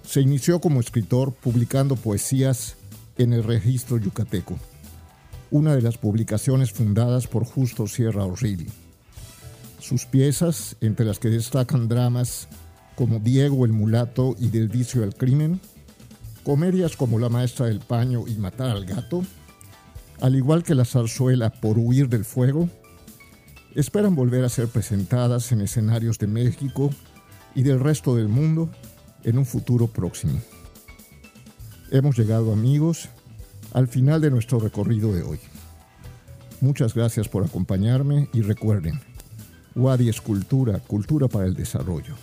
se 0.06 0.20
inició 0.20 0.60
como 0.60 0.82
escritor 0.82 1.34
publicando 1.34 1.96
poesías 1.96 2.76
en 3.18 3.32
el 3.32 3.44
Registro 3.46 3.98
Yucateco, 3.98 4.58
una 5.54 5.76
de 5.76 5.84
las 5.84 6.00
publicaciones 6.00 6.72
fundadas 6.72 7.28
por 7.28 7.46
Justo 7.46 7.86
Sierra 7.86 8.26
O'Reilly. 8.26 8.66
Sus 9.80 10.08
piezas, 10.08 10.76
entre 10.82 11.06
las 11.06 11.20
que 11.20 11.30
destacan 11.30 11.88
dramas 11.88 12.48
como 12.96 13.20
Diego 13.20 13.64
el 13.64 13.72
Mulato 13.72 14.36
y 14.40 14.48
Del 14.48 14.68
Vicio 14.68 15.04
al 15.04 15.14
Crimen, 15.14 15.62
comedias 16.44 16.98
como 16.98 17.20
La 17.20 17.30
Maestra 17.30 17.68
del 17.68 17.82
Paño 17.82 18.24
y 18.28 18.34
Matar 18.34 18.72
al 18.72 18.86
Gato, 18.86 19.24
al 20.22 20.36
igual 20.36 20.64
que 20.64 20.74
la 20.74 20.86
zarzuela 20.86 21.52
Por 21.52 21.78
Huir 21.78 22.10
del 22.10 22.26
Fuego, 22.26 22.68
esperan 23.76 24.16
volver 24.16 24.44
a 24.46 24.50
ser 24.50 24.70
presentadas 24.70 25.52
en 25.52 25.62
escenarios 25.62 26.18
de 26.18 26.26
México 26.26 26.90
y 27.54 27.62
del 27.62 27.80
resto 27.80 28.16
del 28.16 28.28
mundo 28.28 28.72
en 29.24 29.38
un 29.38 29.46
futuro 29.46 29.86
próximo. 29.86 30.42
Hemos 31.92 32.18
llegado 32.18 32.52
amigos 32.52 33.10
al 33.74 33.88
final 33.88 34.22
de 34.22 34.32
nuestro 34.32 34.60
recorrido 34.60 35.12
de 35.12 35.24
hoy. 35.24 35.40
Muchas 36.62 36.94
gracias 36.94 37.28
por 37.28 37.44
acompañarme 37.44 38.30
y 38.34 38.42
recuerden, 38.42 39.00
Wadi 39.76 40.08
es 40.08 40.22
cultura, 40.22 40.80
cultura 40.80 41.28
para 41.28 41.46
el 41.46 41.56
desarrollo. 41.56 42.16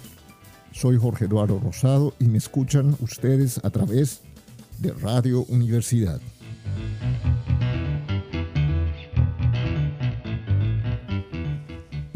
Soy 0.73 0.97
Jorge 0.97 1.27
Eduardo 1.27 1.59
Rosado 1.59 2.15
y 2.19 2.25
me 2.25 2.39
escuchan 2.39 2.97
ustedes 3.01 3.61
a 3.65 3.71
través 3.71 4.23
de 4.79 4.93
Radio 4.93 5.45
Universidad. 5.49 6.21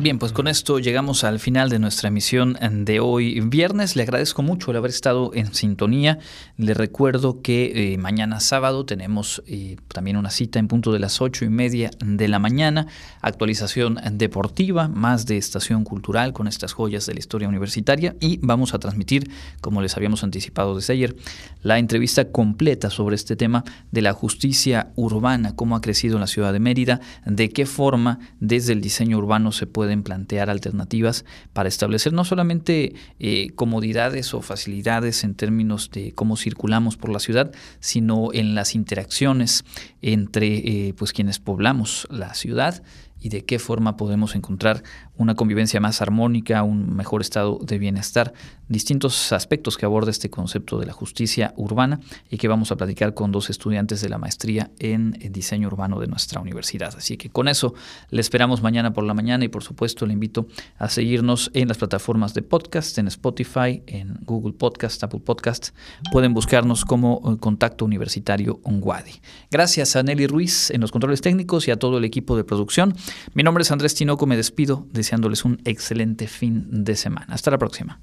Bien, 0.05 0.18
pues 0.18 0.32
con 0.32 0.48
esto 0.48 0.80
llegamos 0.80 1.24
al 1.24 1.40
final 1.40 1.70
de 1.70 1.78
nuestra 1.78 2.09
emisión 2.09 2.59
de 2.61 3.00
hoy 3.00 3.40
viernes. 3.40 3.96
Le 3.96 4.02
agradezco 4.02 4.42
mucho 4.42 4.70
el 4.70 4.76
haber 4.76 4.90
estado 4.90 5.30
en 5.32 5.55
sintonía. 5.55 6.18
Le 6.59 6.74
recuerdo 6.74 7.40
que 7.40 7.94
eh, 7.94 7.96
mañana 7.96 8.38
sábado 8.40 8.84
tenemos 8.84 9.42
eh, 9.46 9.76
también 9.88 10.18
una 10.18 10.28
cita 10.28 10.59
en 10.59 10.68
punto 10.68 10.92
de 10.92 10.98
las 10.98 11.22
ocho 11.22 11.46
y 11.46 11.48
media 11.48 11.90
de 12.05 12.28
la 12.28 12.38
mañana. 12.38 12.86
Actualización 13.22 13.98
deportiva, 14.12 14.88
más 14.88 15.24
de 15.24 15.38
estación 15.38 15.84
cultural 15.84 16.34
con 16.34 16.48
estas 16.48 16.74
joyas 16.74 17.07
de 17.07 17.14
la 17.14 17.20
historia 17.20 17.48
universitaria. 17.48 18.14
Y 18.20 18.38
vamos 18.42 18.74
a 18.74 18.78
transmitir, 18.78 19.30
como 19.62 19.80
les 19.80 19.96
habíamos 19.96 20.22
anticipado 20.22 20.76
desde 20.76 20.92
ayer, 20.92 21.16
la 21.62 21.78
entrevista 21.78 22.30
completa 22.30 22.90
sobre 22.90 23.16
este 23.16 23.36
tema 23.36 23.64
de 23.90 24.02
la 24.02 24.12
justicia 24.12 24.92
urbana, 24.96 25.57
cómo 25.57 25.76
ha 25.76 25.80
crecido 25.80 26.18
la 26.18 26.26
ciudad 26.26 26.52
de 26.52 26.61
Mérida, 26.61 27.00
de 27.24 27.48
qué 27.48 27.64
forma 27.64 28.18
desde 28.38 28.74
el 28.74 28.82
diseño 28.82 29.16
urbano 29.16 29.50
se 29.50 29.66
puede 29.66 29.93
plantear 30.03 30.51
alternativas 30.51 31.24
para 31.53 31.68
establecer 31.68 32.12
no 32.12 32.24
solamente 32.24 32.95
eh, 33.18 33.51
comodidades 33.55 34.34
o 34.34 34.42
facilidades 34.42 35.24
en 35.24 35.34
términos 35.34 35.90
de 35.90 36.12
cómo 36.12 36.36
circulamos 36.36 36.97
por 36.97 37.11
la 37.11 37.20
ciudad, 37.20 37.53
sino 37.80 38.32
en 38.32 38.55
las 38.55 38.74
interacciones 38.74 39.64
entre 40.03 40.88
eh, 40.88 40.95
pues 40.97 41.12
quienes 41.12 41.38
poblamos 41.38 42.07
la 42.11 42.34
ciudad 42.34 42.82
y 43.24 43.30
de 43.30 43.46
qué 43.46 43.58
forma 43.58 43.96
podemos 43.96 44.36
encontrar 44.36 44.82
una 45.16 45.34
convivencia 45.34 45.80
más 45.80 46.02
armónica, 46.02 46.62
un 46.62 46.94
mejor 46.94 47.22
estado 47.22 47.58
de 47.62 47.78
bienestar, 47.78 48.34
distintos 48.68 49.32
aspectos 49.32 49.78
que 49.78 49.86
aborda 49.86 50.10
este 50.10 50.28
concepto 50.28 50.78
de 50.78 50.84
la 50.84 50.92
justicia 50.92 51.54
urbana 51.56 52.00
y 52.28 52.36
que 52.36 52.48
vamos 52.48 52.70
a 52.70 52.76
platicar 52.76 53.14
con 53.14 53.32
dos 53.32 53.48
estudiantes 53.48 54.02
de 54.02 54.10
la 54.10 54.18
maestría 54.18 54.70
en 54.78 55.12
diseño 55.30 55.68
urbano 55.68 56.00
de 56.00 56.06
nuestra 56.06 56.38
universidad. 56.38 56.94
Así 56.98 57.16
que 57.16 57.30
con 57.30 57.48
eso 57.48 57.72
le 58.10 58.20
esperamos 58.20 58.60
mañana 58.60 58.92
por 58.92 59.04
la 59.04 59.14
mañana 59.14 59.42
y 59.46 59.48
por 59.48 59.62
supuesto 59.62 60.04
le 60.04 60.12
invito 60.12 60.46
a 60.76 60.90
seguirnos 60.90 61.50
en 61.54 61.68
las 61.68 61.78
plataformas 61.78 62.34
de 62.34 62.42
podcast, 62.42 62.98
en 62.98 63.08
Spotify, 63.08 63.82
en 63.86 64.18
Google 64.26 64.52
Podcast, 64.52 65.02
Apple 65.02 65.20
Podcast. 65.20 65.70
Pueden 66.12 66.34
buscarnos 66.34 66.84
como 66.84 67.22
eh, 67.24 67.38
Contacto 67.40 67.86
Universitario 67.86 68.60
Onguadi. 68.64 69.12
Gracias 69.50 69.96
a 69.96 70.02
Nelly 70.02 70.26
Ruiz 70.26 70.70
en 70.70 70.82
los 70.82 70.92
controles 70.92 71.22
técnicos 71.22 71.68
y 71.68 71.70
a 71.70 71.78
todo 71.78 71.96
el 71.96 72.04
equipo 72.04 72.36
de 72.36 72.44
producción. 72.44 72.94
Mi 73.34 73.42
nombre 73.42 73.62
es 73.62 73.70
Andrés 73.70 73.94
Tinoco, 73.94 74.26
me 74.26 74.36
despido 74.36 74.86
deseándoles 74.90 75.44
un 75.44 75.60
excelente 75.64 76.26
fin 76.26 76.84
de 76.84 76.96
semana. 76.96 77.34
Hasta 77.34 77.50
la 77.50 77.58
próxima. 77.58 78.00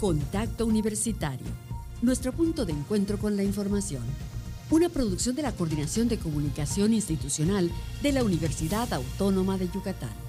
Contacto 0.00 0.66
Universitario, 0.66 1.46
nuestro 2.02 2.32
punto 2.32 2.64
de 2.64 2.72
encuentro 2.72 3.18
con 3.18 3.36
la 3.36 3.42
información. 3.42 4.02
Una 4.70 4.88
producción 4.88 5.34
de 5.34 5.42
la 5.42 5.52
Coordinación 5.52 6.08
de 6.08 6.18
Comunicación 6.18 6.92
Institucional 6.92 7.70
de 8.02 8.12
la 8.12 8.24
Universidad 8.24 8.92
Autónoma 8.92 9.56
de 9.56 9.68
Yucatán. 9.68 10.23